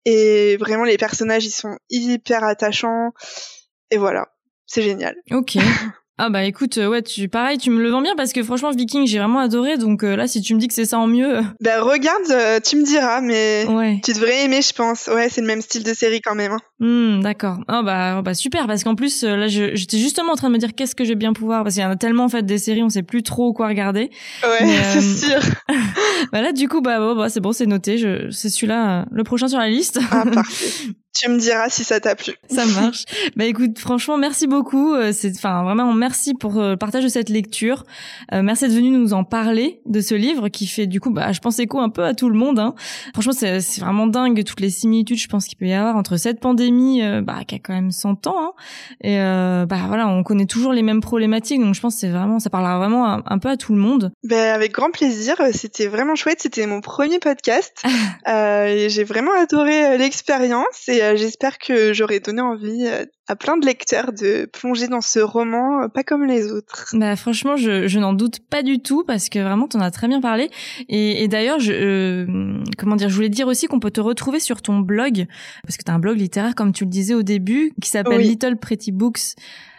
Et 0.06 0.56
vraiment, 0.56 0.84
les 0.84 0.96
personnages, 0.96 1.44
ils 1.44 1.50
sont 1.50 1.76
hyper 1.90 2.42
attachants. 2.42 3.10
Et 3.90 3.98
voilà. 3.98 4.28
C'est 4.64 4.82
génial. 4.82 5.14
Ok. 5.30 5.56
Ah 6.20 6.30
bah 6.30 6.42
écoute, 6.44 6.78
euh, 6.78 6.88
ouais, 6.88 7.02
tu 7.02 7.28
pareil, 7.28 7.58
tu 7.58 7.70
me 7.70 7.80
le 7.80 7.90
vends 7.90 8.02
bien 8.02 8.14
parce 8.16 8.32
que 8.32 8.42
franchement 8.42 8.70
Viking 8.70 9.06
j'ai 9.06 9.18
vraiment 9.18 9.38
adoré 9.38 9.76
donc 9.78 10.02
euh, 10.02 10.16
là 10.16 10.26
si 10.26 10.40
tu 10.42 10.52
me 10.54 10.58
dis 10.58 10.66
que 10.66 10.74
c'est 10.74 10.84
ça 10.84 10.98
en 10.98 11.06
mieux, 11.06 11.38
euh, 11.38 11.42
Ben, 11.60 11.80
regarde, 11.80 12.22
euh, 12.30 12.58
tu 12.58 12.76
me 12.76 12.82
diras, 12.84 13.20
mais 13.20 13.66
ouais. 13.68 14.00
tu 14.04 14.12
devrais 14.14 14.44
aimer, 14.44 14.60
je 14.60 14.72
pense. 14.72 15.06
Ouais, 15.06 15.28
c'est 15.30 15.40
le 15.40 15.46
même 15.46 15.60
style 15.60 15.84
de 15.84 15.94
série 15.94 16.20
quand 16.20 16.34
même. 16.34 16.52
hein. 16.52 16.58
Hmm, 16.80 17.20
d'accord. 17.22 17.58
Ah 17.68 17.82
bah 17.82 18.16
oh 18.18 18.22
bah 18.22 18.34
super 18.34 18.66
parce 18.66 18.82
qu'en 18.84 18.94
plus 18.96 19.22
là 19.22 19.46
je- 19.48 19.74
j'étais 19.76 19.98
justement 19.98 20.32
en 20.32 20.36
train 20.36 20.48
de 20.48 20.54
me 20.54 20.58
dire 20.58 20.74
qu'est-ce 20.76 20.94
que 20.94 21.04
je 21.04 21.10
vais 21.10 21.14
bien 21.14 21.32
pouvoir? 21.32 21.62
Parce 21.62 21.74
qu'il 21.76 21.82
y 21.84 21.86
en 21.86 21.90
a 21.90 21.96
tellement 21.96 22.24
en 22.24 22.28
fait 22.28 22.44
des 22.44 22.58
séries 22.58 22.82
on 22.82 22.88
sait 22.88 23.02
plus 23.04 23.22
trop 23.22 23.52
quoi 23.52 23.68
regarder. 23.68 24.10
Ouais, 24.42 24.58
euh, 24.62 25.00
c'est 25.00 25.26
sûr. 25.26 25.40
Bah 26.32 26.42
là 26.42 26.52
du 26.52 26.68
coup 26.68 26.80
bah, 26.80 26.98
bon, 26.98 27.14
bah 27.16 27.28
c'est 27.28 27.40
bon 27.40 27.52
c'est 27.52 27.66
noté, 27.66 27.96
je 27.96 28.30
c'est 28.30 28.48
celui-là 28.50 29.06
le 29.10 29.22
prochain 29.24 29.46
sur 29.48 29.58
la 29.58 29.68
liste. 29.68 30.00
Ah, 30.10 30.24
parfait. 30.34 30.66
Tu 31.14 31.28
me 31.30 31.38
diras 31.38 31.68
si 31.68 31.84
ça 31.84 32.00
t'a 32.00 32.14
plu. 32.14 32.34
Ça 32.50 32.64
marche. 32.66 33.04
bah 33.36 33.44
écoute, 33.44 33.78
franchement, 33.78 34.18
merci 34.18 34.46
beaucoup. 34.46 34.94
Euh, 34.94 35.12
c'est, 35.12 35.32
enfin, 35.36 35.64
vraiment, 35.64 35.92
merci 35.92 36.34
pour 36.34 36.58
euh, 36.58 36.70
le 36.72 36.76
partage 36.76 37.02
de 37.02 37.08
cette 37.08 37.28
lecture. 37.28 37.84
Euh, 38.32 38.42
merci 38.42 38.64
d'être 38.64 38.76
venu 38.76 38.90
nous 38.90 39.14
en 39.14 39.24
parler 39.24 39.80
de 39.86 40.00
ce 40.00 40.14
livre 40.14 40.48
qui 40.48 40.66
fait 40.66 40.86
du 40.86 41.00
coup, 41.00 41.10
bah, 41.10 41.32
je 41.32 41.40
pense 41.40 41.58
écho 41.58 41.80
un 41.80 41.88
peu 41.88 42.04
à 42.04 42.14
tout 42.14 42.28
le 42.28 42.36
monde. 42.36 42.58
Hein. 42.58 42.74
Franchement, 43.14 43.32
c'est, 43.32 43.60
c'est 43.60 43.80
vraiment 43.80 44.06
dingue 44.06 44.44
toutes 44.44 44.60
les 44.60 44.70
similitudes, 44.70 45.18
je 45.18 45.28
pense 45.28 45.46
qu'il 45.46 45.58
peut 45.58 45.66
y 45.66 45.72
avoir 45.72 45.96
entre 45.96 46.16
cette 46.16 46.40
pandémie, 46.40 47.02
bah, 47.22 47.40
qui 47.46 47.56
a 47.56 47.58
quand 47.58 47.72
même 47.72 47.90
100 47.90 48.26
ans, 48.26 48.36
hein, 48.38 48.52
et 49.02 49.18
bah 49.66 49.78
voilà, 49.86 50.08
on 50.08 50.22
connaît 50.22 50.46
toujours 50.46 50.72
les 50.72 50.82
mêmes 50.82 51.00
problématiques, 51.00 51.60
donc 51.60 51.74
je 51.74 51.80
pense 51.80 51.94
que 51.94 52.00
c'est 52.00 52.08
vraiment, 52.08 52.38
ça 52.38 52.50
parlera 52.50 52.78
vraiment 52.78 53.22
un, 53.24 53.38
peu 53.38 53.48
à 53.48 53.56
tout 53.56 53.74
le 53.74 53.80
monde. 53.80 54.12
Ben 54.24 54.54
avec 54.54 54.72
grand 54.72 54.90
plaisir. 54.90 55.36
C'était 55.52 55.86
vraiment 55.86 56.14
chouette. 56.14 56.40
C'était 56.40 56.66
mon 56.66 56.80
premier 56.80 57.18
podcast. 57.18 57.82
et 58.26 58.88
j'ai 58.88 59.04
vraiment 59.04 59.32
adoré 59.32 59.98
l'expérience 59.98 60.88
et 60.88 60.97
j'espère 61.16 61.58
que 61.58 61.92
j'aurai 61.92 62.20
donné 62.20 62.40
envie 62.40 62.88
à 63.28 63.36
plein 63.36 63.56
de 63.58 63.66
lecteurs 63.66 64.12
de 64.12 64.46
plonger 64.46 64.88
dans 64.88 65.02
ce 65.02 65.18
roman 65.20 65.88
pas 65.88 66.02
comme 66.02 66.24
les 66.24 66.50
autres. 66.50 66.86
Bah 66.94 67.14
franchement, 67.14 67.56
je, 67.56 67.86
je 67.86 67.98
n'en 67.98 68.14
doute 68.14 68.40
pas 68.48 68.62
du 68.62 68.80
tout 68.80 69.04
parce 69.06 69.28
que 69.28 69.38
vraiment 69.38 69.68
t'en 69.68 69.80
as 69.80 69.90
très 69.90 70.08
bien 70.08 70.20
parlé. 70.20 70.50
Et, 70.88 71.22
et 71.22 71.28
d'ailleurs, 71.28 71.60
je 71.60 71.72
euh, 71.72 72.62
comment 72.78 72.96
dire, 72.96 73.08
je 73.08 73.14
voulais 73.14 73.28
dire 73.28 73.46
aussi 73.46 73.66
qu'on 73.66 73.80
peut 73.80 73.90
te 73.90 74.00
retrouver 74.00 74.40
sur 74.40 74.62
ton 74.62 74.78
blog 74.78 75.26
parce 75.62 75.76
que 75.76 75.82
t'as 75.82 75.92
un 75.92 75.98
blog 75.98 76.18
littéraire 76.18 76.54
comme 76.54 76.72
tu 76.72 76.84
le 76.84 76.90
disais 76.90 77.14
au 77.14 77.22
début 77.22 77.72
qui 77.82 77.90
s'appelle 77.90 78.20
Little 78.20 78.56
Pretty 78.56 78.92
Books. 78.92 79.34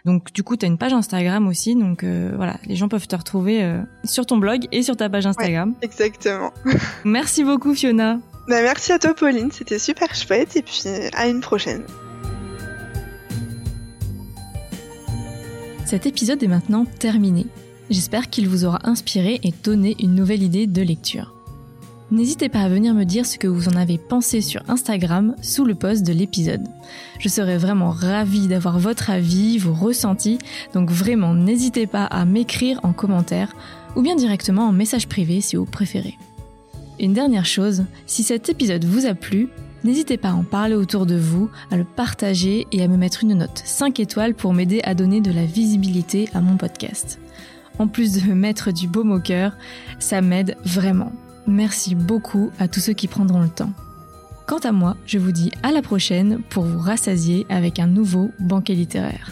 Donc 0.05 0.31
du 0.31 0.43
coup, 0.43 0.55
tu 0.55 0.65
as 0.65 0.67
une 0.67 0.77
page 0.77 0.93
Instagram 0.93 1.47
aussi, 1.47 1.75
donc 1.75 2.03
euh, 2.03 2.31
voilà, 2.35 2.57
les 2.65 2.75
gens 2.75 2.87
peuvent 2.87 3.07
te 3.07 3.15
retrouver 3.15 3.63
euh, 3.63 3.81
sur 4.03 4.25
ton 4.25 4.37
blog 4.37 4.65
et 4.71 4.81
sur 4.83 4.95
ta 4.95 5.09
page 5.09 5.25
Instagram. 5.25 5.75
exactement. 5.81 6.53
Merci 7.03 7.43
beaucoup 7.43 7.73
Fiona. 7.73 8.19
Bah, 8.49 8.63
merci 8.63 8.91
à 8.91 8.97
toi 8.97 9.13
Pauline, 9.13 9.51
c'était 9.51 9.77
super 9.77 10.15
chouette 10.15 10.55
et 10.55 10.63
puis 10.63 10.81
à 11.13 11.27
une 11.27 11.39
prochaine. 11.39 11.83
Cet 15.85 16.07
épisode 16.07 16.41
est 16.41 16.47
maintenant 16.47 16.85
terminé. 16.85 17.45
J'espère 17.91 18.27
qu'il 18.31 18.49
vous 18.49 18.65
aura 18.65 18.79
inspiré 18.89 19.39
et 19.43 19.53
donné 19.63 19.95
une 19.99 20.15
nouvelle 20.15 20.41
idée 20.41 20.65
de 20.65 20.81
lecture. 20.81 21.35
N'hésitez 22.09 22.49
pas 22.49 22.61
à 22.61 22.69
venir 22.69 22.95
me 22.95 23.03
dire 23.03 23.27
ce 23.27 23.37
que 23.37 23.47
vous 23.47 23.69
en 23.69 23.75
avez 23.75 23.99
pensé 23.99 24.41
sur 24.41 24.63
Instagram 24.67 25.35
sous 25.43 25.63
le 25.63 25.75
post 25.75 26.01
de 26.01 26.11
l'épisode. 26.11 26.67
Je 27.19 27.29
serais 27.29 27.59
vraiment 27.59 27.91
ravie 27.91 28.47
d'avoir 28.47 28.79
votre 28.79 29.11
avis, 29.11 29.59
vos 29.59 29.75
ressentis, 29.75 30.39
donc 30.73 30.89
vraiment 30.89 31.35
n'hésitez 31.35 31.85
pas 31.85 32.05
à 32.05 32.25
m'écrire 32.25 32.79
en 32.81 32.93
commentaire 32.93 33.55
ou 33.95 34.01
bien 34.01 34.15
directement 34.15 34.67
en 34.67 34.71
message 34.71 35.07
privé 35.07 35.39
si 35.39 35.55
vous 35.55 35.65
préférez. 35.65 36.17
Une 36.99 37.13
dernière 37.13 37.45
chose, 37.45 37.85
si 38.07 38.23
cet 38.23 38.49
épisode 38.49 38.83
vous 38.83 39.05
a 39.05 39.13
plu, 39.13 39.47
n'hésitez 39.85 40.17
pas 40.17 40.31
à 40.31 40.33
en 40.33 40.43
parler 40.43 40.75
autour 40.75 41.05
de 41.05 41.15
vous, 41.15 41.49
à 41.71 41.77
le 41.77 41.85
partager 41.85 42.67
et 42.73 42.83
à 42.83 42.89
me 42.89 42.97
mettre 42.97 43.23
une 43.23 43.35
note 43.35 43.61
5 43.63 44.01
étoiles 44.01 44.35
pour 44.35 44.53
m'aider 44.53 44.81
à 44.83 44.95
donner 44.95 45.21
de 45.21 45.31
la 45.31 45.45
visibilité 45.45 46.27
à 46.33 46.41
mon 46.41 46.57
podcast. 46.57 47.19
En 47.77 47.87
plus 47.87 48.11
de 48.11 48.27
me 48.27 48.35
mettre 48.35 48.73
du 48.73 48.89
baume 48.89 49.13
au 49.13 49.19
cœur, 49.21 49.55
ça 49.99 50.19
m'aide 50.19 50.57
vraiment. 50.65 51.13
Merci 51.47 51.95
beaucoup 51.95 52.51
à 52.59 52.67
tous 52.67 52.81
ceux 52.81 52.93
qui 52.93 53.07
prendront 53.07 53.41
le 53.41 53.49
temps. 53.49 53.71
Quant 54.45 54.59
à 54.59 54.73
moi, 54.73 54.97
je 55.05 55.19
vous 55.19 55.31
dis 55.31 55.51
à 55.63 55.71
la 55.71 55.81
prochaine 55.81 56.41
pour 56.49 56.65
vous 56.65 56.79
rassasier 56.79 57.45
avec 57.47 57.79
un 57.79 57.87
nouveau 57.87 58.31
banquet 58.39 58.73
littéraire. 58.73 59.31